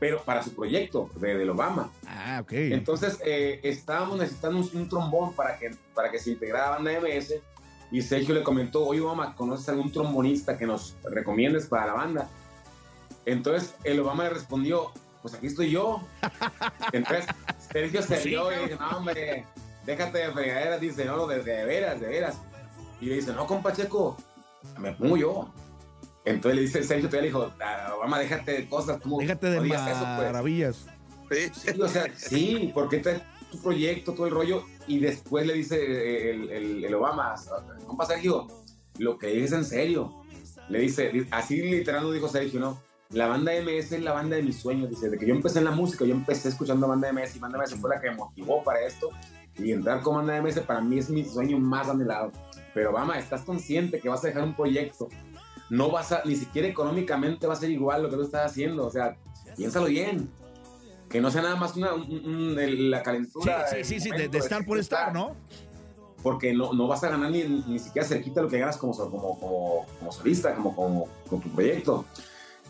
pero 0.00 0.22
para 0.24 0.42
su 0.42 0.54
proyecto 0.54 1.10
de, 1.16 1.36
del 1.36 1.50
Obama. 1.50 1.92
Ah, 2.08 2.40
ok. 2.42 2.52
Entonces 2.52 3.20
eh, 3.24 3.60
estábamos 3.62 4.18
necesitando 4.18 4.58
un, 4.72 4.88
trombón 4.88 5.34
para 5.34 5.58
que, 5.58 5.76
para 5.94 6.10
que 6.10 6.18
se 6.18 6.30
integrara 6.30 6.70
banda 6.70 6.90
MS. 6.98 7.34
Y 7.92 8.02
Sergio 8.02 8.34
le 8.34 8.42
comentó, 8.42 8.86
oye 8.86 9.00
Obama, 9.00 9.36
¿conoces 9.36 9.68
algún 9.68 9.92
trombonista 9.92 10.56
que 10.56 10.66
nos 10.66 10.96
recomiendes 11.04 11.66
para 11.66 11.86
la 11.86 11.92
banda? 11.92 12.28
Entonces 13.26 13.74
el 13.84 14.00
Obama 14.00 14.24
le 14.24 14.30
respondió, 14.30 14.90
pues 15.20 15.34
aquí 15.34 15.48
estoy 15.48 15.70
yo. 15.70 16.02
Entonces 16.92 17.26
Sergio 17.70 18.02
se 18.02 18.20
rió 18.20 18.50
y 18.52 18.64
dice, 18.64 18.76
no 18.76 18.96
hombre, 18.96 19.44
déjate 19.84 20.18
de 20.18 20.32
fregaderas, 20.32 20.80
dice, 20.80 21.04
no, 21.04 21.26
de, 21.26 21.42
de 21.42 21.64
veras, 21.64 22.00
de 22.00 22.08
veras. 22.08 22.38
Y 23.02 23.06
le 23.06 23.16
dice, 23.16 23.32
no, 23.34 23.46
compa 23.46 23.72
Checo, 23.74 24.16
me 24.78 24.92
pongo 24.92 25.16
yo. 25.18 25.52
Entonces 26.24 26.56
le 26.56 26.62
dice 26.62 26.82
Sergio, 26.82 27.08
todavía 27.08 27.32
le 27.32 27.38
dijo, 27.38 27.52
ah, 27.60 27.94
Obama, 27.96 28.18
déjate 28.18 28.52
de 28.52 28.68
cosas. 28.68 29.00
Como, 29.00 29.18
déjate 29.18 29.50
de 29.50 29.58
pues". 29.58 29.70
maravillas. 29.70 30.86
Sí, 31.30 31.80
o 31.80 31.88
sea, 31.88 32.12
sí, 32.16 32.70
porque 32.74 32.96
este 32.96 33.22
tu 33.50 33.58
proyecto, 33.58 34.12
todo 34.12 34.26
el 34.26 34.32
rollo, 34.32 34.64
y 34.86 34.98
después 34.98 35.46
le 35.46 35.54
dice 35.54 36.30
el, 36.30 36.50
el, 36.50 36.84
el 36.84 36.94
Obama, 36.94 37.34
compa 37.86 38.06
Sergio, 38.06 38.46
lo 38.98 39.18
que 39.18 39.42
es 39.42 39.52
en 39.52 39.64
serio. 39.64 40.14
Le 40.68 40.78
dice, 40.78 41.26
así 41.32 41.60
literal 41.60 42.04
lo 42.04 42.12
dijo 42.12 42.28
Sergio, 42.28 42.60
¿no? 42.60 42.80
La 43.10 43.26
banda 43.26 43.52
MS 43.60 43.92
es 43.92 44.02
la 44.02 44.12
banda 44.12 44.36
de 44.36 44.42
mis 44.42 44.56
sueños. 44.56 44.88
Dice, 44.88 45.10
de 45.10 45.18
que 45.18 45.26
yo 45.26 45.34
empecé 45.34 45.58
en 45.58 45.64
la 45.64 45.72
música, 45.72 46.04
yo 46.04 46.14
empecé 46.14 46.48
escuchando 46.48 46.86
banda 46.86 47.12
MS 47.12 47.34
y 47.34 47.38
banda 47.40 47.58
MS 47.58 47.74
fue 47.74 47.90
la 47.90 48.00
que 48.00 48.08
me 48.08 48.16
motivó 48.16 48.62
para 48.62 48.86
esto. 48.86 49.10
Y 49.58 49.72
entrar 49.72 50.00
con 50.00 50.14
banda 50.14 50.40
MS 50.40 50.60
para 50.60 50.80
mí 50.80 50.98
es 50.98 51.10
mi 51.10 51.24
sueño 51.24 51.58
más 51.58 51.88
anhelado. 51.88 52.30
Pero, 52.72 52.90
Obama, 52.90 53.18
¿estás 53.18 53.42
consciente 53.42 53.98
que 54.00 54.08
vas 54.08 54.22
a 54.24 54.28
dejar 54.28 54.44
un 54.44 54.54
proyecto 54.54 55.08
no 55.70 55.90
vas 55.90 56.12
a, 56.12 56.22
ni 56.24 56.36
siquiera 56.36 56.68
económicamente 56.68 57.46
va 57.46 57.54
a 57.54 57.56
ser 57.56 57.70
igual 57.70 58.02
lo 58.02 58.10
que 58.10 58.16
tú 58.16 58.22
estás 58.22 58.50
haciendo. 58.50 58.86
O 58.86 58.90
sea, 58.90 59.16
piénsalo 59.56 59.86
bien. 59.86 60.28
Que 61.08 61.20
no 61.20 61.30
sea 61.30 61.42
nada 61.42 61.56
más 61.56 61.76
una, 61.76 61.90
la 61.96 63.02
calentura. 63.02 63.66
Sí, 63.68 63.84
sí, 63.84 64.00
sí, 64.00 64.10
de, 64.10 64.38
estar 64.38 64.64
por 64.64 64.78
estar, 64.78 65.12
¿no? 65.12 65.34
Porque 66.22 66.52
no, 66.52 66.72
no 66.72 66.86
vas 66.86 67.02
a 67.02 67.08
ganar 67.08 67.30
ni, 67.30 67.42
ni 67.44 67.78
siquiera 67.78 68.06
cerquita 68.06 68.42
lo 68.42 68.48
que 68.48 68.58
ganas 68.58 68.76
como, 68.76 68.92
como, 68.92 69.40
como, 69.40 69.86
como 69.98 70.12
solista, 70.12 70.54
como, 70.54 70.76
como 70.76 71.08
con 71.28 71.40
tu 71.40 71.48
proyecto. 71.48 72.04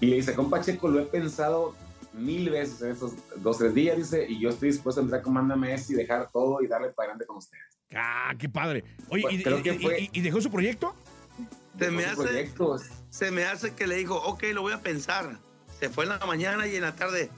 Y 0.00 0.06
le 0.06 0.16
dice, 0.16 0.34
con 0.34 0.48
Pacheco 0.48 0.88
lo 0.88 1.00
he 1.00 1.04
pensado 1.04 1.74
mil 2.12 2.48
veces 2.50 2.80
en 2.82 2.90
estos 2.92 3.12
dos, 3.36 3.58
tres 3.58 3.74
días, 3.74 3.96
dice, 3.96 4.26
y 4.28 4.40
yo 4.40 4.50
estoy 4.50 4.70
dispuesto 4.70 5.00
a 5.00 5.04
entrar 5.04 5.22
con 5.22 5.32
Manda 5.32 5.56
Messi, 5.56 5.94
dejar 5.94 6.30
todo 6.30 6.62
y 6.62 6.66
darle 6.66 6.88
para 6.90 7.10
adelante 7.10 7.26
con 7.26 7.36
ustedes. 7.36 7.78
Ah, 7.94 8.34
qué 8.38 8.48
padre. 8.48 8.84
Oye, 9.08 9.22
pues, 9.82 10.08
y, 10.12 10.20
dejó 10.20 10.40
su 10.40 10.50
proyecto? 10.50 10.94
Se 11.78 11.90
me, 11.90 12.04
hace, 12.04 12.52
se 13.08 13.30
me 13.30 13.44
hace 13.44 13.74
que 13.74 13.86
le 13.86 13.96
dijo, 13.96 14.16
ok, 14.16 14.44
lo 14.52 14.62
voy 14.62 14.72
a 14.72 14.80
pensar. 14.80 15.38
Se 15.78 15.88
fue 15.88 16.04
en 16.04 16.10
la 16.10 16.18
mañana 16.26 16.66
y 16.66 16.76
en 16.76 16.82
la 16.82 16.94
tarde. 16.94 17.30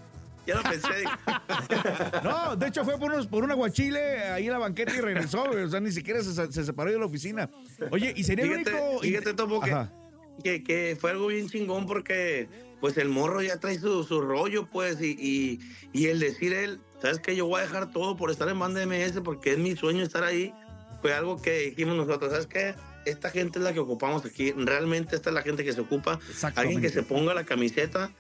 Ya 0.47 0.57
lo 0.57 0.63
pensé. 0.63 1.05
no, 2.25 2.57
de 2.57 2.67
hecho 2.67 2.85
fue 2.85 2.99
por, 2.99 3.13
unos, 3.13 3.27
por 3.29 3.45
un 3.45 3.51
aguachile 3.53 4.25
ahí 4.25 4.47
en 4.47 4.53
la 4.53 4.59
banqueta 4.59 4.95
y 4.97 5.01
regresó. 5.01 5.45
o 5.45 5.69
sea, 5.69 5.81
ni 5.81 5.93
siquiera 5.93 6.21
se, 6.23 6.65
separó 6.65 6.91
de 6.91 6.99
la 6.99 7.07
oficina. 7.07 7.49
Oye, 7.91 8.13
y 8.17 8.25
sería 8.25 8.47
fíjate, 8.47 8.75
único... 8.75 8.99
Fíjate, 9.01 9.35
Topo, 9.35 9.61
que, 10.43 10.65
que, 10.65 10.97
fue 10.99 11.11
algo 11.13 11.29
bien 11.29 11.49
chingón 11.49 11.87
porque 11.87 12.49
pues 12.81 12.97
el 12.97 13.09
morro 13.09 13.43
ya 13.43 13.61
trae 13.61 13.79
su, 13.79 14.03
su 14.03 14.21
rollo, 14.21 14.67
pues, 14.67 15.01
y, 15.01 15.61
y, 15.93 16.07
el 16.07 16.19
decir 16.19 16.53
él, 16.53 16.81
¿sabes 17.01 17.21
qué? 17.21 17.37
Yo 17.37 17.47
voy 17.47 17.61
a 17.61 17.63
dejar 17.63 17.93
todo 17.93 18.17
por 18.17 18.31
estar 18.31 18.49
en 18.49 18.59
banda 18.59 18.85
MS 18.85 19.21
porque 19.23 19.53
es 19.53 19.59
mi 19.59 19.77
sueño 19.77 20.03
estar 20.03 20.25
ahí. 20.25 20.53
Fue 21.01 21.15
algo 21.15 21.41
que 21.41 21.71
dijimos 21.71 21.97
nosotros, 21.97 22.33
¿sabes 22.33 22.47
qué? 22.49 22.75
Esta 23.05 23.31
gente 23.31 23.59
es 23.59 23.65
la 23.65 23.73
que 23.73 23.81
ocupamos 23.81 24.25
aquí. 24.25 24.53
Realmente 24.53 25.17
esta 25.17 25.31
es 25.31 25.35
la 25.35 25.43
gente 25.43 25.65
que 25.65 25.73
se 25.73 25.81
ocupa. 25.81 26.21
Alguien 26.55 26.81
que 26.81 26.91
se 26.91 27.03
ponga 27.03 27.35
la 27.35 27.45
camiseta 27.45 28.11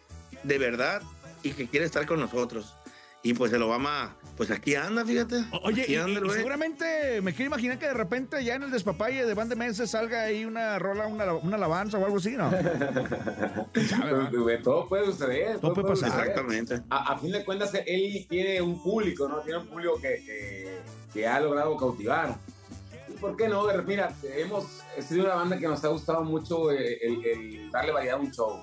de 0.42 0.59
verdad 0.59 1.03
y 1.42 1.51
que 1.51 1.68
quiere 1.68 1.87
estar 1.87 2.07
con 2.07 2.21
nosotros. 2.21 2.75
Y 3.25 3.35
pues 3.35 3.53
el 3.53 3.62
Obama, 3.62 4.16
pues 4.37 4.51
aquí 4.51 4.75
anda, 4.75 5.05
fíjate. 5.05 5.45
Oye, 5.62 5.87
y, 5.87 5.95
seguramente 6.33 7.21
me 7.21 7.33
quiero 7.33 7.51
imaginar 7.51 7.79
que 7.79 7.87
de 7.87 7.95
repente 7.95 8.45
ya 8.45 8.57
en 8.57 8.64
el 8.64 8.73
despapalle 8.73 9.25
de 9.25 9.35
Van 9.35 9.49
de 9.49 9.55
Meses 9.55 9.92
salga 9.92 10.23
ahí 10.23 10.45
una 10.45 10.77
rola, 10.81 11.07
una, 11.07 11.33
una 11.35 11.55
alabanza 11.55 11.99
o 11.99 12.05
algo 12.05 12.16
así, 12.16 12.37
¿no? 12.37 12.51
todo 14.64 14.88
puede 14.88 15.07
suceder. 15.07 15.61
Todo, 15.61 15.73
puede 15.73 15.90
pasar. 15.90 16.09
Exactamente. 16.09 16.83
A, 16.90 17.16
fin 17.16 17.31
de 17.31 17.45
cuentas, 17.45 17.73
él 17.87 18.27
tiene 18.29 18.61
un 18.61 18.83
público, 18.83 19.29
¿no? 19.29 19.38
Tiene 19.38 19.61
un 19.61 19.68
público 19.68 20.01
que, 20.01 20.81
que 21.14 21.25
ha 21.25 21.38
logrado 21.38 21.77
cautivar. 21.77 22.37
¿Por 23.22 23.37
qué 23.37 23.48
no? 23.48 23.64
Mira, 23.87 24.12
hemos 24.37 24.82
sido 25.00 25.24
una 25.24 25.37
banda 25.37 25.56
que 25.56 25.68
nos 25.68 25.82
ha 25.85 25.88
gustado 25.88 26.24
mucho 26.24 26.72
eh, 26.72 26.98
el, 27.00 27.70
darle 27.70 27.92
variedad 27.92 28.18
a 28.18 28.20
un 28.20 28.32
show. 28.32 28.61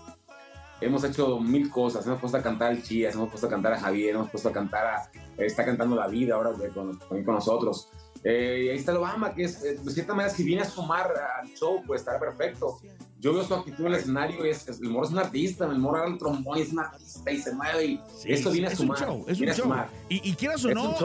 Hemos 0.82 1.04
hecho 1.06 1.39
mil 1.39 1.69
cosas, 1.69 2.06
hemos 2.06 2.19
puesto 2.19 2.38
a 2.38 2.43
cantar 2.43 2.72
al 2.72 2.84
Chías, 2.84 3.15
hemos 3.15 3.30
puesto 3.30 3.48
a 3.48 3.50
cantar 3.50 3.74
a 3.74 3.80
Javier, 3.80 4.15
hemos 4.15 4.29
puesto 4.29 4.50
a 4.50 4.52
cantar 4.52 4.86
a... 4.86 5.12
Está 5.38 5.65
cantando 5.65 5.96
La 5.96 6.08
Vida 6.08 6.36
ahora 6.36 6.52
con, 6.73 6.98
con 6.98 7.25
nosotros. 7.25 7.90
Eh, 8.24 8.63
y 8.65 8.70
ahí 8.70 8.78
está 8.78 8.92
el 8.92 8.98
Obama, 8.98 9.34
que 9.34 9.46
es, 9.46 9.62
de 9.62 9.92
cierta 9.92 10.13
manera, 10.13 10.34
si 10.34 10.44
viene 10.44 10.62
a 10.62 10.65
sumar 10.65 11.12
al 11.40 11.48
show, 11.54 11.82
pues 11.86 12.02
estará 12.02 12.20
perfecto. 12.20 12.80
Yo 13.20 13.34
veo 13.34 13.44
su 13.44 13.54
actitud 13.54 13.86
en 13.86 13.94
el 13.94 14.00
escenario, 14.00 14.46
es, 14.46 14.67
el 14.67 14.90
Moro 14.90 15.06
es 15.06 15.12
un 15.12 15.20
artista, 15.20 15.65
el 15.65 15.78
Moro 15.78 16.06
el 16.06 16.17
trombón, 16.17 16.58
es 16.58 16.72
un 16.72 16.80
artista 16.80 17.32
y 17.32 17.38
se 17.38 17.54
mueve 17.54 17.86
y 17.86 18.02
esto 18.26 18.52
viene 18.52 18.67
a 18.67 18.76
sumar. 18.76 18.98
Es 18.98 19.02
un 19.02 19.08
show, 19.08 19.26
es 19.28 19.42
un 19.42 19.48
show. 19.54 19.74
Y, 20.08 20.30
y, 20.30 20.34
quieras 20.36 20.63
o 20.63 20.74
no, 20.74 20.96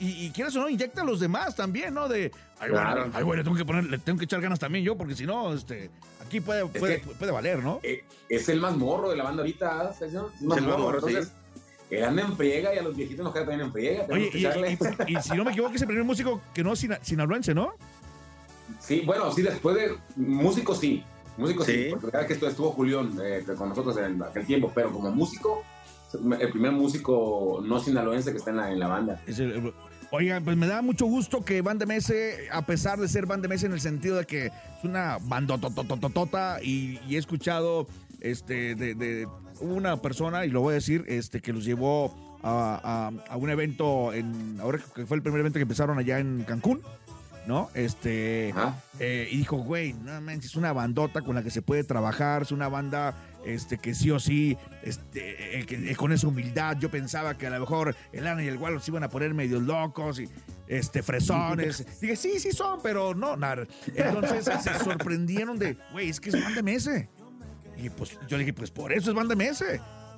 y, 0.00 0.30
quieras 0.30 0.56
o 0.56 0.60
no, 0.60 0.68
inyecta 0.70 1.02
a 1.02 1.04
los 1.04 1.20
demás 1.20 1.54
también, 1.54 1.92
¿no? 1.92 2.08
De, 2.08 2.32
ay, 2.58 2.70
bueno, 2.70 3.10
ay, 3.12 3.22
bueno, 3.22 3.42
le 3.42 3.44
tengo 3.44 3.56
que 3.56 3.64
poner, 3.64 3.84
le 3.84 3.98
tengo 3.98 4.18
que 4.18 4.24
echar 4.24 4.40
ganas 4.40 4.58
también 4.58 4.84
yo, 4.84 4.96
porque 4.96 5.14
si 5.14 5.26
no, 5.26 5.52
este, 5.52 5.90
aquí 6.26 6.40
puede, 6.40 6.64
puede, 6.66 7.00
puede, 7.00 7.32
valer, 7.32 7.62
¿no? 7.62 7.80
Eh, 7.82 8.04
es 8.30 8.48
el 8.48 8.60
más 8.60 8.74
morro 8.76 9.10
de 9.10 9.16
la 9.16 9.24
banda 9.24 9.42
ahorita, 9.42 9.92
¿sí? 9.92 10.04
Es 10.04 10.14
el 10.14 10.46
más 10.46 10.62
morro, 10.62 10.94
entonces... 10.94 11.28
Que 11.28 11.43
anda 12.04 12.22
en 12.22 12.36
friega 12.36 12.74
y 12.74 12.78
a 12.78 12.82
los 12.82 12.96
viejitos 12.96 13.24
nos 13.24 13.32
queda 13.32 13.44
también 13.44 13.66
en 13.66 13.72
friega. 13.72 14.06
Oye, 14.10 14.30
y, 14.32 15.16
si 15.22 15.36
no 15.36 15.44
me 15.44 15.50
equivoco, 15.50 15.74
es 15.74 15.82
el 15.82 15.86
primer 15.86 16.04
músico 16.04 16.40
que 16.52 16.64
no 16.64 16.72
es 16.72 16.86
sinaloense, 17.02 17.54
¿no? 17.54 17.74
Sí, 18.80 19.02
bueno, 19.04 19.30
sí, 19.32 19.42
después 19.42 19.76
de 19.76 19.96
músico 20.16 20.74
sí. 20.74 21.04
Músico 21.36 21.64
sí, 21.64 21.88
porque 21.90 22.10
cada 22.10 22.18
vez 22.20 22.28
que 22.28 22.34
estuvo, 22.34 22.50
estuvo 22.50 22.70
Julián 22.70 23.18
eh, 23.22 23.44
con 23.56 23.68
nosotros 23.68 23.96
en 23.98 24.22
aquel 24.22 24.46
tiempo, 24.46 24.70
pero 24.74 24.92
como 24.92 25.10
músico, 25.10 25.64
el 26.38 26.50
primer 26.50 26.72
músico 26.72 27.60
no 27.64 27.80
sinaloense 27.80 28.30
que 28.30 28.38
está 28.38 28.50
en 28.50 28.56
la, 28.56 28.70
en 28.70 28.78
la 28.78 28.88
banda. 28.88 29.20
Oigan, 30.10 30.44
pues 30.44 30.56
me 30.56 30.68
da 30.68 30.80
mucho 30.80 31.06
gusto 31.06 31.44
que 31.44 31.60
Banda 31.60 31.86
MS, 31.86 32.12
a 32.52 32.64
pesar 32.64 33.00
de 33.00 33.08
ser 33.08 33.26
Banda 33.26 33.48
MS 33.48 33.64
en 33.64 33.72
el 33.72 33.80
sentido 33.80 34.16
de 34.16 34.24
que 34.24 34.46
es 34.46 34.52
una 34.84 35.18
bandototototota 35.22 36.62
y, 36.62 37.00
y 37.08 37.16
he 37.16 37.18
escuchado 37.18 37.88
este 38.20 38.76
de, 38.76 39.26
una 39.60 40.00
persona, 40.00 40.44
y 40.44 40.50
lo 40.50 40.60
voy 40.60 40.72
a 40.72 40.74
decir, 40.74 41.04
este 41.08 41.40
que 41.40 41.52
los 41.52 41.64
llevó 41.64 42.14
a, 42.42 43.10
a, 43.28 43.36
un 43.36 43.50
evento, 43.50 44.12
en 44.12 44.58
ahora 44.60 44.78
que 44.94 45.06
fue 45.06 45.16
el 45.16 45.22
primer 45.22 45.40
evento 45.40 45.58
que 45.58 45.62
empezaron 45.62 45.98
allá 45.98 46.18
en 46.18 46.44
Cancún. 46.44 46.82
¿no? 47.46 47.70
Este, 47.74 48.54
eh, 49.00 49.28
y 49.30 49.36
dijo, 49.36 49.56
güey, 49.58 49.92
no 49.92 50.30
es 50.30 50.56
una 50.56 50.72
bandota 50.72 51.20
con 51.20 51.34
la 51.34 51.42
que 51.42 51.50
se 51.50 51.62
puede 51.62 51.84
trabajar, 51.84 52.42
es 52.42 52.52
una 52.52 52.68
banda 52.68 53.14
este, 53.44 53.78
que 53.78 53.94
sí 53.94 54.10
o 54.10 54.18
sí, 54.18 54.56
este, 54.82 55.60
eh, 55.60 55.66
que, 55.66 55.90
eh, 55.90 55.96
con 55.96 56.12
esa 56.12 56.26
humildad, 56.26 56.78
yo 56.78 56.90
pensaba 56.90 57.36
que 57.36 57.46
a 57.46 57.50
lo 57.50 57.60
mejor 57.60 57.94
el 58.12 58.26
Ana 58.26 58.42
y 58.42 58.48
el 58.48 58.56
Wallo 58.56 58.80
se 58.80 58.90
iban 58.90 59.04
a 59.04 59.10
poner 59.10 59.34
medio 59.34 59.60
locos 59.60 60.20
y 60.20 60.28
este, 60.68 61.02
fresones. 61.02 61.84
Dije, 62.00 62.16
sí, 62.16 62.38
sí 62.38 62.52
son, 62.52 62.80
pero 62.82 63.14
no, 63.14 63.36
nada. 63.36 63.66
Entonces 63.94 64.44
se 64.62 64.78
sorprendieron 64.78 65.58
de, 65.58 65.76
güey, 65.92 66.08
es 66.08 66.20
que 66.20 66.30
es 66.30 66.42
banda 66.42 66.62
MS. 66.62 67.08
Y 67.78 67.90
pues 67.90 68.18
yo 68.28 68.38
dije, 68.38 68.52
pues 68.52 68.70
por 68.70 68.92
eso 68.92 69.10
es 69.10 69.16
banda 69.16 69.34
MS. 69.34 69.64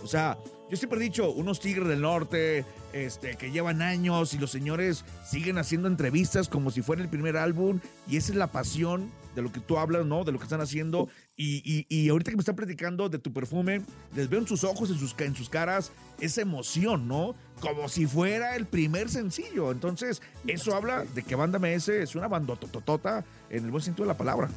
O 0.02 0.06
sea, 0.06 0.38
yo 0.70 0.76
siempre 0.76 0.98
he 0.98 1.02
dicho, 1.02 1.30
unos 1.30 1.60
tigres 1.60 1.88
del 1.88 2.00
norte, 2.00 2.64
este, 2.92 3.36
que 3.36 3.50
llevan 3.50 3.82
años 3.82 4.34
y 4.34 4.38
los 4.38 4.50
señores 4.50 5.04
siguen 5.24 5.58
haciendo 5.58 5.88
entrevistas 5.88 6.48
como 6.48 6.70
si 6.70 6.82
fuera 6.82 7.02
el 7.02 7.08
primer 7.08 7.36
álbum 7.36 7.80
y 8.08 8.16
esa 8.16 8.32
es 8.32 8.38
la 8.38 8.48
pasión 8.48 9.10
de 9.36 9.42
lo 9.42 9.52
que 9.52 9.60
tú 9.60 9.78
hablas, 9.78 10.06
¿no? 10.06 10.24
De 10.24 10.32
lo 10.32 10.38
que 10.38 10.44
están 10.44 10.62
haciendo. 10.62 11.08
Y, 11.36 11.86
y, 11.90 12.08
ahorita 12.08 12.30
que 12.30 12.36
me 12.36 12.40
están 12.40 12.56
platicando 12.56 13.10
de 13.10 13.18
tu 13.18 13.32
perfume, 13.32 13.82
les 14.14 14.30
veo 14.30 14.40
en 14.40 14.46
sus 14.46 14.64
ojos, 14.64 14.90
en 14.90 14.98
sus, 14.98 15.14
en 15.18 15.36
sus 15.36 15.50
caras, 15.50 15.92
esa 16.18 16.40
emoción, 16.40 17.06
¿no? 17.06 17.34
Como 17.60 17.90
si 17.90 18.06
fuera 18.06 18.56
el 18.56 18.64
primer 18.64 19.10
sencillo. 19.10 19.70
Entonces, 19.70 20.22
eso 20.46 20.74
habla 20.74 21.04
de 21.04 21.22
que 21.22 21.34
Banda 21.34 21.58
MS 21.58 21.90
es 21.90 22.14
una 22.14 22.28
bandototota 22.28 23.24
en 23.50 23.66
el 23.66 23.70
buen 23.70 23.82
sentido 23.82 24.04
de 24.04 24.12
la 24.14 24.18
palabra. 24.18 24.48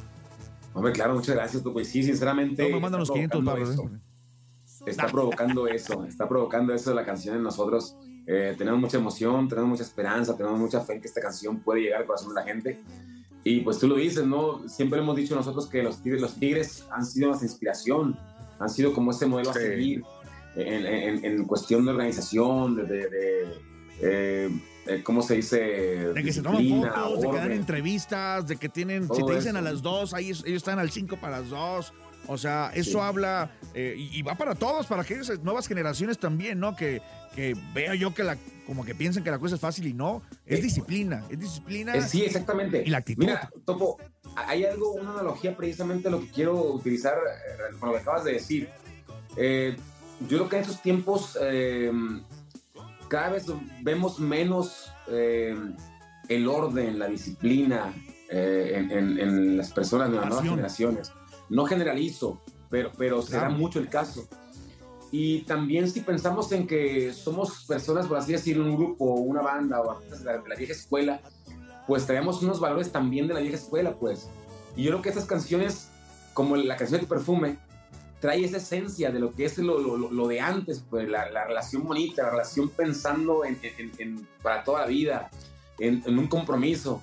Hombre, 0.72 0.92
claro, 0.92 1.14
muchas 1.14 1.34
gracias. 1.34 1.62
Pues 1.62 1.88
sí, 1.88 2.02
sinceramente. 2.02 2.62
No, 2.68 2.76
me 2.76 2.80
mandan 2.80 3.00
los 3.00 3.10
500 3.10 3.44
barros 3.44 3.76
está 4.86 5.06
provocando 5.08 5.66
eso, 5.66 6.04
está 6.04 6.28
provocando 6.28 6.74
eso 6.74 6.94
la 6.94 7.04
canción 7.04 7.36
en 7.36 7.42
nosotros. 7.42 7.96
Eh, 8.26 8.54
tenemos 8.56 8.80
mucha 8.80 8.98
emoción, 8.98 9.48
tenemos 9.48 9.70
mucha 9.70 9.82
esperanza, 9.82 10.36
tenemos 10.36 10.58
mucha 10.58 10.80
fe 10.80 10.94
en 10.94 11.00
que 11.00 11.08
esta 11.08 11.20
canción 11.20 11.60
puede 11.60 11.82
llegar 11.82 12.00
al 12.00 12.06
corazón 12.06 12.30
de 12.30 12.34
la 12.34 12.42
gente. 12.42 12.80
Y 13.42 13.60
pues 13.60 13.78
tú 13.78 13.88
lo 13.88 13.96
dices, 13.96 14.26
¿no? 14.26 14.68
Siempre 14.68 15.00
hemos 15.00 15.16
dicho 15.16 15.34
nosotros 15.34 15.66
que 15.66 15.82
los 15.82 16.02
tigres, 16.02 16.20
los 16.20 16.34
tigres 16.34 16.86
han 16.90 17.04
sido 17.04 17.28
nuestra 17.28 17.46
inspiración, 17.46 18.18
han 18.58 18.68
sido 18.68 18.92
como 18.92 19.10
ese 19.10 19.26
modelo 19.26 19.50
a 19.50 19.54
seguir 19.54 20.04
en, 20.56 21.24
en, 21.24 21.44
cuestión 21.46 21.84
de 21.84 21.92
organización, 21.92 22.76
de, 22.76 22.84
de, 22.84 23.42
eh, 23.44 23.58
eh, 24.00 24.50
¿cómo 25.04 25.22
se 25.22 25.36
dice? 25.36 25.60
De 25.60 26.22
que 26.22 26.32
se 26.32 26.42
toman 26.42 26.66
fotos, 26.68 27.20
de 27.20 27.30
que 27.30 27.36
dan 27.36 27.52
entrevistas, 27.52 28.46
de 28.46 28.56
que 28.56 28.68
tienen, 28.68 29.08
si 29.14 29.24
te 29.24 29.34
dicen 29.34 29.56
a 29.56 29.60
las 29.60 29.82
dos, 29.82 30.14
ahí 30.14 30.26
ellos 30.26 30.44
están 30.46 30.78
al 30.78 30.90
cinco 30.90 31.16
para 31.16 31.40
las 31.40 31.50
dos. 31.50 31.92
O 32.26 32.38
sea, 32.38 32.70
eso 32.74 33.02
habla 33.02 33.50
eh, 33.74 33.94
y, 33.96 34.22
va 34.22 34.36
para 34.36 34.54
todos, 34.54 34.86
para 34.86 35.02
aquellas 35.02 35.40
nuevas 35.42 35.66
generaciones 35.66 36.18
también, 36.18 36.60
¿no? 36.60 36.76
Que, 36.76 37.02
que 37.34 37.56
veo 37.74 37.94
yo 37.94 38.14
que 38.14 38.22
la, 38.22 38.36
como 38.66 38.84
que 38.84 38.94
piensan 38.94 39.24
que 39.24 39.30
la 39.30 39.38
cosa 39.38 39.56
es 39.56 39.60
fácil 39.60 39.86
y 39.86 39.94
no. 39.94 40.22
Es 40.46 40.62
disciplina, 40.62 41.24
es 41.30 41.40
disciplina. 41.40 41.96
Eh, 41.96 42.02
sí, 42.02 42.22
exactamente. 42.22 42.82
Y 42.86 42.90
la 42.90 42.98
actitud. 42.98 43.24
Mira, 43.24 43.50
Topo, 43.64 43.98
hay 44.36 44.64
algo, 44.64 44.92
una 44.92 45.12
analogía 45.12 45.56
precisamente 45.56 46.10
lo 46.10 46.20
que 46.20 46.28
quiero 46.28 46.62
utilizar 46.72 47.14
eh, 47.14 47.74
con 47.78 47.88
lo 47.88 47.94
que 47.96 48.00
acabas 48.02 48.24
de 48.24 48.32
decir. 48.34 48.68
yo 49.36 50.28
creo 50.28 50.48
que 50.48 50.56
en 50.56 50.62
esos 50.62 50.82
tiempos 50.82 51.36
cada 53.10 53.30
vez 53.30 53.44
vemos 53.82 54.20
menos 54.20 54.90
el 55.08 56.48
orden, 56.48 56.98
la 56.98 57.08
disciplina 57.08 57.92
en, 58.30 59.56
las 59.56 59.72
personas 59.72 60.10
de 60.10 60.16
las 60.16 60.26
nuevas 60.26 60.44
generaciones. 60.44 61.12
No 61.48 61.66
generalizo, 61.66 62.40
pero, 62.70 62.92
pero 62.96 63.20
se 63.20 63.36
da 63.36 63.50
mucho 63.50 63.80
el 63.80 63.88
caso. 63.88 64.28
Y 65.10 65.40
también 65.40 65.90
si 65.90 66.00
pensamos 66.00 66.52
en 66.52 66.68
que 66.68 67.12
somos 67.12 67.64
personas, 67.64 68.06
por 68.06 68.16
así 68.16 68.30
decir, 68.30 68.60
un 68.60 68.76
grupo, 68.76 69.04
una 69.06 69.42
banda 69.42 69.80
o 69.80 70.00
de 70.00 70.24
la, 70.24 70.38
de 70.38 70.48
la 70.48 70.54
vieja 70.54 70.72
escuela, 70.72 71.20
pues 71.88 72.06
traemos 72.06 72.40
unos 72.44 72.60
valores 72.60 72.92
también 72.92 73.26
de 73.26 73.34
la 73.34 73.40
vieja 73.40 73.56
escuela, 73.56 73.96
pues. 73.98 74.28
Y 74.76 74.84
yo 74.84 74.90
creo 74.90 75.02
que 75.02 75.08
estas 75.08 75.24
canciones, 75.24 75.88
como 76.32 76.54
la 76.54 76.76
canción 76.76 77.00
de 77.00 77.08
Perfume, 77.08 77.58
trae 78.20 78.44
esa 78.44 78.58
esencia 78.58 79.10
de 79.10 79.18
lo 79.18 79.32
que 79.32 79.46
es 79.46 79.58
lo, 79.58 79.78
lo, 79.78 79.96
lo 79.96 80.28
de 80.28 80.40
antes, 80.40 80.84
pues 80.88 81.08
la, 81.08 81.30
la, 81.30 81.46
relación 81.46 81.84
bonita, 81.84 82.22
la 82.24 82.30
relación 82.30 82.68
pensando 82.68 83.44
en, 83.44 83.58
en, 83.98 84.28
para 84.42 84.62
toda 84.62 84.82
la 84.82 84.86
vida, 84.86 85.30
en, 85.78 86.18
un 86.18 86.28
compromiso. 86.28 87.02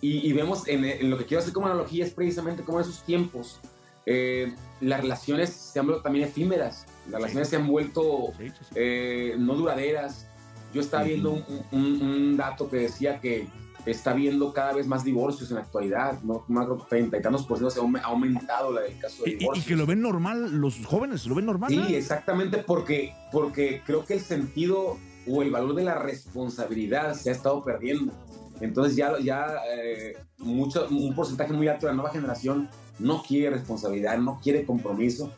Y, 0.00 0.28
y 0.28 0.32
vemos 0.32 0.68
en, 0.68 1.10
lo 1.10 1.16
que 1.16 1.24
quiero 1.24 1.40
hacer 1.40 1.52
como 1.52 1.66
analogía 1.66 2.04
es 2.04 2.12
precisamente 2.12 2.62
como 2.62 2.80
esos 2.80 3.02
tiempos 3.04 3.60
eh, 4.04 4.52
las 4.80 5.00
relaciones 5.00 5.50
se 5.50 5.78
han 5.78 5.86
vuelto 5.86 6.02
también 6.02 6.26
efímeras, 6.26 6.86
las 7.06 7.20
relaciones 7.20 7.48
se 7.48 7.56
han 7.56 7.66
vuelto 7.66 8.32
eh, 8.74 9.36
no 9.38 9.54
duraderas. 9.54 10.26
Yo 10.74 10.80
estaba 10.80 11.04
viendo 11.04 11.44
un, 11.70 12.36
dato 12.36 12.68
que 12.70 12.76
decía 12.76 13.20
que 13.20 13.46
está 13.86 14.12
viendo 14.12 14.52
cada 14.52 14.72
vez 14.72 14.86
más 14.86 15.04
divorcios 15.04 15.50
en 15.50 15.56
la 15.56 15.62
actualidad, 15.62 16.20
¿no? 16.22 16.44
Más 16.48 16.68
de 16.68 16.74
30 16.88 17.18
y 17.18 17.22
tantos 17.22 17.46
por 17.46 17.58
ciento 17.58 17.70
se 17.70 17.80
ha 17.80 18.04
aumentado 18.04 18.72
la, 18.72 18.84
el 18.84 18.98
caso 18.98 19.24
de 19.24 19.36
divorcios. 19.36 19.66
Y, 19.66 19.68
que 19.68 19.76
lo 19.76 19.86
ven 19.86 20.00
normal, 20.00 20.52
los 20.52 20.84
jóvenes 20.86 21.26
lo 21.26 21.34
ven 21.34 21.46
normal. 21.46 21.70
Sí, 21.70 21.94
exactamente, 21.94 22.58
porque, 22.58 23.14
porque 23.32 23.82
creo 23.84 24.04
que 24.04 24.14
el 24.14 24.20
sentido 24.20 24.98
o 25.26 25.42
el 25.42 25.50
valor 25.50 25.74
de 25.74 25.84
la 25.84 25.94
responsabilidad 25.94 27.14
se 27.14 27.30
ha 27.30 27.32
estado 27.32 27.62
perdiendo. 27.62 28.12
Entonces 28.60 28.96
ya, 28.96 29.18
ya 29.18 29.46
eh, 29.74 30.16
mucho, 30.38 30.86
un 30.88 31.14
porcentaje 31.14 31.52
muy 31.52 31.66
alto 31.68 31.86
de 31.86 31.92
la 31.92 31.96
nueva 31.96 32.10
generación 32.12 32.68
no 32.98 33.22
quiere 33.22 33.50
responsabilidad, 33.50 34.18
no 34.18 34.38
quiere 34.40 34.64
compromiso. 34.64 35.32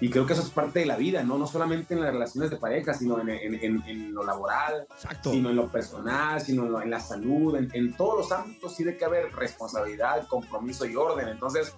Y 0.00 0.10
creo 0.10 0.26
que 0.26 0.32
eso 0.32 0.42
es 0.42 0.50
parte 0.50 0.80
de 0.80 0.86
la 0.86 0.96
vida, 0.96 1.22
¿no? 1.22 1.38
No 1.38 1.46
solamente 1.46 1.94
en 1.94 2.00
las 2.00 2.12
relaciones 2.12 2.50
de 2.50 2.56
pareja, 2.56 2.94
sino 2.94 3.20
en, 3.20 3.28
en, 3.30 4.12
lo 4.12 4.24
laboral, 4.24 4.86
sino 5.22 5.50
en 5.50 5.56
lo 5.56 5.68
personal, 5.68 6.40
sino 6.40 6.82
en, 6.82 6.90
la 6.90 7.00
salud, 7.00 7.56
en, 7.56 7.96
todos 7.96 8.18
los 8.18 8.32
ámbitos 8.32 8.76
debe 8.76 8.96
que 8.96 9.04
haber 9.04 9.32
responsabilidad, 9.32 10.26
compromiso 10.26 10.84
y 10.84 10.96
orden. 10.96 11.28
Entonces, 11.28 11.74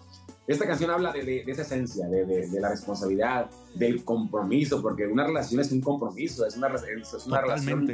esta 0.47 0.67
canción 0.67 0.91
habla 0.91 1.13
de, 1.13 1.25
de, 1.25 1.45
esa 1.47 1.63
esencia, 1.63 2.09
de, 2.09 2.25
de, 2.25 2.61
la 2.61 2.71
responsabilidad, 2.71 3.51
del 3.75 4.05
compromiso, 4.05 4.81
porque 4.81 5.07
una 5.07 5.27
relación 5.27 5.61
es 5.61 5.71
un 5.73 5.81
compromiso, 5.81 6.47
es 6.47 6.57
una, 6.57 6.69
es 6.69 7.27
una 7.27 7.41
relación 7.41 7.87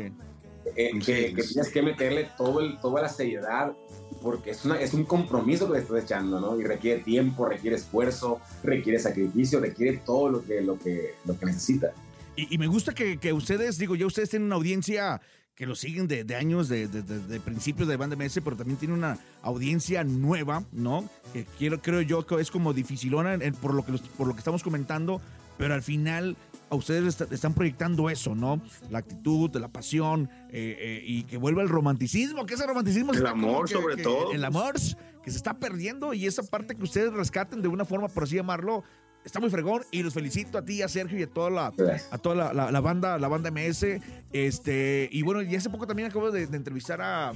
eh, 0.77 0.93
que, 1.05 1.35
que, 1.35 1.43
tienes 1.43 1.69
que 1.71 1.83
meterle 1.83 2.31
todo 2.37 2.61
el, 2.61 2.79
toda 2.81 3.03
la 3.03 3.09
seriedad, 3.09 3.75
porque 4.23 4.51
es, 4.51 4.65
una, 4.65 4.81
es 4.81 4.95
un 4.95 5.05
compromiso 5.05 5.67
que 5.67 5.75
le 5.75 5.79
estás 5.81 6.05
echando, 6.05 6.41
¿no? 6.41 6.59
Y 6.61 6.65
requiere 6.65 7.01
tiempo, 7.01 7.47
requiere 7.47 7.77
esfuerzo, 7.77 8.41
requiere 8.63 8.99
sacrificio, 8.99 9.61
requiere 9.61 9.99
todo 9.99 10.29
lo 10.29 10.45
que, 10.45 10.61
lo 10.61 10.79
que, 10.79 11.15
lo 11.25 11.39
que 11.39 11.47
necesita. 11.47 11.93
Y, 12.37 12.57
me 12.57 12.67
gusta 12.67 12.95
que, 12.95 13.19
que, 13.19 13.33
ustedes, 13.33 13.77
digo, 13.77 13.95
ya 13.95 14.07
ustedes 14.07 14.31
tienen 14.31 14.47
una 14.47 14.55
audiencia 14.55 15.21
que 15.55 15.67
lo 15.67 15.75
siguen 15.75 16.09
de, 16.09 16.25
de 16.25 16.35
años, 16.35 16.69
de, 16.69 16.89
de, 16.89 17.03
de, 17.03 17.41
principios 17.41 17.87
de 17.87 17.97
Banda 17.97 18.17
MS, 18.17 18.41
pero 18.43 18.57
también 18.57 18.79
tiene 18.79 18.95
una 18.95 19.19
audiencia 19.43 20.03
nueva, 20.03 20.65
¿no? 20.73 21.11
Que 21.35 21.45
quiero, 21.59 21.83
creo 21.83 22.01
yo 22.01 22.27
que 22.27 22.41
es 22.41 22.51
como 22.51 22.73
dificilona 22.73 23.39
por, 23.61 23.75
lo 23.75 23.85
que, 23.85 23.93
por 24.17 24.27
lo 24.27 24.33
que 24.33 24.39
estamos 24.39 24.63
comentando, 24.63 25.21
pero 25.59 25.75
al 25.75 25.83
final 25.83 26.37
a 26.73 26.75
ustedes 26.75 27.21
están 27.31 27.53
proyectando 27.53 28.09
eso, 28.09 28.35
¿no? 28.35 28.63
La 28.89 29.01
actitud, 29.01 29.55
la 29.57 29.69
pasión 29.69 30.31
eh, 30.49 30.75
eh, 30.81 31.03
y 31.05 31.25
que 31.25 31.37
vuelva 31.37 31.61
el 31.61 31.69
romanticismo, 31.69 32.47
que 32.47 32.55
ese 32.55 32.67
romanticismo... 32.67 33.13
El 33.13 33.27
amor 33.27 33.69
sobre 33.69 34.03
todo. 34.03 34.33
El 34.33 34.43
amor 34.43 34.77
que 35.23 35.31
se 35.31 35.37
está 35.37 35.59
perdiendo 35.59 36.15
y 36.15 36.27
esa 36.27 36.43
parte 36.43 36.75
que 36.75 36.83
ustedes 36.83 37.13
rescaten 37.13 37.61
de 37.61 37.69
una 37.69 37.85
forma, 37.85 38.09
por 38.09 38.23
así 38.23 38.37
llamarlo, 38.37 38.85
está 39.23 39.39
muy 39.39 39.51
fregón 39.51 39.83
y 39.91 40.03
los 40.03 40.15
felicito 40.15 40.57
a 40.57 40.65
ti, 40.65 40.81
a 40.81 40.89
Sergio 40.89 41.19
y 41.19 41.25
a 41.25 41.27
toda 41.27 41.51
la, 41.51 41.73
a 42.11 42.19
toda 42.19 42.55
la, 42.55 42.81
banda, 42.81 43.19
la 43.19 43.29
banda 43.29 43.51
MS. 43.51 44.01
Este, 44.33 45.11
y 45.13 45.21
bueno, 45.21 45.43
y 45.43 45.55
hace 45.55 45.69
poco 45.69 45.87
también 45.87 46.09
acabo 46.09 46.31
de, 46.31 46.45
entrevistar 46.45 47.03
a, 47.03 47.35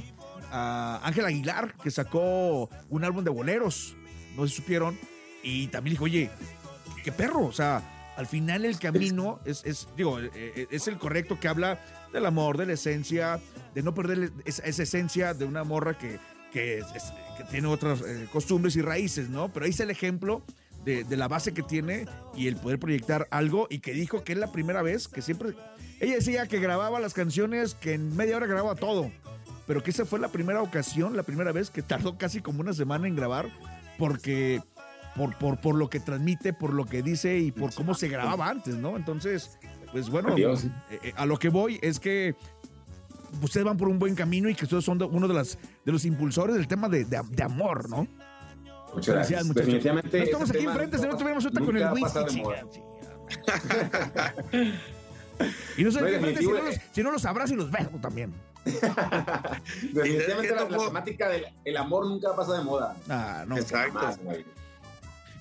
Ángel 1.02 1.26
Aguilar, 1.26 1.74
que 1.82 1.90
sacó 1.90 2.70
un 2.88 3.04
álbum 3.04 3.22
de 3.22 3.30
boleros, 3.30 3.94
no 4.34 4.48
se 4.48 4.54
supieron, 4.54 4.98
y 5.42 5.66
también 5.66 5.92
dijo, 5.92 6.04
oye, 6.04 6.30
qué 7.04 7.12
perro, 7.12 7.44
o 7.44 7.52
sea, 7.52 7.82
al 8.16 8.26
final 8.26 8.64
el 8.64 8.78
camino 8.78 9.40
es, 9.44 9.62
es, 9.64 9.88
digo, 9.96 10.18
e, 10.18 10.30
e, 10.34 10.68
es 10.70 10.88
el 10.88 10.98
correcto 10.98 11.38
que 11.38 11.48
habla 11.48 11.80
del 12.12 12.26
amor, 12.26 12.56
de 12.56 12.66
la 12.66 12.72
esencia, 12.72 13.40
de 13.74 13.82
no 13.82 13.94
perder 13.94 14.32
esa, 14.44 14.64
esencia 14.64 15.34
de 15.34 15.44
una 15.44 15.64
morra 15.64 15.98
que, 15.98 16.18
que, 16.52 16.82
tiene 17.50 17.68
otras 17.68 18.00
eh, 18.00 18.26
costumbres 18.32 18.74
y 18.76 18.82
raíces, 18.82 19.28
¿no? 19.28 19.52
Pero 19.52 19.66
ahí 19.66 19.70
es 19.70 19.80
el 19.80 19.90
ejemplo 19.90 20.42
de, 20.84 21.04
la 21.16 21.28
base 21.28 21.52
que 21.52 21.62
tiene 21.62 22.06
y 22.34 22.46
el 22.46 22.56
poder 22.56 22.78
proyectar 22.78 23.26
algo 23.30 23.66
y 23.68 23.80
que 23.80 23.92
dijo 23.92 24.22
que 24.24 24.32
es 24.32 24.38
la 24.38 24.52
primera 24.52 24.82
vez 24.82 25.08
que 25.08 25.20
siempre... 25.20 25.54
Ella 26.00 26.14
decía 26.14 26.46
que 26.46 26.60
grababa 26.60 27.00
las 27.00 27.12
canciones, 27.12 27.74
que 27.74 27.94
en 27.94 28.16
media 28.16 28.36
hora 28.36 28.46
grababa 28.46 28.76
todo, 28.76 29.10
pero 29.66 29.82
que 29.82 29.90
esa 29.90 30.04
fue 30.04 30.20
la 30.20 30.28
primera 30.28 30.62
ocasión, 30.62 31.16
la 31.16 31.22
primera 31.22 31.52
vez 31.52 31.70
que 31.70 31.82
tardó 31.82 32.16
casi 32.16 32.40
como 32.40 32.60
una 32.60 32.72
semana 32.72 33.06
en 33.06 33.16
grabar 33.16 33.50
porque... 33.98 34.62
Por, 35.16 35.36
por, 35.38 35.58
por 35.58 35.76
lo 35.76 35.88
que 35.88 35.98
transmite, 35.98 36.52
por 36.52 36.74
lo 36.74 36.84
que 36.84 37.02
dice 37.02 37.38
y 37.38 37.50
por 37.50 37.72
cómo 37.72 37.94
se 37.94 38.08
grababa 38.08 38.50
antes, 38.50 38.74
¿no? 38.74 38.96
Entonces, 38.96 39.58
pues 39.92 40.10
bueno, 40.10 40.36
eh, 40.36 40.70
eh, 40.90 41.12
a 41.16 41.24
lo 41.24 41.38
que 41.38 41.48
voy 41.48 41.78
es 41.80 41.98
que 41.98 42.34
ustedes 43.42 43.64
van 43.64 43.78
por 43.78 43.88
un 43.88 43.98
buen 43.98 44.14
camino 44.14 44.50
y 44.50 44.54
que 44.54 44.64
ustedes 44.64 44.84
son 44.84 45.02
uno 45.02 45.26
de, 45.26 45.34
las, 45.34 45.58
de 45.86 45.92
los 45.92 46.04
impulsores 46.04 46.56
del 46.56 46.68
tema 46.68 46.90
de, 46.90 47.04
de 47.04 47.42
amor, 47.42 47.88
¿no? 47.88 48.06
Muchas 48.96 49.14
gracias. 49.14 49.54
Definitivamente. 49.54 50.18
No 50.18 50.24
estamos 50.24 50.50
aquí 50.50 50.64
enfrente, 50.64 50.98
si 50.98 51.06
no 51.06 51.16
tuviéramos 51.16 51.42
suelta 51.42 51.60
con 51.60 51.76
el 51.76 51.92
whisky. 51.92 52.16
y 55.76 55.84
no 55.84 55.90
sé, 55.90 56.00
no, 56.00 56.08
si, 56.38 56.46
no 56.46 56.52
los, 56.52 56.74
si 56.92 57.02
no 57.02 57.10
los 57.10 57.26
abrazos 57.26 57.50
y 57.52 57.56
los 57.56 57.70
beso 57.70 57.90
también. 58.00 58.32
Definitivamente 58.64 60.54
la, 60.54 60.66
la, 60.68 60.78
temática 60.78 61.28
del 61.28 61.76
amor 61.76 62.06
nunca 62.06 62.34
pasa 62.34 62.54
de 62.54 62.64
moda. 62.64 62.96
Ah, 63.08 63.44
no. 63.46 63.58
Exacto. 63.58 64.00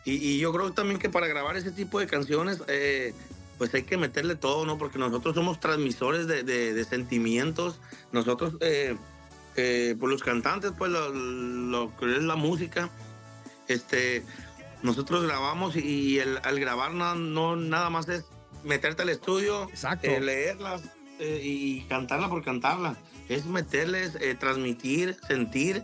Y, 0.05 0.13
y, 0.13 0.39
yo 0.39 0.53
creo 0.53 0.71
también 0.71 0.99
que 0.99 1.09
para 1.09 1.27
grabar 1.27 1.57
ese 1.57 1.71
tipo 1.71 1.99
de 1.99 2.07
canciones, 2.07 2.61
eh, 2.67 3.13
pues 3.57 3.73
hay 3.73 3.83
que 3.83 3.97
meterle 3.97 4.35
todo, 4.35 4.65
¿no? 4.65 4.77
Porque 4.77 4.99
nosotros 4.99 5.35
somos 5.35 5.59
transmisores 5.59 6.27
de, 6.27 6.43
de, 6.43 6.73
de 6.73 6.85
sentimientos. 6.85 7.79
Nosotros, 8.11 8.55
eh, 8.61 8.95
eh, 9.55 9.95
pues 9.99 10.11
los 10.11 10.23
cantantes, 10.23 10.73
pues 10.77 10.91
lo, 10.91 11.09
lo 11.09 11.95
que 11.97 12.17
es 12.17 12.23
la 12.23 12.35
música, 12.35 12.89
este, 13.67 14.23
nosotros 14.83 15.23
grabamos 15.23 15.75
y 15.75 16.19
el, 16.19 16.39
al 16.43 16.59
grabar 16.59 16.93
no, 16.93 17.55
nada 17.55 17.89
más 17.89 18.09
es 18.09 18.25
meterte 18.63 19.03
al 19.03 19.09
estudio, 19.09 19.69
eh, 20.01 20.19
leerlas 20.19 20.83
eh, 21.19 21.39
y 21.41 21.81
cantarla 21.87 22.29
por 22.29 22.43
cantarla. 22.43 22.97
Es 23.29 23.45
meterles, 23.45 24.17
transmitir, 24.39 25.17
sentir 25.27 25.83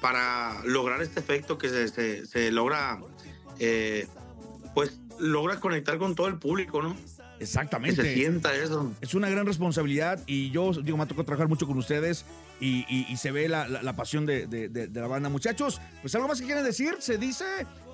para 0.00 0.60
lograr 0.64 1.02
este 1.02 1.20
efecto 1.20 1.58
que 1.58 1.68
se, 1.68 2.26
se 2.26 2.50
logra, 2.50 2.98
pues 4.74 4.98
logra 5.18 5.60
conectar 5.60 5.98
con 5.98 6.14
todo 6.14 6.28
el 6.28 6.38
público, 6.38 6.82
¿no? 6.82 6.96
Exactamente. 7.40 8.02
se 8.02 8.14
sienta 8.14 8.54
eso. 8.54 8.92
Es 9.00 9.14
una 9.14 9.28
gran 9.28 9.46
responsabilidad 9.46 10.20
y 10.26 10.50
yo, 10.50 10.72
digo, 10.72 10.96
me 10.96 11.04
ha 11.04 11.06
tocado 11.06 11.24
trabajar 11.24 11.48
mucho 11.48 11.66
con 11.66 11.78
ustedes 11.78 12.26
y, 12.60 13.16
se 13.16 13.32
ve 13.32 13.48
la, 13.48 13.94
pasión 13.96 14.26
de, 14.26 14.90
la 14.92 15.06
banda. 15.06 15.28
Muchachos, 15.28 15.80
pues 16.02 16.14
algo 16.14 16.28
más 16.28 16.40
que 16.40 16.46
quieren 16.46 16.64
decir, 16.64 16.96
se 16.98 17.18
dice 17.18 17.44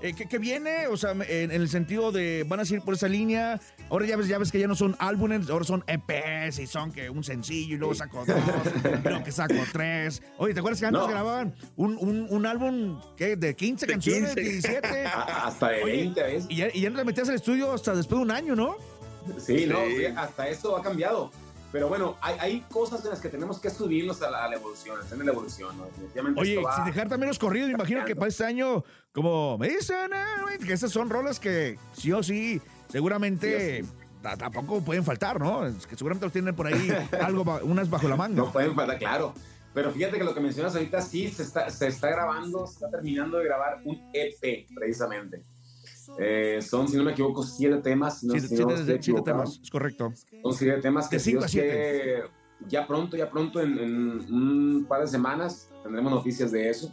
eh, 0.03 0.14
que, 0.14 0.38
viene, 0.38 0.88
o 0.88 0.97
sea, 0.97 1.12
en, 1.12 1.51
el 1.51 1.68
sentido 1.68 2.12
de 2.12 2.44
van 2.47 2.61
a 2.61 2.64
seguir 2.64 2.82
por 2.82 2.94
esa 2.94 3.09
línea. 3.09 3.59
Ahora 3.88 4.07
ya 4.07 4.16
ves, 4.16 4.28
ya 4.28 4.38
ves 4.38 4.53
que 4.53 4.59
ya 4.59 4.66
no 4.66 4.74
son 4.74 4.94
álbumes, 4.99 5.49
ahora 5.49 5.64
son 5.64 5.84
EPs 5.86 6.59
y 6.59 6.66
son 6.66 6.92
que 6.92 7.09
un 7.09 7.24
sencillo 7.24 7.76
y 7.76 7.78
luego 7.78 7.94
saco 7.94 8.24
dos, 8.26 8.36
y 8.84 9.09
luego 9.09 9.24
que 9.24 9.32
saco 9.32 9.55
tres. 9.72 10.22
Oye, 10.38 10.53
¿te 10.53 10.61
acuerdas 10.61 10.80
que 10.80 10.86
antes 10.86 11.07
grababan 11.09 11.55
un, 11.76 11.97
un, 12.30 12.47
álbum 12.47 13.01
¿qué? 13.16 13.36
de 13.36 13.57
15 13.57 13.86
canciones, 13.86 14.34
17? 14.34 15.05
hasta 15.07 15.68
de 15.70 15.84
20 15.84 16.22
veces. 16.22 16.47
Y 16.51 16.57
ya, 16.57 16.68
y 16.72 16.82
ya 16.82 16.90
no 16.90 16.99
te 16.99 17.05
metías 17.05 17.28
al 17.28 17.36
estudio 17.36 17.72
hasta 17.72 17.94
después 17.94 18.18
de 18.18 18.24
un 18.24 18.30
año, 18.30 18.55
¿no? 18.55 18.76
Sí, 19.38 19.66
no, 19.66 19.78
hasta 20.16 20.49
eso 20.49 20.76
ha 20.76 20.82
cambiado. 20.82 21.30
Pero 21.72 21.88
bueno, 21.88 22.16
hay, 22.20 22.36
hay, 22.38 22.60
cosas 22.70 23.04
en 23.04 23.10
las 23.10 23.20
que 23.20 23.28
tenemos 23.28 23.58
que 23.58 23.70
subirnos 23.70 24.22
a 24.22 24.30
la, 24.30 24.54
evolución, 24.54 24.98
están 25.02 25.20
en 25.20 25.26
la 25.26 25.32
evolución, 25.32 25.76
Oye, 26.36 26.62
sin 26.74 26.84
dejar 26.84 27.08
también 27.08 27.28
los 27.28 27.38
corridos, 27.38 27.70
imagino 27.70 28.04
que 28.04 28.14
para 28.14 28.28
este 28.28 28.44
año, 28.44 28.84
como 29.12 29.58
me 29.58 29.68
dicen, 29.68 30.12
eh, 30.12 30.58
que 30.64 30.72
esas 30.72 30.90
son 30.90 31.10
rolas 31.10 31.40
que 31.40 31.78
sí 31.92 32.12
o 32.12 32.22
sí, 32.22 32.60
seguramente 32.88 33.84
tampoco 34.38 34.80
pueden 34.80 35.04
faltar, 35.04 35.40
¿no? 35.40 35.62
que 35.88 35.96
seguramente 35.96 36.26
los 36.26 36.32
tienen 36.32 36.54
por 36.54 36.66
ahí 36.66 36.90
algo, 37.20 37.44
unas 37.62 37.90
bajo 37.90 38.08
la 38.08 38.16
manga. 38.16 38.36
No 38.36 38.52
pueden 38.52 38.74
faltar, 38.74 38.98
claro. 38.98 39.34
Pero 39.74 39.92
fíjate 39.92 40.16
que 40.16 40.24
lo 40.24 40.34
que 40.34 40.40
mencionas 40.40 40.74
ahorita 40.74 41.02
sí 41.02 41.28
se 41.28 41.42
está, 41.42 41.68
se 41.68 41.88
está 41.88 42.08
grabando, 42.08 42.66
se 42.66 42.74
está 42.74 42.90
terminando 42.90 43.36
de 43.36 43.44
grabar 43.44 43.82
un 43.84 44.10
EP, 44.14 44.66
precisamente. 44.74 45.42
Eh, 46.18 46.61
son, 46.62 46.88
si 46.88 46.96
no 46.96 47.04
me 47.04 47.12
equivoco, 47.12 47.42
siete 47.42 47.78
temas. 47.78 48.20
siete, 48.20 48.48
temas, 49.22 49.61
es 49.62 49.70
correcto. 49.70 50.12
Son 50.42 50.52
siete 50.54 50.80
temas 50.80 51.09
que, 51.09 51.18
que 51.18 52.22
ya 52.68 52.86
pronto, 52.86 53.16
ya 53.16 53.30
pronto, 53.30 53.61
en, 53.61 53.78
un 54.32 54.86
par 54.88 55.02
de 55.02 55.07
semanas, 55.09 55.70
tendremos 55.82 56.12
noticias 56.12 56.50
de 56.52 56.70
eso. 56.70 56.92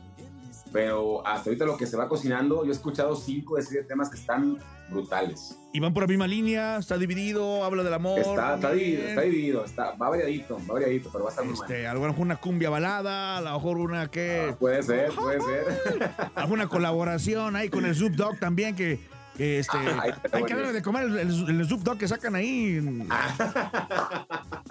Pero 0.74 1.26
hasta 1.26 1.52
ahorita 1.52 1.66
lo 1.66 1.78
que 1.78 1.86
se 1.86 1.96
va 1.96 2.10
cocinando, 2.10 2.66
yo 2.66 2.72
he 2.72 2.74
escuchado 2.74 3.16
cinco 3.16 3.56
de 3.56 3.62
siete 3.62 3.86
temas 3.88 4.10
que 4.10 4.18
están 4.18 4.58
brutales. 4.90 5.58
Y 5.72 5.80
van 5.80 5.94
por 5.94 6.04
la 6.04 6.08
misma 6.08 6.28
línea, 6.28 6.78
está 6.78 6.98
dividido, 6.98 7.64
habla 7.64 7.84
del 7.84 7.94
amor. 7.94 8.20
Está, 8.20 8.56
está 8.56 8.72
dividido, 8.72 9.08
está 9.08 9.22
dividido, 9.22 9.66
está, 9.66 9.92
va 9.96 10.10
variadito, 10.10 10.58
va 10.68 10.74
variadito, 10.74 11.10
pero 11.12 11.26
va 11.26 11.30
a 11.30 11.32
estar 11.32 11.46
muy 11.46 11.54
este, 11.54 11.88
A 11.88 11.94
lo 11.94 12.02
mejor 12.02 12.20
una 12.20 12.38
cumbia 12.38 12.72
balada, 12.72 13.38
a 13.38 13.42
lo 13.42 13.54
mejor 13.54 13.78
una 13.78 14.10
que... 14.10 14.50
Ah, 14.50 14.56
puede 14.60 14.82
ser, 14.82 15.12
puede 15.12 15.40
ser. 15.42 16.12
Alguna 16.36 16.68
colaboración 16.68 17.56
ahí 17.56 17.70
con 17.70 17.86
el 17.86 17.96
Sub 17.96 18.16
Dog 18.16 18.40
también 18.40 18.76
que 18.76 19.00
este, 19.38 19.78
hay 20.32 20.44
que 20.44 20.54
darle 20.54 20.74
de 20.74 20.82
comer 20.82 21.06
el, 21.06 21.20
el, 21.20 21.68
Dog 21.68 21.98
que 21.98 22.08
sacan 22.08 22.36
ahí 22.36 22.78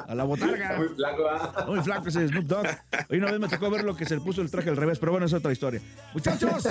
a 0.08 0.14
la 0.14 0.24
botarga. 0.24 0.76
muy 0.76 0.88
flaco, 0.88 1.28
¿ah? 1.28 1.64
Muy 1.66 1.80
flaco 1.80 2.08
ese 2.08 2.28
Snoop 2.28 2.44
Dogg. 2.44 2.66
Hoy 3.08 3.18
una 3.18 3.30
vez 3.30 3.40
me 3.40 3.48
tocó 3.48 3.70
ver 3.70 3.84
lo 3.84 3.96
que 3.96 4.04
se 4.04 4.14
le 4.14 4.20
puso 4.20 4.40
el 4.40 4.50
traje 4.50 4.70
al 4.70 4.76
revés, 4.76 4.98
pero 4.98 5.12
bueno, 5.12 5.26
es 5.26 5.32
otra 5.32 5.52
historia. 5.52 5.80
Muchachos, 6.14 6.66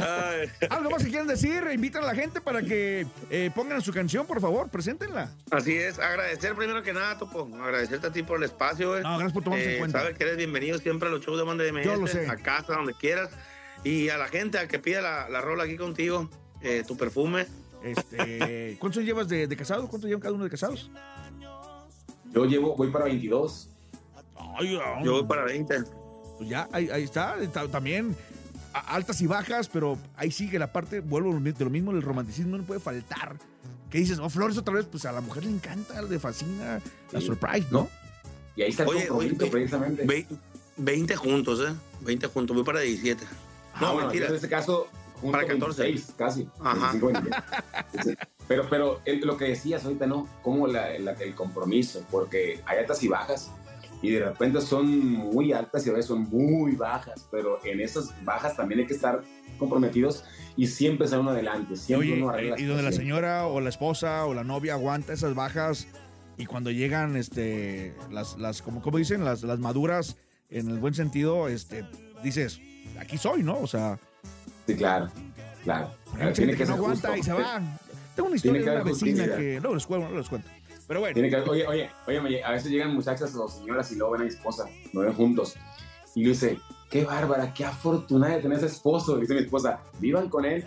¿algo 0.69 0.89
más 0.89 1.03
que 1.03 1.09
quieran 1.09 1.27
decir? 1.27 1.63
Invitan 1.73 2.03
a 2.03 2.07
la 2.07 2.15
gente 2.15 2.39
para 2.39 2.61
que 2.61 3.05
eh, 3.29 3.51
pongan 3.53 3.81
su 3.81 3.91
canción, 3.91 4.25
por 4.25 4.39
favor, 4.39 4.69
preséntenla. 4.69 5.29
Así 5.51 5.75
es, 5.75 5.99
agradecer 5.99 6.55
primero 6.55 6.81
que 6.83 6.93
nada, 6.93 7.17
Topo, 7.17 7.49
agradecerte 7.61 8.07
a 8.07 8.11
ti 8.11 8.23
por 8.23 8.37
el 8.37 8.43
espacio. 8.43 9.01
No, 9.01 9.17
gracias 9.17 9.33
por 9.33 9.43
tomarnos 9.43 9.67
en 9.67 9.75
eh, 9.75 9.79
cuenta. 9.79 9.99
Sabes 9.99 10.17
que 10.17 10.23
eres 10.23 10.37
bienvenido 10.37 10.77
siempre 10.77 11.09
a 11.09 11.11
los 11.11 11.21
shows 11.21 11.37
de 11.37 11.43
Banda 11.43 11.63
de 11.63 11.83
Yo 11.83 11.97
lo 11.97 12.07
sé. 12.07 12.27
a 12.29 12.37
casa, 12.37 12.73
donde 12.73 12.93
quieras. 12.93 13.29
Y 13.83 14.09
a 14.09 14.17
la 14.17 14.27
gente, 14.27 14.59
a 14.59 14.67
que 14.67 14.79
pida 14.79 15.01
la, 15.01 15.27
la 15.27 15.41
rola 15.41 15.63
aquí 15.63 15.75
contigo, 15.75 16.29
eh, 16.61 16.83
tu 16.87 16.95
perfume. 16.95 17.47
Este, 17.83 18.77
¿Cuántos 18.79 19.03
llevas 19.03 19.27
de, 19.27 19.47
de 19.47 19.57
casados? 19.57 19.89
¿Cuántos 19.89 20.07
llevan 20.07 20.21
cada 20.21 20.33
uno 20.33 20.43
de 20.43 20.49
casados? 20.49 20.89
Yo 22.33 22.45
llevo, 22.45 22.75
voy 22.75 22.89
para 22.89 23.05
22. 23.05 23.69
Yo 25.03 25.13
voy 25.13 25.25
para 25.25 25.43
20. 25.43 25.83
Pues 26.37 26.49
ya, 26.49 26.67
ahí, 26.71 26.89
está, 27.03 27.35
También 27.71 28.15
altas 28.73 29.21
y 29.21 29.27
bajas, 29.27 29.67
pero 29.67 29.97
ahí 30.15 30.31
sigue 30.31 30.57
la 30.57 30.71
parte, 30.71 31.01
vuelvo 31.01 31.37
de 31.39 31.63
lo 31.63 31.69
mismo, 31.69 31.91
el 31.91 32.01
romanticismo 32.01 32.57
no 32.57 32.63
puede 32.63 32.79
faltar. 32.79 33.37
¿Qué 33.89 33.97
dices? 33.97 34.19
Oh, 34.19 34.29
Flores 34.29 34.57
otra 34.57 34.73
vez, 34.73 34.85
pues 34.85 35.05
a 35.05 35.11
la 35.11 35.19
mujer 35.19 35.43
le 35.43 35.51
encanta, 35.51 36.01
le 36.01 36.17
fascina 36.17 36.79
la 37.11 37.21
surprise, 37.21 37.67
¿no? 37.71 37.89
Y 38.55 38.61
ahí 38.61 38.69
está 38.69 38.83
el 38.83 39.11
oye, 39.11 39.35
precisamente. 39.35 40.25
20 40.77 41.15
juntos, 41.15 41.59
¿eh? 41.59 41.73
20 42.01 42.27
juntos, 42.27 42.55
voy 42.55 42.65
para 42.65 42.79
17. 42.79 43.23
Ah, 43.73 43.79
no, 43.81 43.95
mentira. 43.95 44.27
En 44.27 44.35
este 44.35 44.47
caso, 44.47 44.87
para 45.29 45.45
14. 45.45 45.95
casi. 46.17 46.47
Ajá. 46.59 46.93
Pero, 48.47 48.67
pero 48.69 49.01
lo 49.05 49.37
que 49.37 49.45
decías 49.45 49.85
ahorita, 49.85 50.07
¿no? 50.07 50.27
Como 50.41 50.67
la, 50.67 50.95
el 50.95 51.35
compromiso, 51.35 52.03
porque 52.09 52.61
hay 52.65 52.79
altas 52.79 53.03
y 53.03 53.07
bajas, 53.07 53.51
y 54.01 54.09
de 54.09 54.25
repente 54.25 54.61
son 54.61 54.87
muy 54.87 55.53
altas 55.53 55.85
y 55.85 55.89
a 55.89 55.93
veces 55.93 56.07
son 56.07 56.23
muy 56.29 56.75
bajas, 56.75 57.27
pero 57.29 57.63
en 57.63 57.79
esas 57.79 58.13
bajas 58.23 58.55
también 58.55 58.81
hay 58.81 58.87
que 58.87 58.95
estar 58.95 59.21
comprometidos 59.59 60.23
y 60.57 60.67
siempre 60.67 61.07
ser 61.07 61.19
uno 61.19 61.29
adelante, 61.29 61.75
siempre 61.75 62.13
uno 62.13 62.29
arriba. 62.29 62.59
Y 62.59 62.65
donde 62.65 62.83
la 62.83 62.91
señora 62.91 63.45
o 63.45 63.61
la 63.61 63.69
esposa 63.69 64.25
o 64.25 64.33
la 64.33 64.43
novia 64.43 64.73
aguanta 64.73 65.13
esas 65.13 65.35
bajas 65.35 65.87
y 66.37 66.45
cuando 66.45 66.71
llegan 66.71 67.15
este 67.15 67.93
las, 68.09 68.37
las 68.37 68.61
como, 68.61 68.81
como 68.81 68.97
dicen, 68.97 69.23
las, 69.23 69.43
las 69.43 69.59
maduras 69.59 70.17
en 70.49 70.67
el 70.67 70.79
buen 70.79 70.95
sentido, 70.95 71.47
este 71.47 71.85
dices, 72.23 72.59
aquí 72.99 73.17
soy, 73.17 73.43
¿no? 73.43 73.59
O 73.59 73.67
sea, 73.67 73.99
Sí, 74.71 74.77
claro, 74.77 75.09
claro. 75.63 75.91
tiene 76.33 76.55
que, 76.55 76.65
no 76.65 76.75
aguanta 76.75 77.17
y 77.17 77.23
se 77.23 77.33
va. 77.33 77.61
Tengo 78.15 78.27
una 78.27 78.37
historia 78.37 78.61
de 78.61 78.71
una 78.71 78.83
vecina 78.83 79.25
que 79.35 79.59
no 79.61 79.73
les 79.73 79.85
cuento, 79.85 80.09
no 80.09 80.17
les 80.17 80.29
cuento. 80.29 80.47
Pero 80.87 81.01
bueno. 81.01 81.13
Tiene 81.13 81.29
que, 81.29 81.35
oye, 81.37 81.67
oye, 81.67 81.89
oye, 82.07 82.43
a 82.43 82.51
veces 82.51 82.71
llegan 82.71 82.93
muchachas 82.93 83.35
o 83.35 83.47
señoras 83.49 83.91
y 83.91 83.95
luego 83.95 84.13
ven 84.13 84.21
a 84.21 84.23
mi 84.25 84.29
esposa, 84.29 84.65
nos 84.93 85.05
ven 85.05 85.13
juntos. 85.13 85.55
Y 86.15 86.23
le 86.23 86.29
dice, 86.29 86.57
qué 86.89 87.03
bárbara, 87.03 87.53
qué 87.53 87.65
afortunada 87.65 88.35
de 88.35 88.41
tener 88.41 88.57
ese 88.57 88.67
esposo. 88.67 89.17
dice 89.17 89.33
mi 89.33 89.41
esposa, 89.41 89.79
vivan 89.99 90.29
con 90.29 90.45
él. 90.45 90.65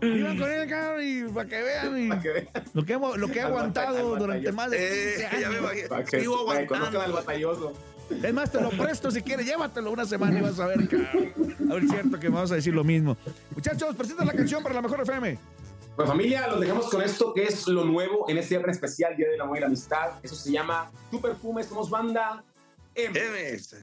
Iban 0.00 0.38
con 0.38 0.50
él, 0.50 0.68
cabrón, 0.68 1.00
y 1.02 1.22
para 1.24 1.48
que 1.48 1.62
vean, 1.62 2.22
lo 2.72 2.84
que, 2.84 2.92
hemos, 2.94 3.18
lo 3.18 3.28
que 3.28 3.38
he 3.38 3.42
aguantado 3.42 4.16
durante 4.16 4.50
más 4.52 4.70
de 4.70 4.78
15 4.78 5.22
eh, 5.22 5.26
años. 5.26 5.88
Para 5.88 6.04
que 6.04 6.24
aguantando. 6.24 7.00
al 7.02 7.12
batalloso. 7.12 7.72
Es 8.10 8.34
más, 8.34 8.50
te 8.50 8.60
lo 8.60 8.70
presto 8.70 9.10
si 9.10 9.22
quieres, 9.22 9.46
llévatelo 9.46 9.90
una 9.90 10.04
semana 10.04 10.38
y 10.38 10.42
vas 10.42 10.58
a 10.60 10.66
ver, 10.66 10.88
cabrón. 10.88 11.32
A 11.70 11.74
ver, 11.74 11.88
cierto 11.88 12.20
que 12.20 12.28
me 12.30 12.36
vas 12.36 12.52
a 12.52 12.56
decir 12.56 12.74
lo 12.74 12.84
mismo. 12.84 13.16
Muchachos, 13.54 13.94
presenta 13.96 14.24
la 14.24 14.32
canción 14.32 14.62
para 14.62 14.74
la 14.74 14.82
mejor 14.82 15.00
FM. 15.00 15.38
Pues 15.96 16.08
familia, 16.08 16.48
los 16.48 16.60
dejamos 16.60 16.86
con 16.86 17.02
esto 17.02 17.32
que 17.32 17.44
es 17.44 17.68
lo 17.68 17.84
nuevo 17.84 18.28
en 18.28 18.38
este 18.38 18.58
día 18.58 18.66
especial, 18.66 19.16
Día 19.16 19.28
de 19.28 19.36
la 19.36 19.44
Amor 19.44 19.58
y 19.58 19.60
la 19.60 19.66
Amistad. 19.66 20.12
Eso 20.22 20.34
se 20.34 20.50
llama 20.50 20.90
Tu 21.10 21.20
Perfume, 21.20 21.62
somos 21.62 21.88
banda 21.88 22.42
MS. 22.96 23.76